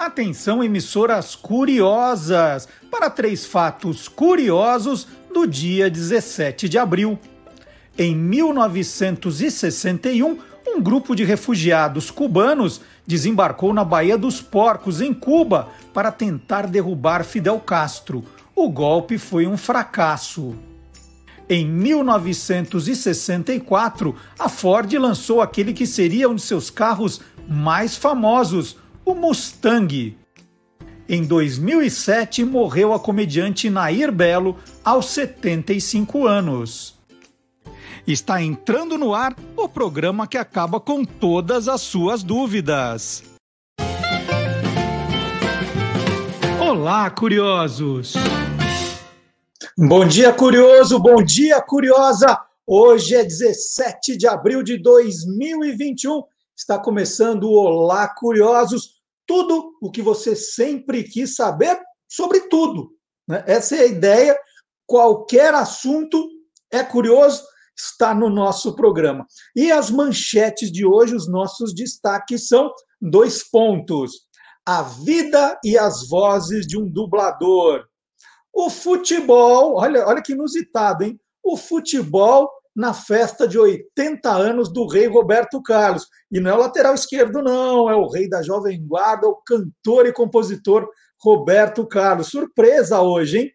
[0.00, 7.18] Atenção, emissoras curiosas, para três fatos curiosos do dia 17 de abril.
[7.98, 16.10] Em 1961, um grupo de refugiados cubanos desembarcou na Baía dos Porcos, em Cuba, para
[16.10, 18.24] tentar derrubar Fidel Castro.
[18.56, 20.54] O golpe foi um fracasso.
[21.46, 29.14] Em 1964, a Ford lançou aquele que seria um de seus carros mais famosos, o
[29.14, 30.16] Mustang.
[31.08, 36.98] Em 2007, morreu a comediante Nair Belo aos 75 anos.
[38.06, 43.24] Está entrando no ar o programa que acaba com todas as suas dúvidas.
[46.60, 48.14] Olá, curiosos!
[49.76, 50.98] Bom dia, curioso!
[50.98, 52.38] Bom dia, curiosa!
[52.66, 56.22] Hoje é 17 de abril de 2021.
[56.56, 58.99] Está começando o Olá, curiosos!
[59.30, 62.90] Tudo o que você sempre quis saber sobre tudo.
[63.28, 63.44] Né?
[63.46, 64.36] Essa é a ideia.
[64.84, 66.28] Qualquer assunto
[66.68, 67.40] é curioso,
[67.78, 69.24] está no nosso programa.
[69.54, 74.26] E as manchetes de hoje, os nossos destaques são dois pontos:
[74.66, 77.84] a vida e as vozes de um dublador.
[78.52, 81.20] O futebol, olha, olha que inusitado, hein?
[81.40, 86.06] O futebol na festa de 80 anos do rei Roberto Carlos.
[86.30, 90.06] E não é o lateral esquerdo, não, é o rei da Jovem Guarda, o cantor
[90.06, 90.88] e compositor
[91.20, 92.28] Roberto Carlos.
[92.28, 93.50] Surpresa hoje, hein?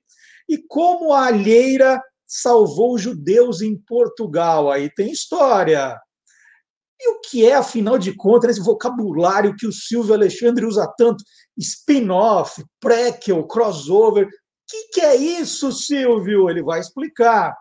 [0.48, 4.72] E como a alheira salvou os judeus em Portugal?
[4.72, 6.00] Aí tem história.
[7.00, 11.24] E o que é, afinal de contas, esse vocabulário que o Silvio Alexandre usa tanto?
[11.58, 14.28] Spin-off, prequel, crossover.
[14.28, 14.30] O
[14.68, 16.50] que, que é isso, Silvio?
[16.50, 17.56] Ele vai explicar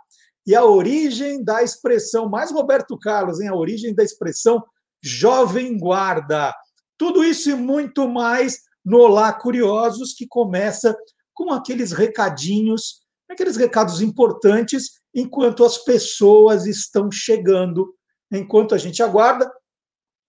[0.46, 3.48] e a origem da expressão, mais Roberto Carlos, hein?
[3.48, 4.62] a origem da expressão
[5.02, 6.54] jovem guarda.
[6.98, 10.96] Tudo isso e muito mais no Olá Curiosos, que começa
[11.32, 17.94] com aqueles recadinhos, aqueles recados importantes, enquanto as pessoas estão chegando.
[18.32, 19.50] Enquanto a gente aguarda,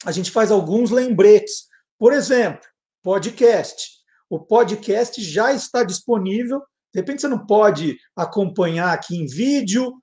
[0.05, 1.65] a gente faz alguns lembretes.
[1.97, 2.61] Por exemplo,
[3.03, 3.89] podcast.
[4.29, 6.59] O podcast já está disponível.
[6.93, 9.93] De repente você não pode acompanhar aqui em vídeo,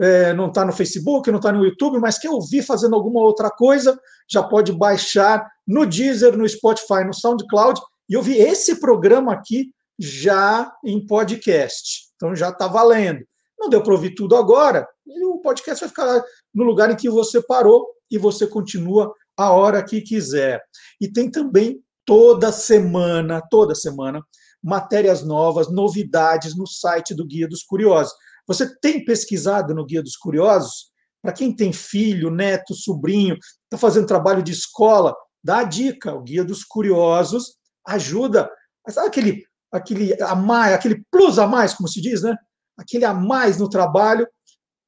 [0.00, 3.50] é, não está no Facebook, não está no YouTube, mas quer ouvir fazendo alguma outra
[3.50, 3.98] coisa,
[4.30, 10.72] já pode baixar no Deezer, no Spotify, no SoundCloud e ouvir esse programa aqui já
[10.84, 12.10] em podcast.
[12.16, 13.20] Então já está valendo.
[13.58, 17.08] Não deu para ouvir tudo agora, e o podcast vai ficar no lugar em que
[17.08, 20.60] você parou e você continua a hora que quiser.
[21.00, 24.20] E tem também toda semana, toda semana,
[24.62, 28.12] matérias novas, novidades no site do Guia dos Curiosos.
[28.52, 30.90] Você tem pesquisado no Guia dos Curiosos?
[31.22, 36.12] Para quem tem filho, neto, sobrinho, está fazendo trabalho de escola, dá a dica.
[36.12, 38.50] O Guia dos Curiosos ajuda.
[38.88, 42.36] Sabe aquele, aquele a mais, aquele plus a mais, como se diz, né?
[42.76, 44.26] Aquele a mais no trabalho,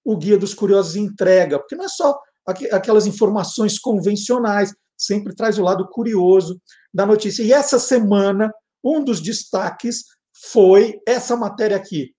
[0.04, 1.58] o Guia dos Curiosos entrega.
[1.58, 2.18] Porque não é só
[2.72, 6.60] aquelas informações convencionais, sempre traz o lado curioso
[6.92, 7.42] da notícia.
[7.42, 8.52] E essa semana,
[8.82, 10.04] um dos destaques
[10.50, 12.12] foi essa matéria aqui.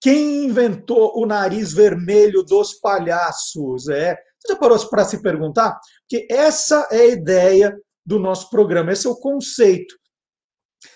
[0.00, 3.88] Quem inventou o nariz vermelho dos palhaços?
[3.88, 4.16] É.
[4.38, 5.78] Você já parou para se perguntar?
[6.00, 9.94] Porque essa é a ideia do nosso programa, esse é o conceito.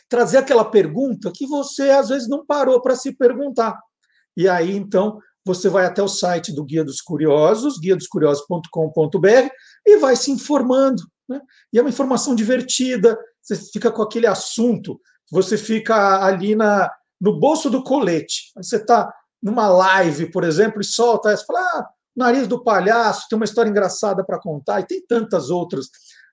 [0.08, 3.78] Trazer aquela pergunta que você às vezes não parou para se perguntar.
[4.36, 9.48] E aí, então, você vai até o site do Guia dos Curiosos, guiadoscuriosos.com.br,
[9.86, 11.02] e vai se informando.
[11.28, 11.40] Né?
[11.72, 14.98] E é uma informação divertida, você fica com aquele assunto,
[15.30, 16.90] você fica ali na,
[17.24, 18.52] no bolso do colete.
[18.54, 19.10] Você está
[19.42, 23.70] numa live, por exemplo, e solta essa, fala, ah, nariz do palhaço, tem uma história
[23.70, 25.88] engraçada para contar, e tem tantas outras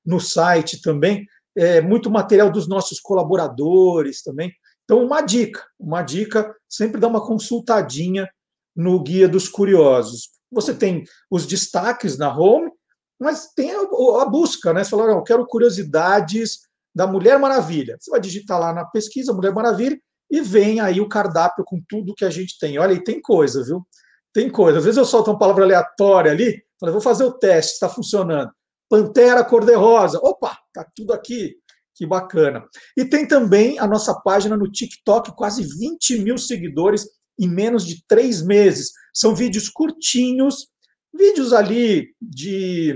[0.06, 1.26] no site também,
[1.56, 4.52] é, muito material dos nossos colaboradores também.
[4.84, 8.30] Então, uma dica, uma dica, sempre dá uma consultadinha
[8.76, 10.30] no Guia dos Curiosos.
[10.52, 12.70] Você tem os destaques na home,
[13.18, 13.82] mas tem a,
[14.22, 14.84] a busca, né?
[14.84, 16.62] Você fala, eu quero curiosidades
[16.94, 17.96] da Mulher Maravilha.
[17.98, 19.98] Você vai digitar lá na pesquisa Mulher Maravilha,
[20.32, 22.80] e vem aí o cardápio com tudo que a gente tem.
[22.80, 23.86] Olha, e tem coisa, viu?
[24.34, 24.78] Tem coisa.
[24.78, 28.50] Às vezes eu solto uma palavra aleatória ali, falei, vou fazer o teste, está funcionando.
[28.90, 30.20] Pantera cor-de-rosa.
[30.24, 31.56] Opa, tá tudo aqui.
[31.94, 32.66] Que bacana.
[32.98, 37.06] E tem também a nossa página no TikTok, quase 20 mil seguidores
[37.38, 38.92] em menos de três meses.
[39.14, 40.68] São vídeos curtinhos,
[41.14, 42.96] vídeos ali de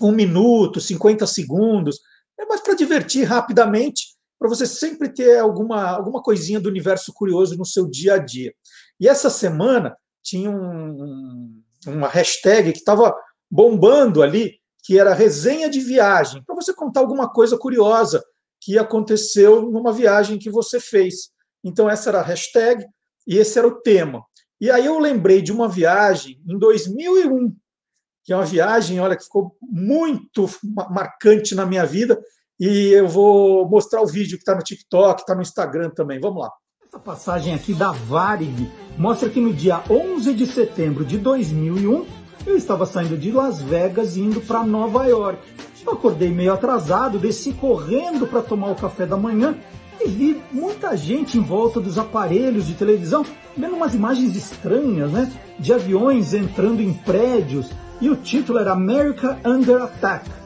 [0.00, 2.00] um minuto, 50 segundos,
[2.38, 4.11] é mais para divertir rapidamente
[4.42, 8.52] para você sempre ter alguma, alguma coisinha do universo curioso no seu dia a dia.
[8.98, 13.14] E essa semana tinha um, uma hashtag que estava
[13.48, 18.20] bombando ali, que era resenha de viagem, para você contar alguma coisa curiosa
[18.60, 21.30] que aconteceu numa viagem que você fez.
[21.62, 22.84] Então, essa era a hashtag
[23.24, 24.24] e esse era o tema.
[24.60, 27.54] E aí eu lembrei de uma viagem em 2001,
[28.24, 30.48] que é uma viagem, olha, que ficou muito
[30.90, 32.20] marcante na minha vida,
[32.64, 36.20] e eu vou mostrar o vídeo que está no TikTok, está no Instagram também.
[36.20, 36.52] Vamos lá.
[36.86, 42.06] Essa passagem aqui da Varig mostra que no dia 11 de setembro de 2001,
[42.46, 45.40] eu estava saindo de Las Vegas e indo para Nova York.
[45.84, 49.56] Eu acordei meio atrasado, desci correndo para tomar o café da manhã
[50.00, 53.26] e vi muita gente em volta dos aparelhos de televisão,
[53.56, 55.32] vendo umas imagens estranhas, né?
[55.58, 60.41] De aviões entrando em prédios e o título era America Under Attack.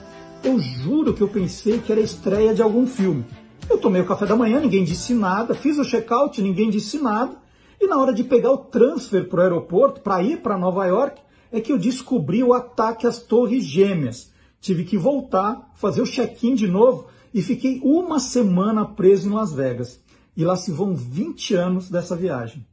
[0.47, 3.25] Eu juro que eu pensei que era estreia de algum filme.
[3.69, 7.37] Eu tomei o café da manhã, ninguém disse nada, fiz o check-out, ninguém disse nada,
[7.81, 11.21] e na hora de pegar o transfer para o aeroporto para ir para Nova York,
[11.51, 14.31] é que eu descobri o ataque às Torres Gêmeas.
[14.61, 19.53] Tive que voltar, fazer o check-in de novo e fiquei uma semana preso em Las
[19.53, 19.99] Vegas.
[20.37, 22.65] E lá se vão 20 anos dessa viagem.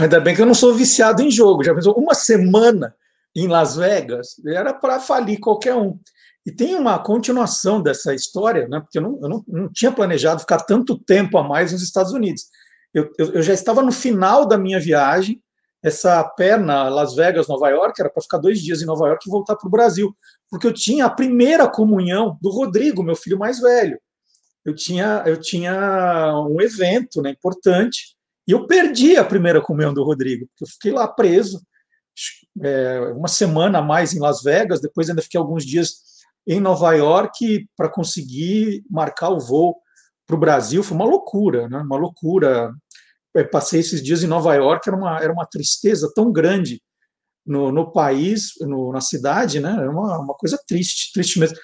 [0.00, 1.62] Ainda bem que eu não sou viciado em jogo.
[1.62, 2.92] Já pensou uma semana
[3.36, 4.34] em Las Vegas?
[4.44, 5.96] Era para falir qualquer um.
[6.46, 8.80] E tem uma continuação dessa história, né?
[8.80, 12.12] porque eu, não, eu não, não tinha planejado ficar tanto tempo a mais nos Estados
[12.12, 12.44] Unidos.
[12.92, 15.42] Eu, eu, eu já estava no final da minha viagem,
[15.82, 19.30] essa perna Las Vegas, Nova York, era para ficar dois dias em Nova York e
[19.30, 20.14] voltar para o Brasil
[20.54, 23.98] porque eu tinha a primeira comunhão do Rodrigo, meu filho mais velho.
[24.64, 28.14] Eu tinha, eu tinha um evento né, importante
[28.46, 31.60] e eu perdi a primeira comunhão do Rodrigo, porque eu fiquei lá preso
[32.62, 36.04] é, uma semana a mais em Las Vegas, depois ainda fiquei alguns dias
[36.46, 39.76] em Nova York para conseguir marcar o voo
[40.26, 40.82] para o Brasil.
[40.82, 41.78] Foi uma loucura, né?
[41.78, 42.72] uma loucura.
[43.34, 46.80] Eu passei esses dias em Nova York, era uma, era uma tristeza tão grande
[47.46, 49.70] no, no país, no, na cidade, né?
[49.70, 51.56] É uma, uma coisa triste, triste mesmo.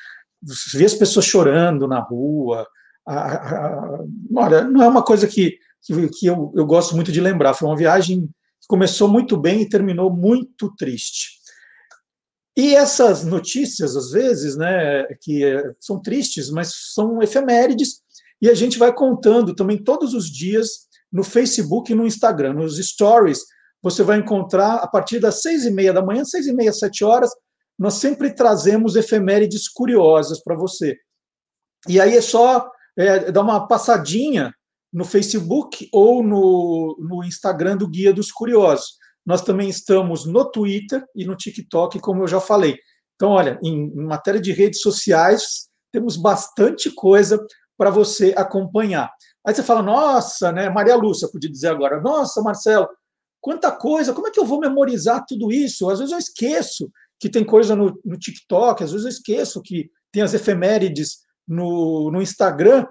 [0.75, 2.67] Ver as pessoas chorando na rua.
[3.07, 3.99] A, a, a,
[4.35, 7.55] olha, não é uma coisa que, que, que eu, eu gosto muito de lembrar.
[7.55, 8.27] Foi uma viagem
[8.61, 11.40] que começou muito bem e terminou muito triste.
[12.61, 15.41] E essas notícias, às vezes, né, que
[15.81, 18.03] são tristes, mas são efemérides,
[18.39, 20.69] e a gente vai contando também todos os dias
[21.11, 23.41] no Facebook e no Instagram, nos stories
[23.83, 27.03] você vai encontrar a partir das seis e meia da manhã, seis e meia, sete
[27.03, 27.31] horas,
[27.79, 30.99] nós sempre trazemos efemérides curiosas para você.
[31.89, 34.55] E aí é só é, dar uma passadinha
[34.93, 39.00] no Facebook ou no, no Instagram do Guia dos Curiosos.
[39.25, 42.77] Nós também estamos no Twitter e no TikTok, como eu já falei.
[43.15, 47.39] Então, olha, em, em matéria de redes sociais, temos bastante coisa
[47.77, 49.11] para você acompanhar.
[49.47, 50.69] Aí você fala, nossa, né?
[50.69, 52.89] Maria Lúcia podia dizer agora, nossa, Marcelo,
[53.41, 55.89] Quanta coisa, como é que eu vou memorizar tudo isso?
[55.89, 59.91] Às vezes eu esqueço que tem coisa no, no TikTok, às vezes eu esqueço que
[60.13, 62.87] tem as efemérides no, no Instagram.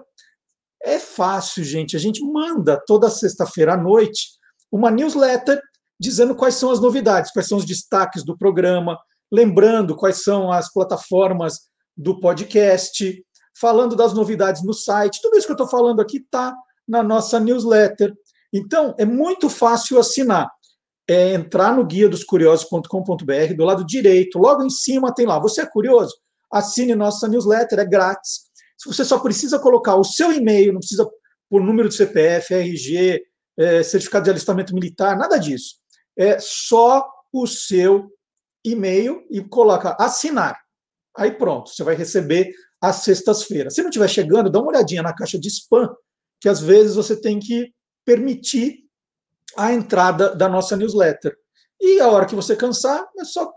[0.82, 1.96] É fácil, gente.
[1.96, 4.28] A gente manda toda sexta-feira à noite
[4.72, 5.60] uma newsletter
[6.00, 8.98] dizendo quais são as novidades, quais são os destaques do programa,
[9.30, 13.22] lembrando quais são as plataformas do podcast,
[13.60, 15.20] falando das novidades no site.
[15.20, 16.56] Tudo isso que eu estou falando aqui está
[16.88, 18.14] na nossa newsletter.
[18.50, 20.50] Então, é muito fácil assinar.
[21.06, 25.38] É entrar no guia dos curiosos.com.br, do lado direito, logo em cima tem lá.
[25.38, 26.14] Você é curioso?
[26.50, 28.48] Assine nossa newsletter, é grátis.
[28.86, 31.06] Você só precisa colocar o seu e-mail, não precisa
[31.50, 33.22] por número de CPF, RG,
[33.58, 35.79] é, certificado de alistamento militar, nada disso.
[36.20, 38.12] É só o seu
[38.62, 40.60] e-mail e coloca assinar.
[41.16, 43.74] Aí pronto, você vai receber às sextas-feiras.
[43.74, 45.88] Se não estiver chegando, dá uma olhadinha na caixa de spam,
[46.38, 47.72] que às vezes você tem que
[48.04, 48.80] permitir
[49.56, 51.34] a entrada da nossa newsletter.
[51.80, 53.50] E a hora que você cansar, é só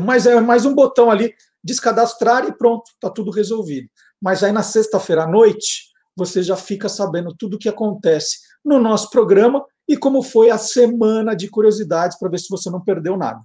[0.00, 3.88] mais é mais um botão ali, descadastrar e pronto, está tudo resolvido.
[4.20, 8.78] Mas aí na sexta-feira à noite, você já fica sabendo tudo o que acontece no
[8.78, 13.16] nosso programa e como foi a semana de curiosidades para ver se você não perdeu
[13.16, 13.40] nada.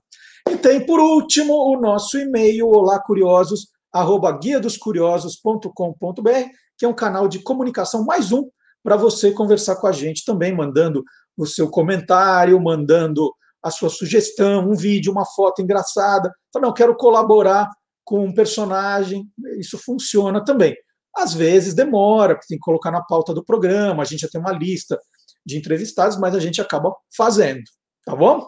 [0.49, 6.29] E tem, por último, o nosso e-mail, olá curiosos, arroba guia dos curiosos.com.br,
[6.77, 8.47] que é um canal de comunicação, mais um
[8.83, 11.03] para você conversar com a gente também, mandando
[11.37, 16.31] o seu comentário, mandando a sua sugestão, um vídeo, uma foto engraçada.
[16.53, 17.69] Fala, não, quero colaborar
[18.05, 19.27] com um personagem.
[19.59, 20.75] Isso funciona também.
[21.15, 24.39] Às vezes demora, porque tem que colocar na pauta do programa, a gente já tem
[24.39, 24.97] uma lista
[25.45, 27.63] de entrevistados, mas a gente acaba fazendo,
[28.05, 28.47] tá bom?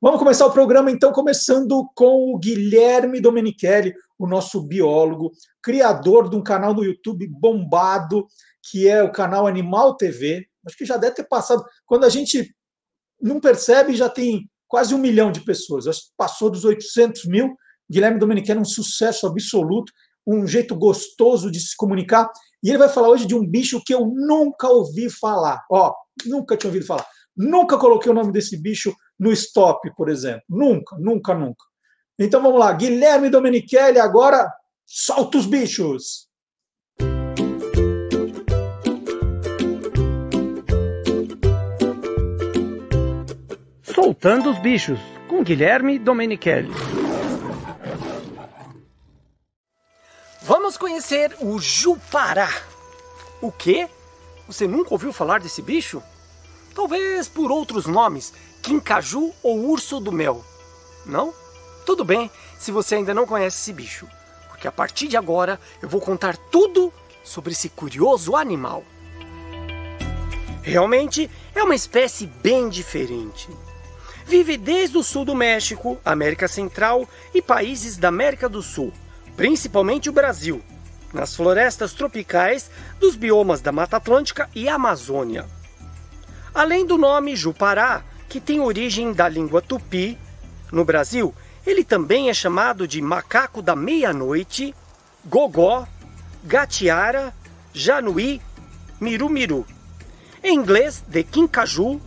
[0.00, 5.30] Vamos começar o programa, então, começando com o Guilherme Domenichelli, o nosso biólogo,
[5.62, 8.26] criador de um canal no YouTube bombado,
[8.68, 10.44] que é o canal Animal TV.
[10.66, 11.64] Acho que já deve ter passado.
[11.86, 12.52] Quando a gente
[13.20, 15.86] não percebe, já tem quase um milhão de pessoas.
[15.86, 17.54] Acho que passou dos 800 mil.
[17.88, 19.92] Guilherme Domenichelli é um sucesso absoluto,
[20.26, 22.28] um jeito gostoso de se comunicar.
[22.62, 25.64] E ele vai falar hoje de um bicho que eu nunca ouvi falar.
[25.70, 25.92] Ó,
[26.26, 27.06] nunca tinha ouvido falar.
[27.36, 30.42] Nunca coloquei o nome desse bicho no stop, por exemplo.
[30.48, 31.64] Nunca, nunca, nunca.
[32.18, 34.48] Então vamos lá, Guilherme Domenichelli, agora
[34.86, 36.28] solta os bichos!
[43.82, 46.70] Soltando os bichos, com Guilherme Domenichelli.
[50.44, 52.50] Vamos conhecer o Jupará.
[53.40, 53.88] O quê?
[54.48, 56.02] Você nunca ouviu falar desse bicho?
[56.74, 60.44] Talvez por outros nomes, quincaju ou urso do mel.
[61.06, 61.32] Não?
[61.86, 64.08] Tudo bem se você ainda não conhece esse bicho,
[64.48, 68.82] porque a partir de agora eu vou contar tudo sobre esse curioso animal.
[70.60, 73.48] Realmente é uma espécie bem diferente.
[74.26, 78.92] Vive desde o sul do México, América Central e países da América do Sul,
[79.36, 80.62] principalmente o Brasil,
[81.12, 85.46] nas florestas tropicais dos biomas da Mata Atlântica e Amazônia.
[86.54, 90.18] Além do nome Jupará, que tem origem da língua tupi,
[90.70, 91.34] no Brasil
[91.66, 94.74] ele também é chamado de macaco da meia-noite,
[95.24, 95.86] gogó,
[96.42, 97.32] gatiara,
[97.72, 98.40] januí,
[99.00, 99.64] miru-miru.
[100.42, 102.00] Em inglês, de kinkaju,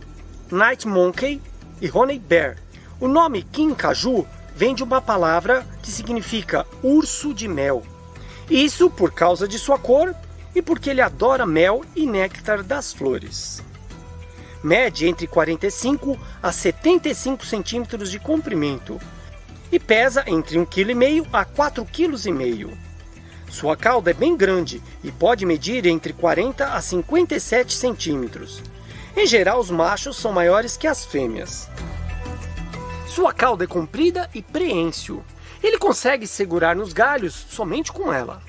[0.50, 1.40] night monkey
[1.80, 2.58] e honey bear.
[3.00, 7.82] O nome kinkaju vem de uma palavra que significa urso de mel.
[8.48, 10.14] Isso por causa de sua cor
[10.54, 13.62] e porque ele adora mel e néctar das flores.
[14.64, 18.98] Mede entre 45 a 75 centímetros de comprimento
[19.70, 22.74] e pesa entre 1,5 kg a 4,5 kg.
[23.50, 28.62] Sua cauda é bem grande e pode medir entre 40 a 57 centímetros.
[29.14, 31.68] Em geral, os machos são maiores que as fêmeas.
[33.16, 35.24] Sua cauda é comprida e preênsil.
[35.62, 38.42] Ele consegue segurar nos galhos somente com ela.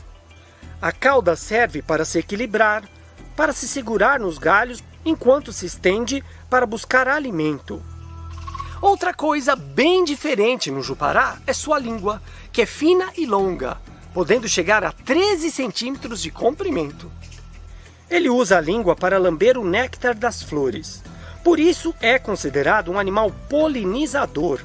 [0.81, 2.83] A cauda serve para se equilibrar,
[3.33, 7.81] para se segurar nos galhos enquanto se estende para buscar alimento.
[8.81, 12.21] Outra coisa bem diferente no Jupará é sua língua,
[12.51, 13.77] que é fina e longa,
[14.13, 17.09] podendo chegar a 13 centímetros de comprimento.
[18.09, 21.01] Ele usa a língua para lamber o néctar das flores.
[21.47, 24.59] Por isso é considerado um animal polinizador.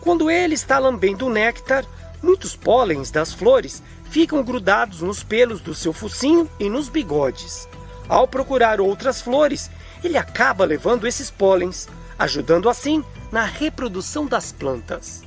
[0.00, 1.86] Quando ele está lambendo o néctar,
[2.20, 3.80] muitos pólens das flores
[4.10, 7.68] ficam grudados nos pelos do seu focinho e nos bigodes.
[8.08, 9.70] Ao procurar outras flores,
[10.02, 15.22] ele acaba levando esses pólens, ajudando assim na reprodução das plantas.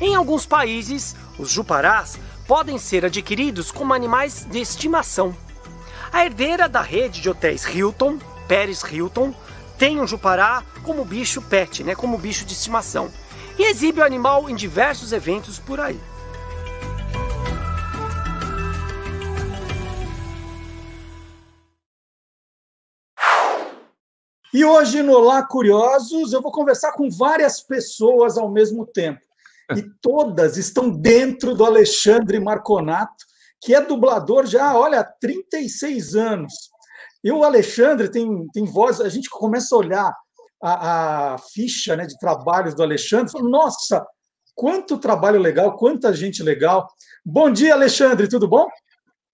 [0.00, 5.36] Em alguns países, os juparás podem ser adquiridos como animais de estimação.
[6.12, 9.34] A herdeira da rede de hotéis Hilton, Paris Hilton,
[9.78, 13.10] tem um jupará como bicho pet, né, como bicho de estimação,
[13.58, 15.98] e exibe o animal em diversos eventos por aí.
[24.52, 29.20] E hoje no Lá Curiosos eu vou conversar com várias pessoas ao mesmo tempo.
[29.76, 33.24] E todas estão dentro do Alexandre Marconato,
[33.60, 36.70] que é dublador já, olha, há 36 anos.
[37.22, 40.12] E o Alexandre tem, tem voz, a gente começa a olhar
[40.62, 44.06] a, a ficha né, de trabalhos do Alexandre, fala, nossa,
[44.54, 46.88] quanto trabalho legal, quanta gente legal.
[47.24, 48.66] Bom dia, Alexandre, tudo bom?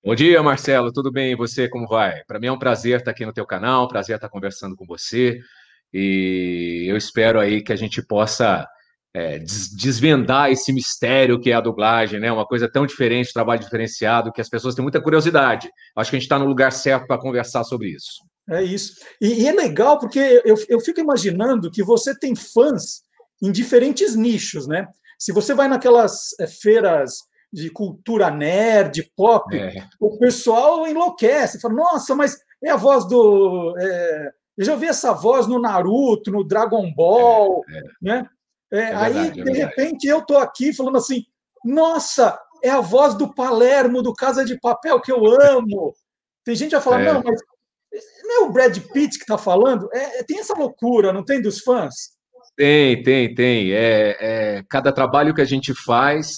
[0.05, 0.93] Bom dia, Marcelo.
[0.93, 1.33] Tudo bem?
[1.33, 2.23] E você, como vai?
[2.27, 5.41] Para mim é um prazer estar aqui no teu canal, prazer estar conversando com você.
[5.93, 8.69] E eu espero aí que a gente possa
[9.15, 12.33] é, desvendar esse mistério que é a dublagem, né?
[12.33, 15.71] Uma coisa tão diferente, trabalho diferenciado, que as pessoas têm muita curiosidade.
[15.97, 18.25] Acho que a gente está no lugar certo para conversar sobre isso.
[18.51, 18.95] É isso.
[19.21, 23.03] E, e é legal porque eu, eu fico imaginando que você tem fãs
[23.41, 24.87] em diferentes nichos, né?
[25.19, 27.19] Se você vai naquelas é, feiras
[27.53, 29.87] de cultura nerd, pop, é.
[30.01, 33.75] o pessoal enlouquece, fala, nossa, mas é a voz do.
[33.79, 34.31] É...
[34.57, 37.83] Eu já ouvi essa voz no Naruto, no Dragon Ball, é, é.
[38.03, 38.29] né?
[38.73, 41.25] É, é aí, verdade, de repente, eu estou aqui falando assim,
[41.65, 45.95] nossa, é a voz do Palermo, do Casa de Papel, que eu amo.
[46.45, 47.41] Tem gente a falar, não, mas
[48.25, 49.89] não é o Brad Pitt que está falando?
[49.93, 51.95] É, tem essa loucura, não tem dos fãs?
[52.57, 53.73] Tem, tem, tem.
[53.73, 56.37] É, é, cada trabalho que a gente faz,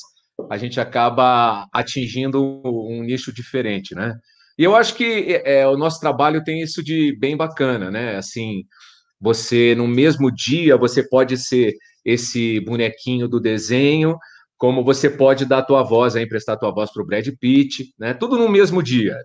[0.51, 4.15] a gente acaba atingindo um nicho diferente, né?
[4.59, 8.17] E eu acho que é, o nosso trabalho tem isso de bem bacana, né?
[8.17, 8.63] Assim,
[9.21, 11.75] você no mesmo dia você pode ser
[12.07, 14.17] esse bonequinho do desenho,
[14.57, 17.27] como você pode dar a tua voz, aí, emprestar a tua voz para o Brad
[17.41, 18.15] Pitt, né?
[18.15, 19.17] Tudo no mesmo dia.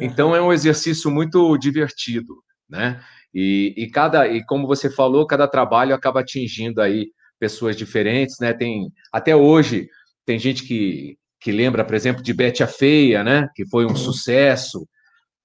[0.00, 2.34] Então é um exercício muito divertido,
[2.68, 3.00] né?
[3.32, 8.54] E, e cada e como você falou, cada trabalho acaba atingindo aí pessoas diferentes, né?
[8.54, 9.88] Tem até hoje
[10.24, 13.48] tem gente que que lembra, por exemplo, de Betty a Feia, né?
[13.54, 14.86] Que foi um sucesso,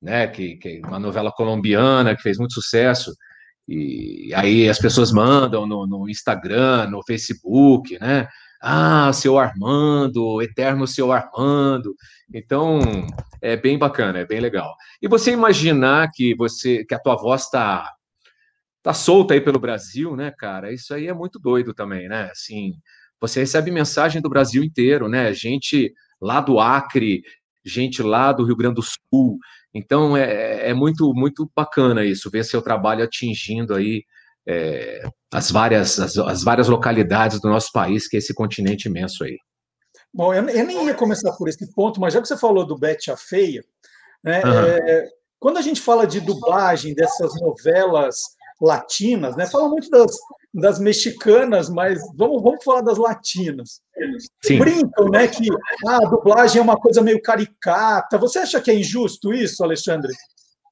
[0.02, 0.28] né?
[0.28, 3.14] Que, que uma novela colombiana que fez muito sucesso.
[3.68, 8.28] E aí as pessoas mandam no, no Instagram, no Facebook, né?
[8.62, 11.96] Ah, seu Armando, eterno seu Armando.
[12.34, 12.80] Então,
[13.42, 14.76] é bem bacana, é bem legal.
[15.02, 17.92] E você imaginar que você que a tua voz está
[18.82, 20.72] tá solta aí pelo Brasil, né, cara?
[20.72, 22.30] Isso aí é muito doido também, né?
[22.32, 22.74] Assim,
[23.20, 25.34] você recebe mensagem do Brasil inteiro, né?
[25.34, 27.24] Gente lá do Acre,
[27.64, 29.40] gente lá do Rio Grande do Sul.
[29.76, 34.06] Então é, é muito muito bacana isso, ver seu trabalho atingindo aí
[34.48, 35.04] é,
[35.34, 39.38] as várias as, as, várias localidades do nosso país, que é esse continente imenso aí.
[40.14, 42.78] Bom, eu, eu nem ia começar por esse ponto, mas já que você falou do
[42.78, 43.62] Bete a Feia,
[44.24, 44.64] né, uhum.
[44.64, 48.16] é, quando a gente fala de dublagem dessas novelas
[48.62, 49.46] latinas, né?
[49.46, 50.16] Fala muito das,
[50.56, 53.82] das mexicanas, mas vamos, vamos falar das latinas.
[54.42, 54.58] Sim.
[54.58, 55.28] Brincam, né?
[55.28, 55.50] Que
[55.86, 58.18] ah, a dublagem é uma coisa meio caricata.
[58.18, 60.12] Você acha que é injusto isso, Alexandre?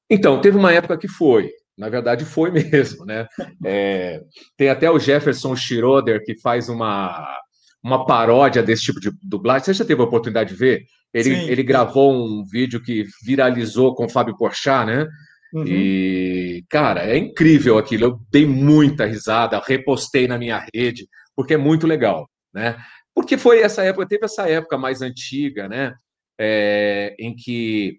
[0.08, 1.50] Então, teve uma época que foi.
[1.76, 3.26] Na verdade, foi mesmo, né?
[3.64, 4.22] É,
[4.56, 7.38] tem até o Jefferson Schroeder que faz uma,
[7.82, 9.66] uma paródia desse tipo de dublagem.
[9.66, 10.84] Você já teve a oportunidade de ver?
[11.12, 15.06] Ele, ele gravou um vídeo que viralizou com o Fábio Porchat, né?
[15.54, 15.64] Uhum.
[15.68, 18.04] E, cara, é incrível aquilo.
[18.04, 22.76] Eu dei muita risada, repostei na minha rede, porque é muito legal, né?
[23.14, 25.94] Porque foi essa época, teve essa época mais antiga, né?
[26.36, 27.98] É, em que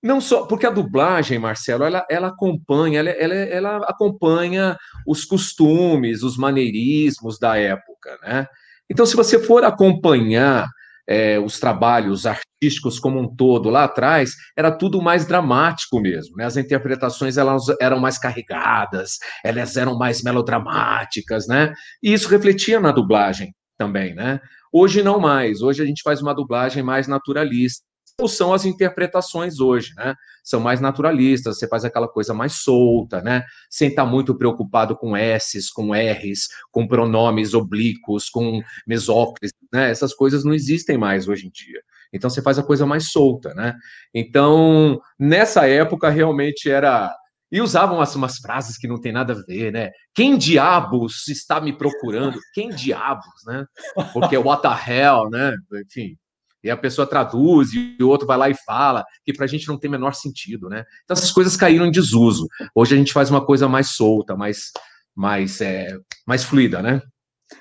[0.00, 6.22] não só porque a dublagem, Marcelo, ela, ela acompanha, ela, ela, ela acompanha os costumes,
[6.22, 8.46] os maneirismos da época, né?
[8.88, 10.68] Então, se você for acompanhar
[11.10, 16.36] é, os trabalhos artísticos como um todo lá atrás, era tudo mais dramático mesmo.
[16.36, 16.44] Né?
[16.44, 21.74] As interpretações elas eram mais carregadas, elas eram mais melodramáticas, né?
[22.00, 24.38] E isso refletia na dublagem também, né?
[24.72, 25.60] Hoje não mais.
[25.60, 27.89] Hoje a gente faz uma dublagem mais naturalista
[28.28, 30.14] são as interpretações hoje, né?
[30.42, 33.44] São mais naturalistas, você faz aquela coisa mais solta, né?
[33.68, 39.90] Sem estar muito preocupado com S's, com R's, com pronomes oblíquos, com mesóclises, né?
[39.90, 41.80] Essas coisas não existem mais hoje em dia.
[42.12, 43.74] Então você faz a coisa mais solta, né?
[44.12, 47.14] Então, nessa época realmente era
[47.52, 49.90] e usavam umas, umas, frases que não tem nada a ver, né?
[50.14, 52.38] Quem diabos está me procurando?
[52.54, 53.64] Quem diabos, né?
[54.12, 55.56] Porque what the hell, né?
[55.84, 56.16] Enfim,
[56.62, 59.66] e a pessoa traduz e o outro vai lá e fala, que para a gente
[59.68, 60.84] não tem menor sentido, né?
[61.04, 62.46] Então essas coisas caíram em desuso.
[62.74, 64.70] Hoje a gente faz uma coisa mais solta, mais,
[65.14, 65.96] mais, é,
[66.26, 67.00] mais fluida, né?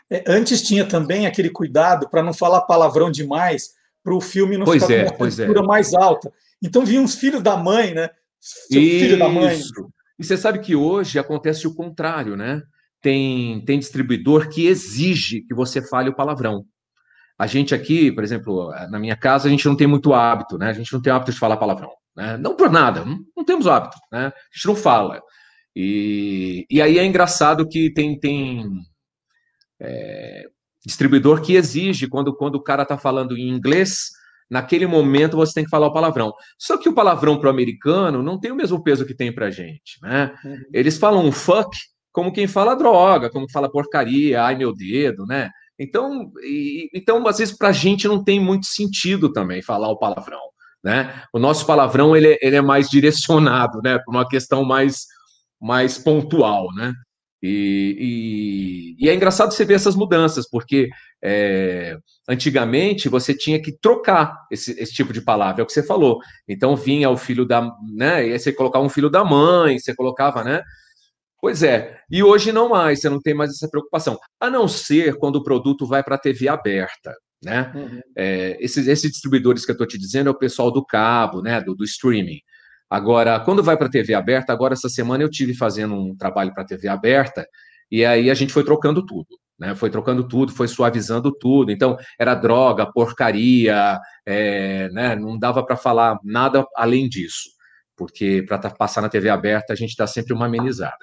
[0.09, 3.69] É, antes tinha também aquele cuidado para não falar palavrão demais,
[4.03, 5.67] para o filme não pois ficar é, com uma cultura é.
[5.67, 6.31] mais alta.
[6.61, 8.09] Então vinham os filhos da mãe, né?
[8.39, 8.99] Seu Isso.
[8.99, 9.59] filho da mãe.
[10.17, 12.61] E você sabe que hoje acontece o contrário, né?
[13.01, 16.65] Tem, tem distribuidor que exige que você fale o palavrão.
[17.39, 20.69] A gente aqui, por exemplo, na minha casa, a gente não tem muito hábito, né?
[20.69, 22.35] A gente não tem hábito de falar palavrão, né?
[22.35, 24.25] Não por nada, não, não temos hábito, né?
[24.27, 25.21] A gente não fala.
[25.73, 28.69] E, e aí é engraçado que tem, tem
[29.79, 30.47] é,
[30.85, 34.09] distribuidor que exige, quando, quando o cara está falando em inglês,
[34.49, 36.33] naquele momento você tem que falar o palavrão.
[36.57, 39.49] Só que o palavrão para o americano não tem o mesmo peso que tem para
[39.49, 40.35] gente, né?
[40.43, 40.57] Uhum.
[40.73, 41.69] Eles falam fuck
[42.11, 45.49] como quem fala droga, como fala porcaria, ai meu dedo, né?
[45.79, 49.97] Então, e, então às vezes, para a gente não tem muito sentido também falar o
[49.97, 50.41] palavrão.
[50.83, 51.23] Né?
[51.33, 55.05] O nosso palavrão ele, ele é mais direcionado né, para uma questão mais,
[55.61, 56.67] mais pontual.
[56.73, 56.93] Né?
[57.41, 60.89] E, e, e, é engraçado você ver essas mudanças, porque
[61.23, 65.83] é, antigamente você tinha que trocar esse, esse, tipo de palavra, é o que você
[65.83, 66.19] falou.
[66.47, 67.61] Então vinha o filho da.
[67.95, 70.61] Né, e aí você colocava um filho da mãe, você colocava, né?
[71.41, 75.17] Pois é, e hoje não mais, você não tem mais essa preocupação, a não ser
[75.17, 77.71] quando o produto vai para a TV aberta, né?
[77.73, 78.01] Uhum.
[78.17, 81.61] É, esses, esses, distribuidores que eu estou te dizendo é o pessoal do cabo, né?
[81.61, 82.39] Do, do streaming.
[82.89, 86.53] Agora, quando vai para a TV aberta, agora essa semana eu tive fazendo um trabalho
[86.53, 87.47] para a TV aberta
[87.91, 89.75] e aí a gente foi trocando tudo, né?
[89.75, 91.71] Foi trocando tudo, foi suavizando tudo.
[91.71, 95.15] Então era droga, porcaria, é, né?
[95.15, 97.49] Não dava para falar nada além disso,
[97.95, 100.97] porque para tá, passar na TV aberta a gente dá sempre uma amenizada.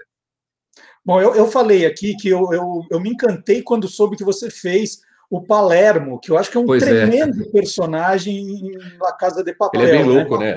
[1.06, 4.50] Bom, eu, eu falei aqui que eu, eu, eu me encantei quando soube que você
[4.50, 7.06] fez o Palermo, que eu acho que é um pois é.
[7.06, 7.48] tremendo é.
[7.50, 9.82] personagem na Casa de Papel.
[9.82, 10.12] Ele é bem né?
[10.12, 10.56] louco, né?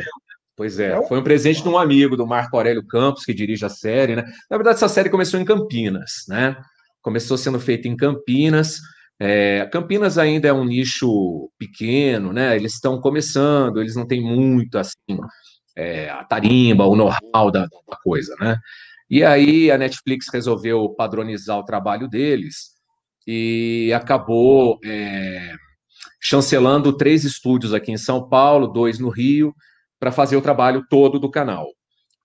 [0.56, 1.00] Pois é.
[1.08, 4.24] Foi um presente de um amigo, do Marco Aurélio Campos, que dirige a série, né?
[4.50, 6.58] Na verdade, essa série começou em Campinas, né?
[7.00, 8.80] Começou sendo feita em Campinas.
[9.20, 12.56] É, Campinas ainda é um nicho pequeno, né?
[12.56, 15.20] Eles estão começando, eles não têm muito assim
[15.78, 18.58] é, a tarimba, o know-how da, da coisa, né?
[19.10, 22.76] E aí a Netflix resolveu padronizar o trabalho deles
[23.26, 25.54] e acabou é,
[26.22, 29.54] chancelando três estúdios aqui em São Paulo, dois no Rio,
[30.00, 31.68] para fazer o trabalho todo do canal.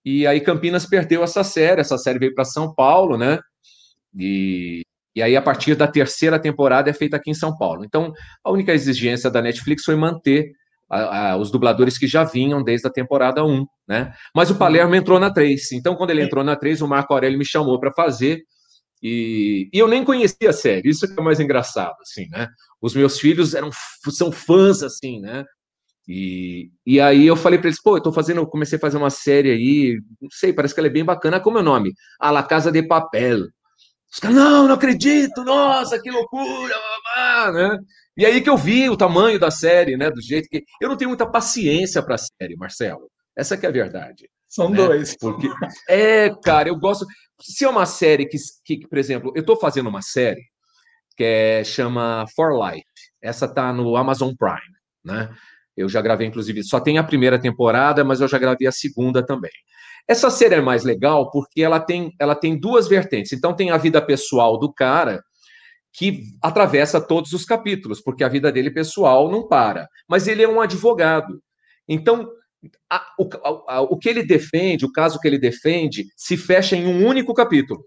[0.05, 3.39] E aí Campinas perdeu essa série, essa série veio para São Paulo, né?
[4.15, 4.83] E,
[5.17, 7.85] e aí a partir da terceira temporada é feita aqui em São Paulo.
[7.85, 8.13] Então,
[8.45, 10.53] a única exigência da Netflix foi manter
[10.95, 14.13] a, a, os dubladores que já vinham desde a temporada 1, né?
[14.35, 15.73] Mas o Palermo entrou na 3.
[15.73, 18.43] Então, quando ele entrou na 3, o Marco Aurélio me chamou para fazer.
[19.03, 22.49] E, e, eu nem conhecia a série, isso que é mais engraçado, assim, né?
[22.81, 23.71] Os meus filhos eram,
[24.11, 25.45] são fãs, assim, né?
[26.07, 28.97] E, e aí eu falei para eles, pô, eu tô fazendo, eu comecei a fazer
[28.97, 31.41] uma série aí, não sei, parece que ela é bem bacana.
[31.41, 31.93] Como é o nome?
[32.21, 33.47] A La Casa de Papel.
[34.13, 36.75] Os caras, não, não acredito, nossa, que loucura,
[37.17, 37.79] mamá, né?
[38.17, 40.11] E aí que eu vi o tamanho da série, né?
[40.11, 40.63] Do jeito que.
[40.81, 43.11] Eu não tenho muita paciência para a série, Marcelo.
[43.37, 44.29] Essa que é a verdade.
[44.49, 44.77] São né?
[44.77, 45.17] dois.
[45.17, 45.49] Porque,
[45.89, 47.05] é, cara, eu gosto.
[47.41, 50.43] Se é uma série que, que por exemplo, eu estou fazendo uma série
[51.17, 52.87] que é, chama For Life.
[53.21, 55.35] Essa tá no Amazon Prime, né?
[55.77, 59.25] Eu já gravei, inclusive, só tem a primeira temporada, mas eu já gravei a segunda
[59.25, 59.51] também.
[60.07, 63.33] Essa série é mais legal porque ela tem, ela tem duas vertentes.
[63.33, 65.21] Então, tem a vida pessoal do cara,
[65.95, 69.89] que atravessa todos os capítulos, porque a vida dele pessoal não para.
[70.09, 71.41] Mas ele é um advogado.
[71.89, 72.29] Então,
[72.91, 73.29] a, o,
[73.69, 77.33] a, o que ele defende, o caso que ele defende, se fecha em um único
[77.33, 77.85] capítulo.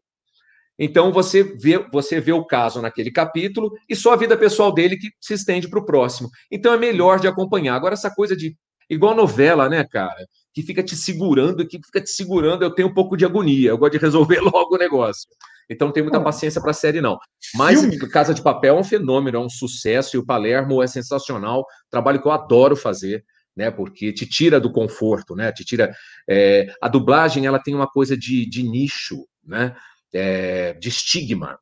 [0.80, 4.96] Então você vê, você vê o caso naquele capítulo e só a vida pessoal dele
[4.96, 6.30] que se estende para o próximo.
[6.52, 7.76] Então é melhor de acompanhar.
[7.76, 8.56] Agora, essa coisa de.
[8.90, 10.26] Igual novela, né, cara?
[10.58, 13.70] Que fica te segurando, que fica te segurando, eu tenho um pouco de agonia.
[13.70, 15.28] Eu gosto de resolver logo o negócio.
[15.70, 17.20] Então não tenho muita paciência para a série, não.
[17.54, 18.00] Mas Filme.
[18.10, 21.66] Casa de Papel é um fenômeno, é um sucesso, e o Palermo é sensacional.
[21.92, 23.24] Trabalho que eu adoro fazer.
[23.56, 25.52] Né, porque te tira do conforto, né?
[25.52, 25.92] Te tira.
[26.30, 29.76] É, a dublagem ela tem uma coisa de, de nicho, né?
[30.14, 31.60] é, de estigma.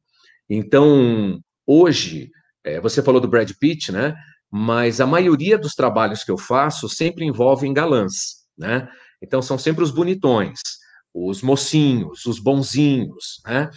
[0.49, 2.31] Então, hoje,
[2.63, 4.15] é, você falou do Brad Pitt, né?
[4.51, 8.87] Mas a maioria dos trabalhos que eu faço sempre envolvem galãs, né?
[9.21, 10.59] Então, são sempre os bonitões,
[11.13, 13.69] os mocinhos, os bonzinhos, né?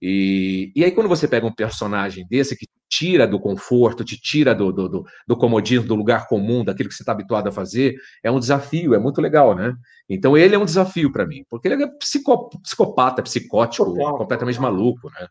[0.00, 4.54] E, e aí, quando você pega um personagem desse que tira do conforto, te tira
[4.54, 7.96] do, do, do, do comodismo, do lugar comum, daquilo que você está habituado a fazer,
[8.22, 9.74] é um desafio, é muito legal, né?
[10.08, 15.26] Então ele é um desafio para mim, porque ele é psicopata, psicótico, completamente maluco, né?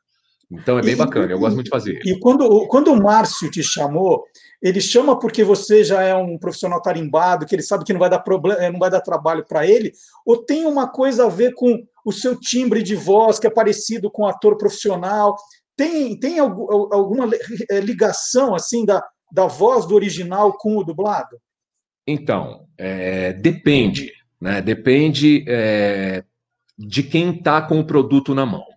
[0.54, 2.00] Então é bem e, bacana, eu gosto muito de fazer.
[2.06, 4.24] E quando, quando o Márcio te chamou,
[4.62, 8.10] ele chama porque você já é um profissional tarimbado, que ele sabe que não vai
[8.10, 9.92] dar problema, não vai dar trabalho para ele,
[10.26, 14.12] ou tem uma coisa a ver com o seu timbre de voz, que é parecido
[14.12, 15.36] com um ator profissional?
[15.76, 17.30] Tem, tem alguma
[17.70, 21.38] eh, ligação assim da, da voz do original com o dublado?
[22.06, 24.62] Então, é, depende, né?
[24.62, 26.24] Depende é,
[26.78, 28.73] de quem está com o produto na mão.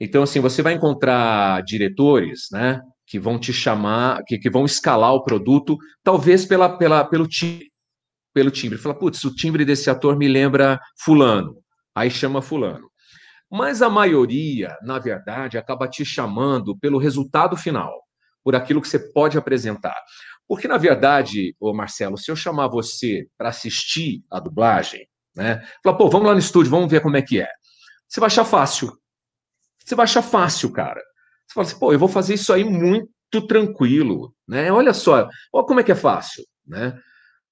[0.00, 5.12] Então, assim, você vai encontrar diretores, né, que vão te chamar, que, que vão escalar
[5.12, 7.68] o produto, talvez pela, pela, pelo timbre,
[8.34, 8.78] pelo timbre.
[8.78, 11.56] Fala, putz, o timbre desse ator me lembra fulano.
[11.94, 12.88] Aí chama fulano.
[13.50, 17.92] Mas a maioria, na verdade, acaba te chamando pelo resultado final,
[18.44, 19.96] por aquilo que você pode apresentar.
[20.46, 25.62] Porque, na verdade, ô Marcelo, se eu chamar você para assistir a dublagem, né?
[25.82, 27.48] Falar, pô, vamos lá no estúdio, vamos ver como é que é.
[28.08, 28.97] Você vai achar fácil.
[29.88, 31.00] Você vai achar fácil, cara.
[31.46, 33.08] Você fala assim, pô, eu vou fazer isso aí muito
[33.48, 34.70] tranquilo, né?
[34.70, 36.98] Olha só, olha como é que é fácil, né?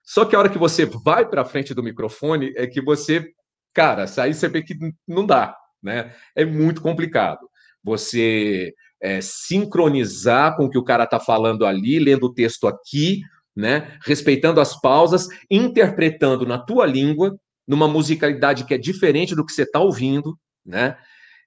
[0.03, 3.27] Só que a hora que você vai para frente do microfone é que você,
[3.73, 4.77] cara, aí você vê que
[5.09, 6.15] não dá, né?
[6.35, 7.41] É muito complicado.
[7.83, 13.23] Você é, sincronizar com o que o cara está falando ali, lendo o texto aqui,
[13.57, 13.97] né?
[14.05, 17.35] Respeitando as pausas, interpretando na tua língua,
[17.67, 20.99] numa musicalidade que é diferente do que você está ouvindo, né?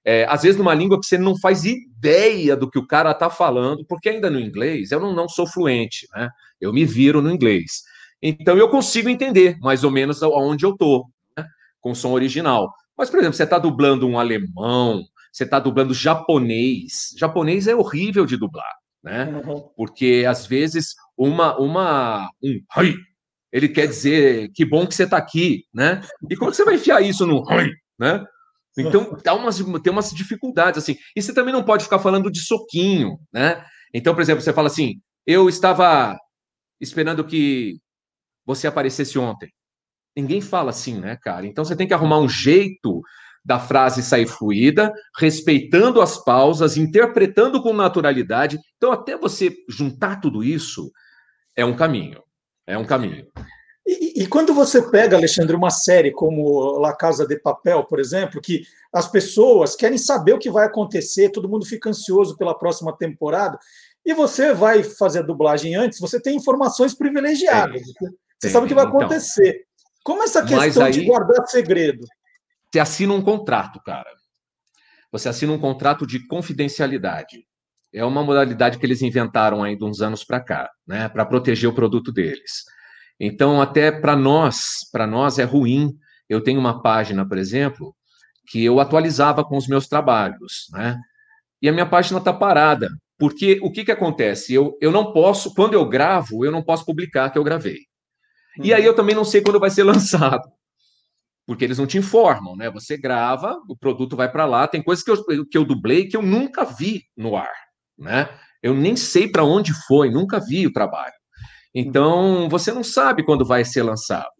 [0.04, 3.28] É, às vezes numa língua que você não faz ideia do que o cara está
[3.28, 6.28] falando, porque ainda no inglês eu não, não sou fluente, né?
[6.60, 7.82] Eu me viro no inglês.
[8.22, 11.44] Então eu consigo entender mais ou menos aonde eu estou, né?
[11.80, 12.72] com o som original.
[12.96, 17.14] Mas, por exemplo, você está dublando um alemão, você está dublando japonês.
[17.16, 19.24] Japonês é horrível de dublar, né?
[19.24, 19.68] Uhum.
[19.76, 22.94] Porque às vezes uma uma um Hai,
[23.52, 26.02] ele quer dizer que bom que você está aqui, né?
[26.28, 28.24] E como você vai enfiar isso no Hai, né?
[28.76, 30.96] Então dá umas, tem umas dificuldades assim.
[31.14, 33.64] E você também não pode ficar falando de soquinho, né?
[33.92, 36.16] Então, por exemplo, você fala assim: eu estava
[36.80, 37.78] esperando que
[38.46, 39.50] você aparecesse ontem.
[40.16, 41.46] Ninguém fala assim, né, cara?
[41.46, 43.02] Então você tem que arrumar um jeito
[43.44, 48.58] da frase sair fluida, respeitando as pausas, interpretando com naturalidade.
[48.76, 50.90] Então, até você juntar tudo isso,
[51.56, 52.22] é um caminho.
[52.66, 53.26] É um caminho.
[53.90, 58.40] E, e, quando você pega, Alexandre, uma série como La Casa de Papel, por exemplo,
[58.40, 62.96] que as pessoas querem saber o que vai acontecer, todo mundo fica ansioso pela próxima
[62.96, 63.58] temporada,
[64.06, 67.82] E você vai fazer a dublagem antes, você tem informações privilegiadas.
[67.82, 69.00] Tem, você sabe o que vai então.
[69.00, 69.64] acontecer.
[70.04, 72.06] Como essa questão aí, de guardar segredo?
[72.72, 74.08] Você assina um contrato, cara.
[75.10, 77.44] Você assina um contrato de confidencialidade.
[77.92, 81.74] É uma modalidade que eles inventaram ainda uns anos para cá, né, para proteger o
[81.74, 82.64] produto deles.
[83.20, 85.92] Então, até para nós, para nós é ruim.
[86.26, 87.94] Eu tenho uma página, por exemplo,
[88.48, 90.98] que eu atualizava com os meus trabalhos, né?
[91.60, 94.54] E a minha página está parada, porque o que, que acontece?
[94.54, 97.80] Eu, eu não posso, quando eu gravo, eu não posso publicar que eu gravei.
[98.56, 98.64] Uhum.
[98.64, 100.48] E aí eu também não sei quando vai ser lançado,
[101.46, 102.70] porque eles não te informam, né?
[102.70, 106.16] Você grava, o produto vai para lá, tem coisas que eu, que eu dublei que
[106.16, 107.52] eu nunca vi no ar,
[107.98, 108.30] né?
[108.62, 111.19] Eu nem sei para onde foi, nunca vi o trabalho.
[111.74, 114.30] Então, você não sabe quando vai ser lançado.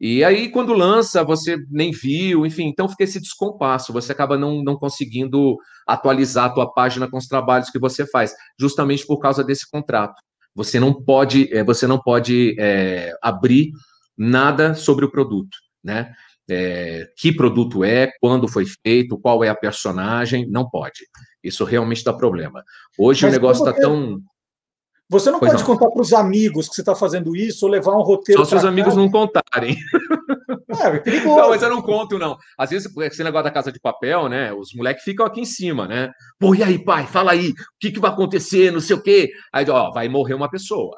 [0.00, 4.62] E aí, quando lança, você nem viu, enfim, então fica esse descompasso, você acaba não,
[4.62, 9.42] não conseguindo atualizar a tua página com os trabalhos que você faz, justamente por causa
[9.42, 10.14] desse contrato.
[10.54, 13.72] Você não pode, é, você não pode é, abrir
[14.16, 16.12] nada sobre o produto, né?
[16.50, 21.00] É, que produto é, quando foi feito, qual é a personagem, não pode.
[21.42, 22.64] Isso realmente dá problema.
[22.96, 24.18] Hoje Mas o negócio está tão
[25.10, 25.66] você não pois pode não.
[25.66, 28.44] contar para os amigos que você está fazendo isso ou levar um roteiro.
[28.44, 29.76] Só se os amigos não contarem.
[30.68, 31.36] É, é perigoso.
[31.36, 32.36] Não, mas eu não conto, não.
[32.58, 34.52] Às vezes, esse negócio da casa de papel, né?
[34.52, 36.10] Os moleques ficam aqui em cima, né?
[36.38, 39.30] Pô, e aí, pai, fala aí, o que, que vai acontecer, não sei o quê.
[39.52, 40.94] Aí, ó, vai morrer uma pessoa.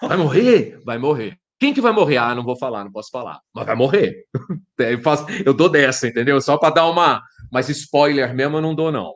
[0.00, 0.80] Vai morrer?
[0.84, 1.36] Vai morrer.
[1.58, 2.18] Quem que vai morrer?
[2.18, 3.40] Ah, não vou falar, não posso falar.
[3.52, 4.24] Mas vai morrer.
[4.78, 6.40] Eu, faço, eu dou dessa, entendeu?
[6.40, 7.20] Só para dar uma.
[7.50, 9.14] Mas spoiler mesmo eu não dou, não.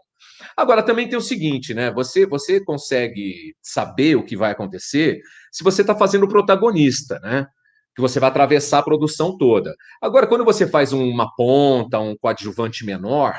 [0.57, 1.91] Agora, também tem o seguinte, né?
[1.93, 7.47] Você, você consegue saber o que vai acontecer se você está fazendo o protagonista, né?
[7.95, 9.75] Que você vai atravessar a produção toda.
[10.01, 13.35] Agora, quando você faz uma ponta, um coadjuvante menor,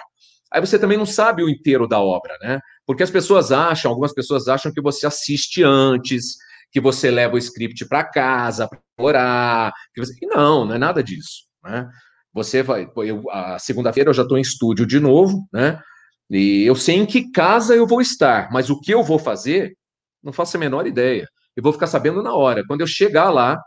[0.51, 2.59] aí você também não sabe o inteiro da obra, né?
[2.85, 6.35] Porque as pessoas acham, algumas pessoas acham que você assiste antes,
[6.71, 9.73] que você leva o script para casa para orar.
[9.95, 10.13] Você...
[10.23, 11.87] Não, não é nada disso, né?
[12.33, 12.89] Você vai.
[12.97, 15.79] Eu, a segunda-feira eu já estou em estúdio de novo, né?
[16.29, 19.77] E eu sei em que casa eu vou estar, mas o que eu vou fazer,
[20.23, 21.27] não faço a menor ideia.
[21.55, 22.63] Eu vou ficar sabendo na hora.
[22.65, 23.61] Quando eu chegar lá,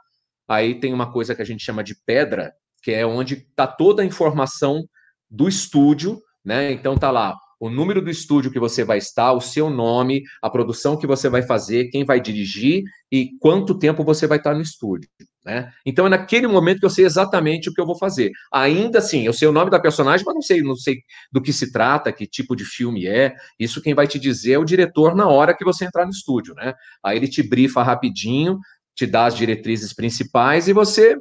[0.49, 4.03] aí tem uma coisa que a gente chama de pedra, que é onde está toda
[4.03, 4.83] a informação
[5.31, 6.73] do estúdio, né?
[6.73, 10.51] Então tá lá o número do estúdio que você vai estar, o seu nome, a
[10.51, 14.61] produção que você vai fazer, quem vai dirigir e quanto tempo você vai estar no
[14.61, 15.09] estúdio.
[15.47, 15.73] Né?
[15.87, 18.33] Então é naquele momento que eu sei exatamente o que eu vou fazer.
[18.53, 20.97] Ainda assim, eu sei o nome da personagem, mas não sei, não sei
[21.31, 23.33] do que se trata, que tipo de filme é.
[23.57, 26.53] Isso quem vai te dizer é o diretor na hora que você entrar no estúdio,
[26.55, 26.75] né?
[27.01, 28.59] Aí ele te brifa rapidinho,
[28.93, 31.17] te dá as diretrizes principais e você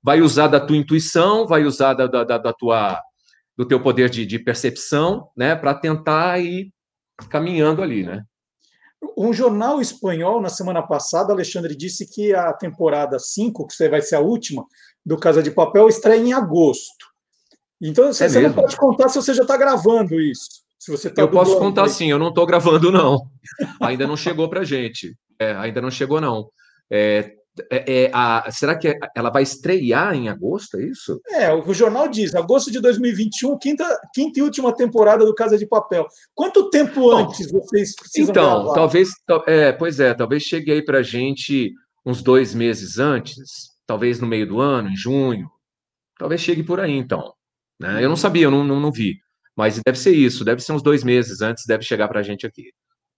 [0.00, 3.02] vai usar da tua intuição, vai usar da, da, da tua
[3.56, 6.70] do teu poder de, de percepção, né, para tentar ir
[7.30, 8.22] caminhando ali, né?
[9.16, 14.16] Um jornal espanhol, na semana passada, Alexandre disse que a temporada 5, que vai ser
[14.16, 14.64] a última,
[15.04, 17.06] do Casa de Papel, estreia em agosto.
[17.80, 20.64] Então, você, é você não pode contar se você já está gravando isso.
[20.78, 21.90] Se você tá eu posso contar aí.
[21.90, 23.28] sim, eu não estou gravando, não.
[23.80, 25.16] ainda não chegou para gente.
[25.38, 26.48] É, ainda não chegou, não.
[26.90, 27.32] É,
[27.70, 31.20] é, é, a, será que ela vai estrear em agosto, é isso?
[31.28, 35.66] É, o jornal diz, agosto de 2021, quinta, quinta e última temporada do Casa de
[35.66, 36.06] Papel.
[36.34, 38.74] Quanto tempo Bom, antes vocês precisam Então, gravar?
[38.74, 39.10] talvez,
[39.46, 41.72] é, pois é, talvez chegue aí para a gente
[42.04, 43.36] uns dois meses antes,
[43.86, 45.50] talvez no meio do ano, em junho,
[46.18, 47.32] talvez chegue por aí, então.
[47.80, 48.04] Né?
[48.04, 49.16] Eu não sabia, eu não, não, não vi,
[49.56, 52.46] mas deve ser isso, deve ser uns dois meses antes, deve chegar para a gente
[52.46, 52.72] aqui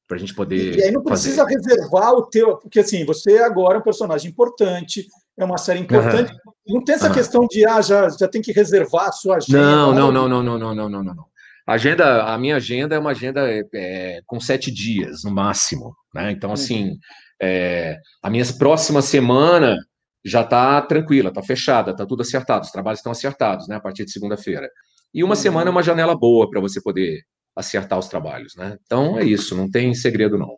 [0.08, 0.76] para a gente poder.
[0.76, 1.56] E aí não precisa fazer.
[1.56, 5.06] reservar o teu, porque assim, você agora é um personagem importante,
[5.38, 6.32] é uma série importante.
[6.32, 6.76] Uhum.
[6.76, 7.14] Não tem essa uhum.
[7.14, 9.60] questão de ah, já, já tem que reservar a sua agenda.
[9.60, 11.24] Não, não, não, não, não, não, não, não, não, não.
[11.66, 16.32] Agenda, a minha agenda é uma agenda é, é, com sete dias no máximo, né?
[16.32, 16.96] Então, assim,
[17.40, 19.76] é, a minha próxima semana
[20.24, 23.76] já está tranquila, está fechada, está tudo acertado, os trabalhos estão acertados, né?
[23.76, 24.66] A partir de segunda-feira.
[25.12, 25.40] E uma uhum.
[25.40, 27.20] semana é uma janela boa para você poder
[27.58, 28.78] acertar os trabalhos, né?
[28.84, 30.56] Então é isso, não tem segredo não.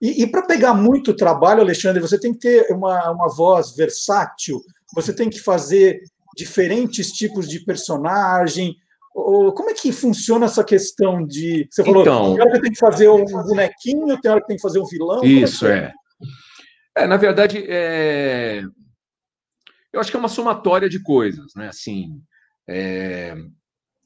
[0.00, 4.60] E, e para pegar muito trabalho, Alexandre, você tem que ter uma, uma voz versátil,
[4.94, 6.00] você tem que fazer
[6.36, 8.76] diferentes tipos de personagem.
[9.12, 11.66] Ou, como é que funciona essa questão de.
[11.68, 14.56] Você falou, então, tem hora que tem que fazer um bonequinho, tem hora que tem
[14.56, 15.24] que fazer um vilão.
[15.24, 15.92] É isso, é.
[16.96, 17.06] é.
[17.08, 18.62] na verdade, é...
[19.92, 21.66] eu acho que é uma somatória de coisas, né?
[21.66, 22.22] Assim,
[22.68, 23.34] é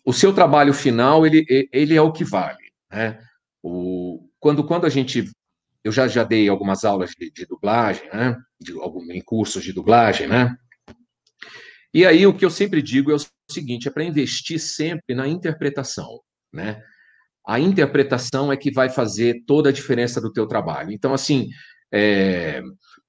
[0.04, 2.72] o seu trabalho final ele, ele é o que vale.
[2.90, 3.18] Né?
[3.62, 5.30] O, quando, quando a gente.
[5.84, 8.36] Eu já, já dei algumas aulas de, de dublagem, né?
[8.60, 10.56] de, algum, em cursos de dublagem, né?
[11.92, 15.26] E aí o que eu sempre digo é o seguinte: é para investir sempre na
[15.26, 16.20] interpretação.
[16.52, 16.82] Né?
[17.46, 20.92] a interpretação é que vai fazer toda a diferença do teu trabalho.
[20.92, 21.48] Então, assim,
[21.92, 22.62] é,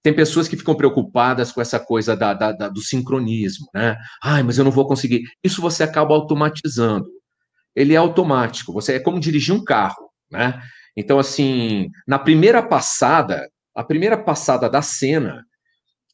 [0.03, 3.97] tem pessoas que ficam preocupadas com essa coisa da, da, da, do sincronismo, né?
[4.21, 5.23] Ai, mas eu não vou conseguir.
[5.41, 7.09] Isso você acaba automatizando.
[7.73, 8.73] Ele é automático.
[8.73, 10.61] Você é como dirigir um carro, né?
[10.95, 15.43] Então, assim, na primeira passada, a primeira passada da cena,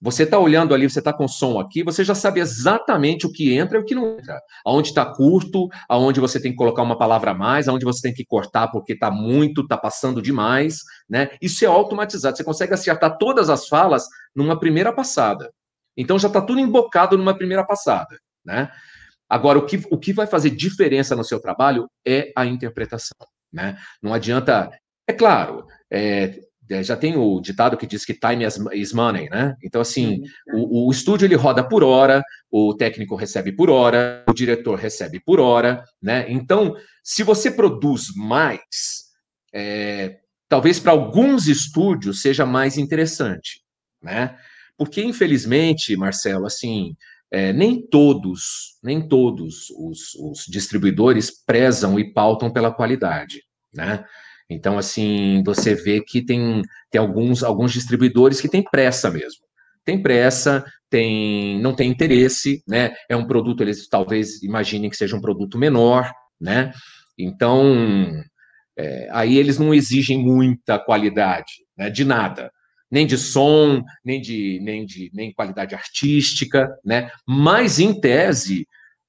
[0.01, 3.53] você está olhando ali, você está com som aqui, você já sabe exatamente o que
[3.53, 4.39] entra e o que não entra.
[4.65, 8.13] Aonde está curto, aonde você tem que colocar uma palavra a mais, aonde você tem
[8.13, 11.29] que cortar porque está muito, está passando demais, né?
[11.41, 12.37] Isso é automatizado.
[12.37, 15.51] Você consegue acertar todas as falas numa primeira passada.
[15.97, 18.71] Então já está tudo embocado numa primeira passada, né?
[19.29, 23.17] Agora, o que, o que vai fazer diferença no seu trabalho é a interpretação,
[23.51, 23.77] né?
[24.01, 24.71] Não adianta.
[25.07, 26.39] É claro, é,
[26.83, 29.55] já tem o ditado que diz que time is money, né?
[29.63, 30.61] Então, assim, uhum.
[30.61, 35.19] o, o, estúdio ele roda por hora, o técnico recebe por hora, o diretor recebe
[35.19, 36.25] por hora, né?
[36.29, 39.09] Então, se você produz mais,
[39.53, 43.61] é, talvez para alguns estúdios seja mais interessante,
[44.01, 44.37] né?
[44.77, 46.95] Porque, infelizmente, Marcelo, assim,
[47.31, 54.03] é, nem todos, nem todos os, os distribuidores prezam e pautam pela qualidade, né?
[54.49, 59.41] Então, assim, você vê que tem, tem alguns, alguns distribuidores que têm pressa mesmo.
[59.85, 62.93] Tem pressa, tem, não tem interesse, né?
[63.07, 66.71] É um produto, eles talvez imaginem que seja um produto menor, né?
[67.17, 68.11] Então,
[68.77, 71.89] é, aí eles não exigem muita qualidade, né?
[71.89, 72.51] De nada.
[72.91, 77.11] Nem de som, nem de, nem de nem qualidade artística, né?
[77.27, 78.65] Mas, em tese,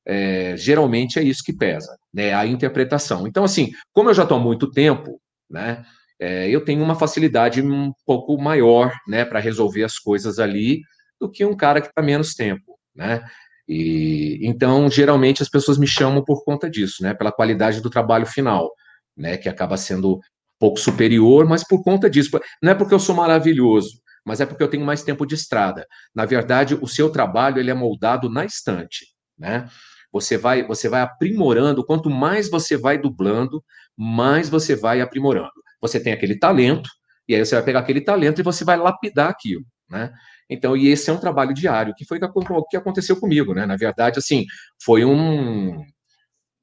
[0.06, 2.34] é, geralmente é isso que pesa, né?
[2.34, 3.26] A interpretação.
[3.26, 5.18] Então, assim, como eu já estou há muito tempo,
[5.50, 5.84] né?
[6.18, 10.82] É, eu tenho uma facilidade um pouco maior, né, para resolver as coisas ali
[11.18, 13.22] do que um cara que está menos tempo, né?
[13.66, 17.14] E então geralmente as pessoas me chamam por conta disso, né?
[17.14, 18.70] Pela qualidade do trabalho final,
[19.16, 19.36] né?
[19.36, 20.20] Que acaba sendo um
[20.58, 22.30] pouco superior, mas por conta disso,
[22.62, 25.86] não é porque eu sou maravilhoso, mas é porque eu tenho mais tempo de estrada.
[26.14, 29.06] Na verdade, o seu trabalho ele é moldado na estante,
[29.38, 29.68] né?
[30.12, 33.62] Você vai, você vai aprimorando, quanto mais você vai dublando,
[33.96, 35.52] mais você vai aprimorando.
[35.80, 36.90] Você tem aquele talento,
[37.28, 40.12] e aí você vai pegar aquele talento e você vai lapidar aquilo, né?
[40.48, 43.64] Então, e esse é um trabalho diário, que foi o que aconteceu comigo, né?
[43.66, 44.44] Na verdade, assim,
[44.82, 45.80] foi um,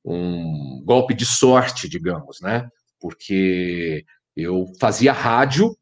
[0.04, 2.68] um golpe de sorte, digamos, né?
[3.00, 4.04] Porque
[4.36, 5.74] eu fazia rádio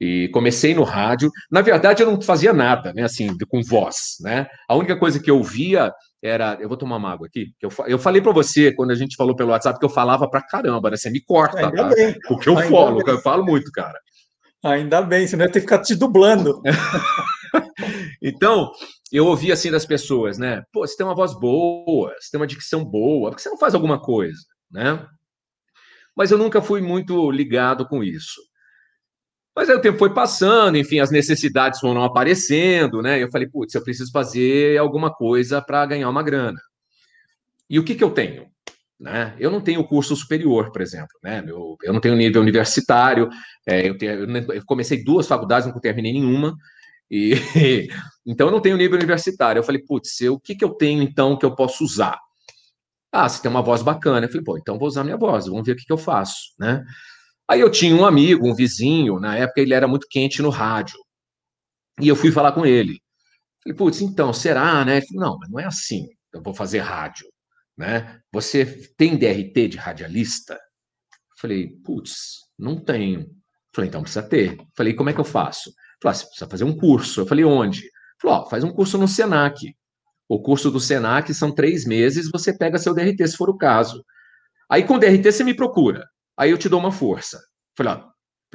[0.00, 1.30] e comecei no rádio.
[1.50, 3.02] Na verdade, eu não fazia nada, né?
[3.02, 4.46] Assim, com voz, né?
[4.68, 6.58] A única coisa que eu via era.
[6.60, 7.52] Eu vou tomar uma água aqui.
[7.60, 10.42] Eu, eu falei para você, quando a gente falou pelo WhatsApp, que eu falava pra
[10.42, 10.96] caramba, né?
[10.96, 11.88] Você me corta, Ainda tá?
[11.94, 12.14] Bem.
[12.28, 13.98] Porque eu falo, eu falo muito, cara.
[14.64, 16.60] Ainda bem, senão eu ia ter que ficar te dublando.
[18.22, 18.72] então,
[19.12, 20.62] eu ouvi assim das pessoas, né?
[20.72, 23.58] Pô, você tem uma voz boa, você tem uma dicção boa, por que você não
[23.58, 24.38] faz alguma coisa,
[24.70, 25.06] né?
[26.16, 28.40] Mas eu nunca fui muito ligado com isso.
[29.56, 33.22] Mas aí o tempo foi passando, enfim, as necessidades foram aparecendo, né?
[33.22, 36.60] Eu falei, putz, eu preciso fazer alguma coisa para ganhar uma grana.
[37.68, 38.48] E o que, que eu tenho?
[39.00, 39.34] Né?
[39.38, 41.42] Eu não tenho curso superior, por exemplo, né?
[41.46, 43.30] Eu, eu não tenho nível universitário,
[43.66, 46.54] é, eu, tenho, eu, comecei duas faculdades, não terminei nenhuma,
[47.10, 47.32] e
[48.26, 49.60] então eu não tenho nível universitário.
[49.60, 52.18] Eu falei, putz, o que, que eu tenho então que eu posso usar?
[53.10, 54.26] Ah, você tem uma voz bacana.
[54.26, 56.54] Eu falei, pô, então vou usar minha voz, vamos ver o que, que eu faço,
[56.58, 56.84] né?
[57.48, 60.98] Aí eu tinha um amigo, um vizinho, na época ele era muito quente no rádio.
[62.00, 63.00] E eu fui falar com ele.
[63.62, 65.00] Falei, putz, então, será, né?
[65.00, 66.08] Falei, não, mas não é assim.
[66.32, 67.26] Eu vou fazer rádio,
[67.76, 68.20] né?
[68.32, 70.58] Você tem DRT de radialista?
[71.38, 73.26] Falei, putz, não tenho.
[73.74, 74.56] Falei, então precisa ter.
[74.76, 75.72] Falei, como é que eu faço?
[76.02, 77.20] Falei, ah, você precisa fazer um curso.
[77.20, 77.82] Eu falei, onde?
[78.20, 79.74] Falei, ó, faz um curso no Senac.
[80.28, 84.04] O curso do Senac são três meses, você pega seu DRT, se for o caso.
[84.68, 86.04] Aí com DRT você me procura.
[86.36, 87.40] Aí eu te dou uma força.
[87.76, 88.02] Falei, ó,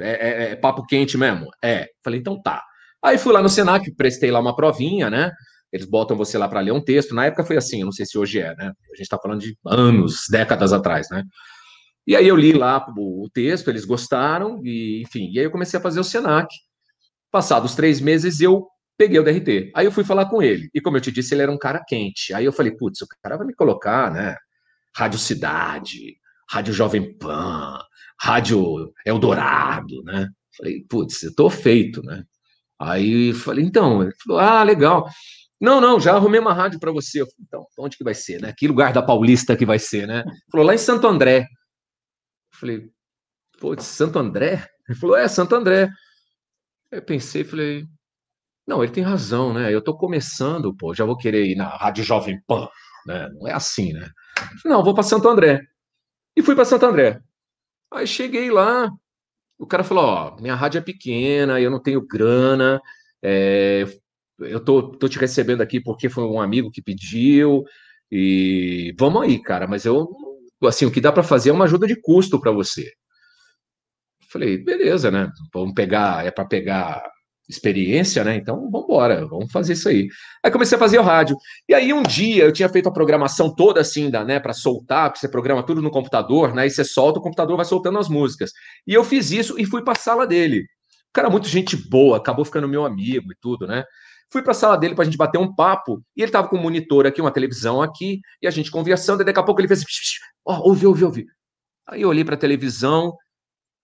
[0.00, 1.48] é, é, é papo quente mesmo?
[1.62, 1.88] É.
[2.04, 2.62] Falei, então tá.
[3.02, 5.32] Aí fui lá no Senac, prestei lá uma provinha, né?
[5.72, 7.14] Eles botam você lá para ler um texto.
[7.14, 8.66] Na época foi assim, eu não sei se hoje é, né?
[8.66, 11.24] A gente está falando de anos, décadas atrás, né?
[12.06, 15.78] E aí eu li lá o, texto, eles gostaram, e enfim, e aí eu comecei
[15.78, 16.48] a fazer o Senac.
[17.30, 18.66] Passados três meses, eu
[18.98, 19.72] peguei o DRT.
[19.74, 20.68] Aí eu fui falar com ele.
[20.74, 22.34] E como eu te disse, ele era um cara quente.
[22.34, 24.36] Aí eu falei, putz, o cara vai me colocar, né?
[24.94, 26.16] Rádio Cidade,
[26.52, 27.78] Rádio Jovem Pan,
[28.20, 30.28] Rádio Eldorado, né?
[30.54, 32.24] Falei, putz, eu tô feito, né?
[32.78, 35.08] Aí falei, então, ele falou, ah, legal.
[35.58, 37.20] Não, não, já arrumei uma rádio para você.
[37.20, 38.52] Falei, então, onde que vai ser, né?
[38.54, 40.24] Que lugar da Paulista que vai ser, né?
[40.50, 41.46] Falou, lá em Santo André.
[42.52, 42.90] Falei,
[43.58, 44.68] putz, Santo André?
[44.86, 45.88] Ele falou, é, Santo André.
[46.90, 47.86] Eu pensei, falei,
[48.66, 49.72] não, ele tem razão, né?
[49.72, 52.68] Eu tô começando, pô, já vou querer ir na Rádio Jovem Pan,
[53.06, 53.30] né?
[53.32, 54.10] Não é assim, né?
[54.66, 55.71] Não, vou para Santo André.
[56.36, 57.20] E fui para Santo André.
[57.92, 58.90] Aí cheguei lá,
[59.58, 62.80] o cara falou: Ó, minha rádio é pequena, eu não tenho grana,
[63.22, 63.84] é,
[64.40, 67.64] eu tô, tô te recebendo aqui porque foi um amigo que pediu,
[68.10, 70.08] e vamos aí, cara, mas eu,
[70.64, 72.92] assim, o que dá para fazer é uma ajuda de custo para você.
[74.30, 75.30] Falei, beleza, né?
[75.52, 77.11] Vamos pegar, é para pegar
[77.52, 78.36] experiência, né?
[78.36, 80.08] Então, vamos embora, vamos fazer isso aí.
[80.44, 81.36] Aí comecei a fazer o rádio.
[81.68, 85.10] E aí um dia eu tinha feito a programação toda assim, da, né, para soltar,
[85.10, 86.66] porque você programa tudo no computador, né?
[86.66, 88.50] E você solta, o computador vai soltando as músicas.
[88.86, 90.60] E eu fiz isso e fui para a sala dele.
[91.10, 93.84] O cara muito gente boa, acabou ficando meu amigo e tudo, né?
[94.32, 96.56] Fui para a sala dele para a gente bater um papo, e ele estava com
[96.56, 99.68] um monitor aqui, uma televisão aqui, e a gente conversando, e daqui a pouco ele
[99.68, 101.26] fez assim, ó, oh, ouvi, ouvi, ouvi.
[101.86, 103.14] Aí eu olhei para a televisão,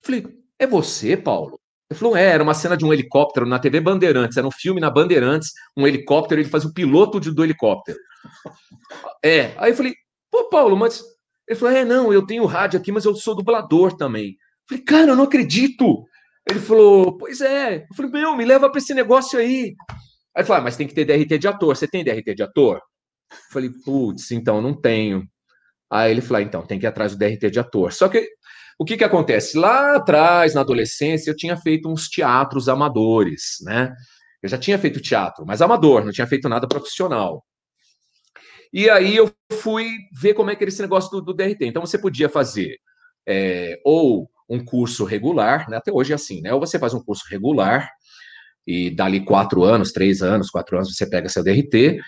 [0.03, 0.25] falei,
[0.59, 1.61] é você, Paulo?
[1.91, 4.81] Ele falou, é, era uma cena de um helicóptero na TV Bandeirantes, era um filme
[4.81, 7.99] na Bandeirantes, um helicóptero, ele faz o piloto de, do helicóptero.
[9.25, 9.95] É, aí eu falei,
[10.31, 11.03] pô, Paulo, mas...
[11.47, 14.33] Ele falou, é, não, eu tenho rádio aqui, mas eu sou dublador também.
[14.33, 14.37] Eu
[14.69, 16.05] falei, cara, eu não acredito.
[16.49, 17.87] Ele falou, pois é.
[17.91, 19.75] Eu falei, meu, me leva para esse negócio aí.
[19.89, 21.75] Aí ele falou, ah, mas tem que ter DRT de ator.
[21.75, 22.83] Você tem DRT de ator?
[23.31, 25.27] Eu falei, putz, então não tenho.
[25.91, 27.93] Aí ele falou, ah, então tem que ir atrás do DRT de ator.
[27.95, 28.29] Só que
[28.79, 29.59] o que, que acontece?
[29.59, 33.93] Lá atrás, na adolescência, eu tinha feito uns teatros amadores, né?
[34.41, 37.45] Eu já tinha feito teatro, mas amador, não tinha feito nada profissional.
[38.73, 41.67] E aí eu fui ver como é que era esse negócio do, do DRT.
[41.67, 42.77] Então você podia fazer
[43.27, 45.77] é, ou um curso regular, né?
[45.77, 46.55] até hoje é assim, né?
[46.55, 47.91] Ou você faz um curso regular
[48.67, 51.99] e dali quatro anos, três anos, quatro anos você pega seu DRT,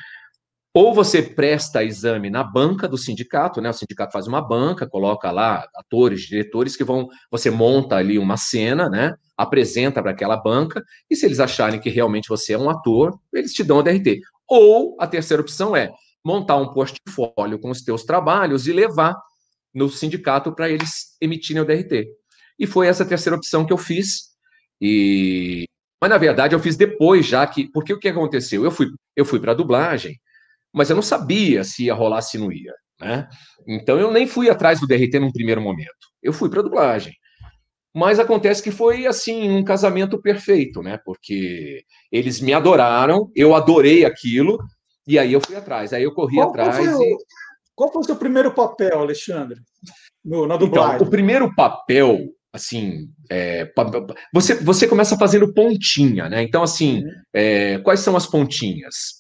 [0.73, 3.71] ou você presta exame na banca do sindicato, né?
[3.71, 8.37] O sindicato faz uma banca, coloca lá atores, diretores que vão, você monta ali uma
[8.37, 9.15] cena, né?
[9.37, 13.53] Apresenta para aquela banca, e se eles acharem que realmente você é um ator, eles
[13.53, 14.21] te dão a DRT.
[14.49, 15.91] Ou a terceira opção é
[16.25, 19.17] montar um portfólio com os teus trabalhos e levar
[19.75, 22.07] no sindicato para eles emitirem o DRT.
[22.59, 24.31] E foi essa terceira opção que eu fiz.
[24.81, 25.65] E
[26.01, 28.65] mas na verdade eu fiz depois já que, porque o que aconteceu?
[28.65, 30.19] Eu fui eu fui para dublagem
[30.73, 33.29] mas eu não sabia se ia rolar, se não ia, né?
[33.67, 35.91] Então eu nem fui atrás do DRT num primeiro momento.
[36.23, 37.15] Eu fui para dublagem.
[37.95, 40.99] Mas acontece que foi assim um casamento perfeito, né?
[41.05, 44.59] Porque eles me adoraram, eu adorei aquilo
[45.07, 45.93] e aí eu fui atrás.
[45.93, 46.77] Aí eu corri qual, atrás.
[46.77, 47.15] Qual foi, e...
[47.15, 47.19] o,
[47.75, 49.61] qual foi o seu primeiro papel, Alexandre?
[50.25, 50.97] No, na dublagem?
[50.97, 53.69] Então, o primeiro papel, assim, é,
[54.33, 56.43] você, você começa fazendo pontinha, né?
[56.43, 57.11] Então, assim, uhum.
[57.35, 59.20] é, quais são as pontinhas?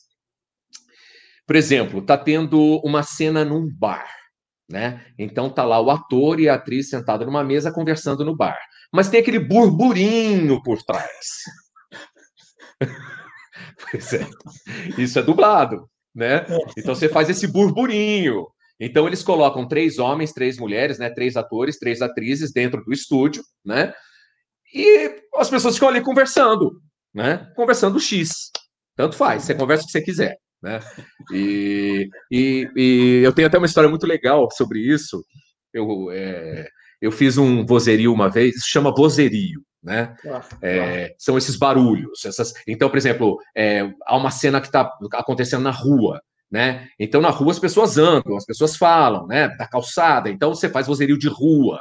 [1.50, 4.08] Por exemplo, tá tendo uma cena num bar,
[4.70, 5.04] né?
[5.18, 8.56] Então tá lá o ator e a atriz sentados numa mesa conversando no bar.
[8.92, 11.40] Mas tem aquele burburinho por trás.
[13.90, 14.24] pois é.
[14.96, 16.46] Isso é dublado, né?
[16.78, 18.46] Então você faz esse burburinho.
[18.78, 21.10] Então eles colocam três homens, três mulheres, né?
[21.10, 23.92] Três atores, três atrizes dentro do estúdio, né?
[24.72, 26.80] E as pessoas ficam ali conversando,
[27.12, 27.50] né?
[27.56, 28.52] Conversando X.
[28.94, 30.38] Tanto faz, você conversa o que você quiser.
[30.62, 30.80] Né?
[31.32, 35.24] E, e, e, eu tenho até uma história muito legal sobre isso.
[35.72, 36.68] Eu, é,
[37.00, 40.14] eu fiz um vozerio uma vez, isso chama vozerio, né?
[40.60, 42.24] é, São esses barulhos.
[42.24, 42.52] Essas...
[42.66, 46.88] Então, por exemplo, é, há uma cena que está acontecendo na rua, né?
[46.98, 49.48] Então, na rua as pessoas andam, as pessoas falam, né?
[49.56, 50.28] Da calçada.
[50.28, 51.80] Então, você faz vozerio de rua.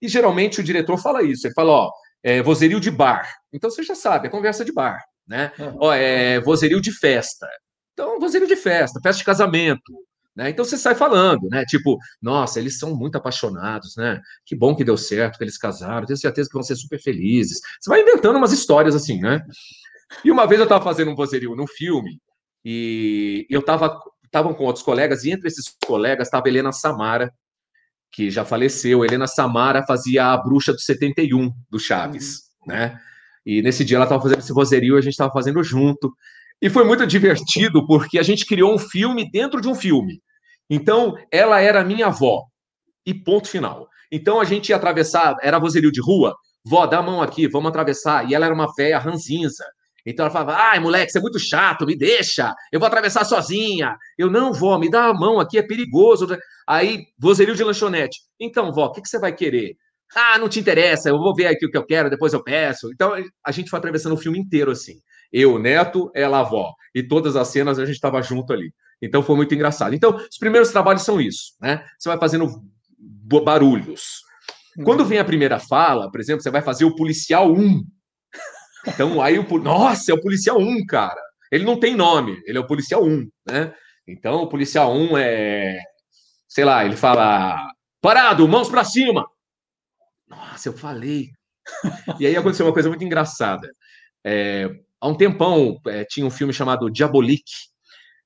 [0.00, 1.46] E geralmente o diretor fala isso.
[1.46, 1.90] Ele fala, ó,
[2.22, 3.28] é, vozerio de bar.
[3.52, 5.52] Então, você já sabe, é conversa de bar, né?
[5.58, 5.76] Uhum.
[5.80, 7.46] Ó, é vozerio de festa.
[7.94, 10.04] Então, vozerio de festa, festa de casamento.
[10.36, 10.50] Né?
[10.50, 11.64] Então você sai falando, né?
[11.64, 14.20] Tipo, nossa, eles são muito apaixonados, né?
[14.44, 17.60] Que bom que deu certo, que eles casaram, tenho certeza que vão ser super felizes.
[17.80, 19.40] Você vai inventando umas histórias assim, né?
[20.24, 22.20] E uma vez eu estava fazendo um vozerio no filme
[22.64, 27.32] e eu estava estavam com outros colegas, e entre esses colegas estava Helena Samara,
[28.10, 29.04] que já faleceu.
[29.04, 32.74] Helena Samara fazia a bruxa do 71 do Chaves, uhum.
[32.74, 33.00] né?
[33.46, 36.12] E nesse dia ela estava fazendo esse vozerio, a gente estava fazendo junto.
[36.60, 40.20] E foi muito divertido porque a gente criou um filme dentro de um filme.
[40.68, 42.44] Então, ela era minha avó.
[43.06, 43.86] E ponto final.
[44.10, 46.34] Então, a gente ia atravessar, era vozerio de rua,
[46.64, 48.30] vó, dá a mão aqui, vamos atravessar.
[48.30, 49.64] E ela era uma velha ranzinza.
[50.06, 53.96] Então ela falava: ai, moleque, você é muito chato, me deixa, eu vou atravessar sozinha.
[54.18, 56.26] Eu, não, vó, me dá a mão aqui, é perigoso.
[56.68, 58.18] Aí, vozerio de lanchonete.
[58.38, 59.76] Então, vó, o que, que você vai querer?
[60.14, 62.90] Ah, não te interessa, eu vou ver aqui o que eu quero, depois eu peço.
[62.92, 64.94] Então, a gente foi atravessando o filme inteiro assim.
[65.34, 66.72] Eu, neto, ela, avó.
[66.94, 68.72] E todas as cenas a gente estava junto ali.
[69.02, 69.92] Então foi muito engraçado.
[69.92, 71.84] Então, os primeiros trabalhos são isso, né?
[71.98, 72.62] Você vai fazendo
[72.98, 74.22] barulhos.
[74.84, 77.84] Quando vem a primeira fala, por exemplo, você vai fazer o policial 1.
[78.86, 79.58] Então, aí o.
[79.58, 81.20] Nossa, é o policial 1, cara.
[81.50, 83.74] Ele não tem nome, ele é o policial 1, né?
[84.06, 85.80] Então, o policial 1 é.
[86.46, 87.66] Sei lá, ele fala
[88.04, 89.26] Parado, mãos para cima.
[90.28, 91.30] Nossa, eu falei.
[92.20, 93.66] e aí aconteceu uma coisa muito engraçada.
[94.22, 94.68] É,
[95.04, 97.52] há um tempão é, tinha um filme chamado Diabolique.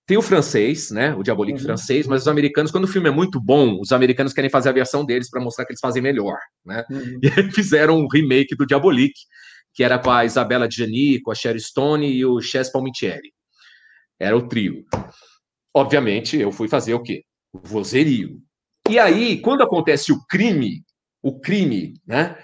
[0.06, 1.12] Tem o francês, né?
[1.14, 1.64] O Diabolique uhum.
[1.64, 4.72] francês, mas os americanos, quando o filme é muito bom, os americanos querem fazer a
[4.72, 6.84] versão deles para mostrar que eles fazem melhor, né?
[6.88, 7.18] Uhum.
[7.20, 9.20] E aí fizeram um remake do Diabolique,
[9.74, 13.32] que era com a Isabella Gianni, com a Sherry Stone e o Chess Palmitieri.
[14.18, 14.84] Era o trio.
[15.74, 17.24] Obviamente, eu fui fazer o quê?
[17.52, 18.40] O vozerio.
[18.88, 20.84] E aí, quando acontece o crime,
[21.22, 22.38] o crime, né?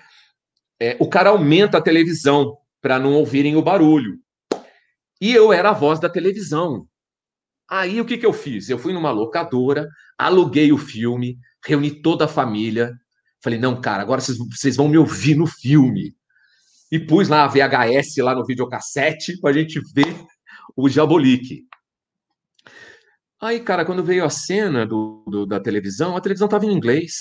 [0.80, 4.18] É, o cara aumenta a televisão para não ouvirem o barulho.
[5.24, 6.86] E eu era a voz da televisão.
[7.66, 8.68] Aí o que, que eu fiz?
[8.68, 12.92] Eu fui numa locadora, aluguei o filme, reuni toda a família.
[13.42, 16.14] Falei, não, cara, agora vocês, vocês vão me ouvir no filme.
[16.92, 20.14] E pus lá a VHS lá no videocassete para a gente ver
[20.76, 21.62] o Jabolique.
[23.40, 27.14] Aí, cara, quando veio a cena do, do, da televisão, a televisão estava em inglês.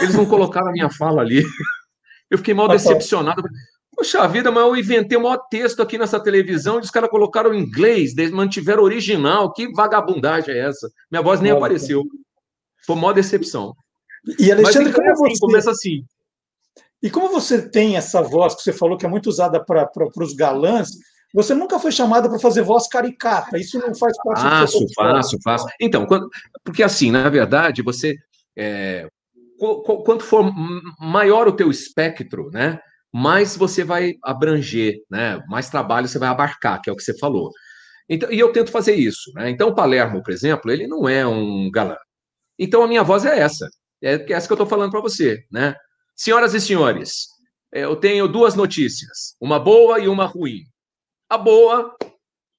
[0.00, 1.42] Eles não colocaram a minha fala ali.
[2.30, 3.48] Eu fiquei mal decepcionado.
[3.96, 7.54] Poxa vida, mas eu inventei o maior texto aqui nessa televisão e os caras colocaram
[7.54, 9.50] em inglês, mantiveram original.
[9.54, 10.90] Que vagabundagem é essa?
[11.10, 11.64] Minha voz nem Nossa.
[11.64, 12.04] apareceu.
[12.84, 13.74] Foi maior decepção.
[14.38, 15.38] E Alexandre, como assim, você...
[15.38, 16.04] começa assim.
[17.02, 19.88] E como você tem essa voz que você falou que é muito usada para
[20.18, 20.90] os galãs,
[21.32, 23.58] você nunca foi chamada para fazer voz caricata.
[23.58, 25.66] Isso não faz parte faço, do Faço, faço, faço.
[25.80, 26.28] Então, quando,
[26.62, 28.14] porque assim, na verdade, você.
[28.54, 29.08] É,
[30.04, 30.52] quanto for
[31.00, 32.78] maior o teu espectro, né?
[33.16, 35.42] Mais você vai abranger, né?
[35.48, 37.50] Mais trabalho você vai abarcar, que é o que você falou.
[38.06, 39.48] Então, e eu tento fazer isso, né?
[39.48, 41.96] Então, o Palermo, por exemplo, ele não é um galã.
[42.58, 43.66] Então, a minha voz é essa.
[44.02, 45.74] É essa que eu estou falando para você, né?
[46.14, 47.26] Senhoras e senhores,
[47.72, 50.60] eu tenho duas notícias, uma boa e uma ruim.
[51.26, 51.96] A boa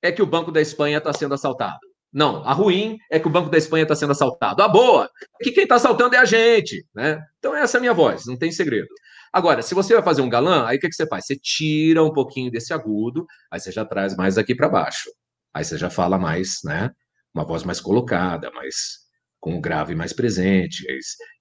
[0.02, 1.80] é que o Banco da Espanha está sendo assaltado.
[2.12, 4.64] Não, a ruim é que o Banco da Espanha está sendo assaltado.
[4.64, 5.08] A boa
[5.40, 7.22] é que quem está assaltando é a gente, né?
[7.38, 8.88] Então essa é a minha voz, não tem segredo.
[9.32, 11.26] Agora, se você vai fazer um galã, aí o que, que você faz?
[11.26, 15.10] Você tira um pouquinho desse agudo, aí você já traz mais aqui para baixo.
[15.54, 16.90] Aí você já fala mais, né?
[17.34, 19.08] Uma voz mais colocada, mais
[19.40, 20.86] com o grave mais presente.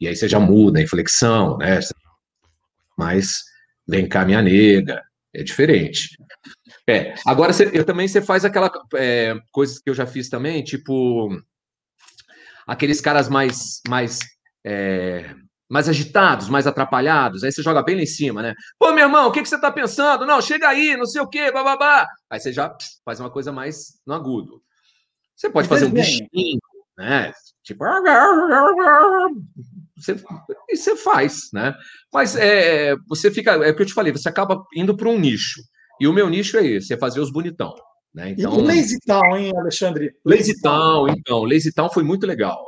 [0.00, 1.80] E aí você já muda a inflexão, né?
[2.96, 3.42] Mas
[3.86, 5.02] vem cá, minha nega.
[5.34, 6.16] É diferente.
[6.88, 7.14] É.
[7.26, 11.28] Agora, você, eu também você faz aquela é, coisa que eu já fiz também, tipo
[12.66, 14.18] aqueles caras mais mais
[14.64, 15.34] é,
[15.68, 18.54] mais agitados, mais atrapalhados, aí você joga bem lá em cima, né?
[18.78, 20.24] Pô, meu irmão, o que, que você tá pensando?
[20.24, 22.06] Não, chega aí, não sei o quê, bababá.
[22.30, 24.62] Aí você já faz uma coisa mais no agudo.
[25.34, 26.60] Você pode fazer um bichinho,
[26.96, 27.32] né?
[27.62, 27.84] Tipo.
[29.96, 30.16] Você,
[30.70, 31.74] e você faz, né?
[32.12, 33.52] Mas é, você fica.
[33.52, 35.60] É o que eu te falei, você acaba indo para um nicho.
[36.00, 37.74] E o meu nicho é esse, é fazer os bonitão.
[38.14, 38.30] Né?
[38.30, 40.12] Então, e o Lazy Town, hein, Alexandre?
[40.24, 41.44] Lazy Town, então.
[41.44, 42.62] Lazy Town foi muito legal.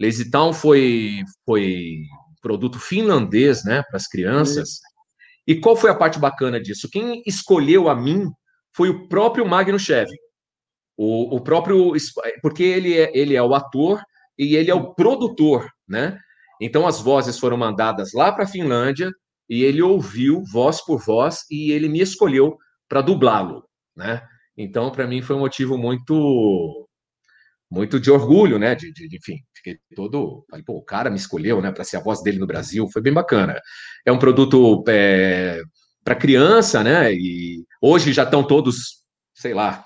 [0.00, 1.98] Lazy Town foi, foi
[2.40, 4.80] produto finlandês, né, para as crianças.
[5.46, 6.88] E qual foi a parte bacana disso?
[6.90, 8.30] Quem escolheu a mim
[8.74, 10.16] foi o próprio Magno Chevy.
[10.96, 11.92] O, o próprio.
[12.42, 14.02] Porque ele é, ele é o ator
[14.36, 16.18] e ele é o produtor, né?
[16.60, 19.12] Então as vozes foram mandadas lá para a Finlândia
[19.48, 22.56] e ele ouviu voz por voz e ele me escolheu
[22.88, 23.64] para dublá-lo,
[23.96, 24.22] né?
[24.56, 26.87] Então para mim foi um motivo muito
[27.70, 28.74] muito de orgulho, né?
[28.74, 30.44] De, de, de enfim, fiquei todo.
[30.50, 33.02] Falei, pô, o cara me escolheu, né, para ser a voz dele no Brasil, foi
[33.02, 33.60] bem bacana.
[34.06, 35.60] É um produto é,
[36.02, 37.12] para criança, né?
[37.12, 39.02] E hoje já estão todos,
[39.34, 39.84] sei lá,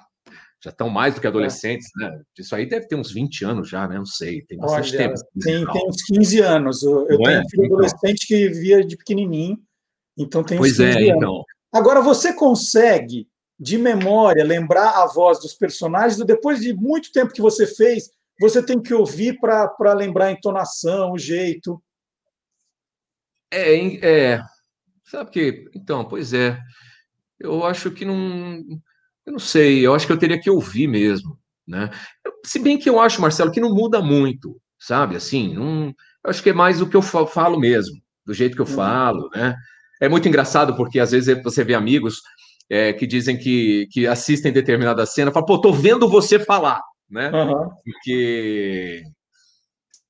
[0.62, 2.04] já estão mais do que adolescentes, é.
[2.04, 2.20] né?
[2.38, 3.96] Isso aí deve ter uns 20 anos já, né?
[3.96, 5.14] Não sei, tem bastante Olha, tempo.
[5.40, 6.82] Tem, tem uns 15 anos.
[6.84, 7.40] Eu, eu tenho é?
[7.40, 7.78] um filho então.
[7.78, 9.58] adolescente que via de pequenininho,
[10.16, 11.16] então tem uns pois 15 é, anos.
[11.16, 11.44] Então.
[11.72, 13.26] Agora, você consegue
[13.62, 18.10] de memória, lembrar a voz dos personagens, depois de muito tempo que você fez,
[18.40, 21.80] você tem que ouvir para lembrar a entonação, o jeito.
[23.52, 24.42] É, é,
[25.04, 26.58] sabe que, então, pois é,
[27.38, 28.60] eu acho que não,
[29.24, 31.88] eu não sei, eu acho que eu teria que ouvir mesmo, né?
[32.44, 35.14] Se bem que eu acho, Marcelo, que não muda muito, sabe?
[35.14, 35.94] Assim, não,
[36.24, 37.94] eu acho que é mais o que eu falo mesmo,
[38.26, 38.74] do jeito que eu uhum.
[38.74, 39.54] falo, né?
[40.00, 42.22] É muito engraçado porque às vezes você vê amigos
[42.72, 47.30] é, que dizem que, que assistem determinada cena, falam, pô, tô vendo você falar, né?
[47.30, 47.68] Uhum.
[47.84, 49.02] Porque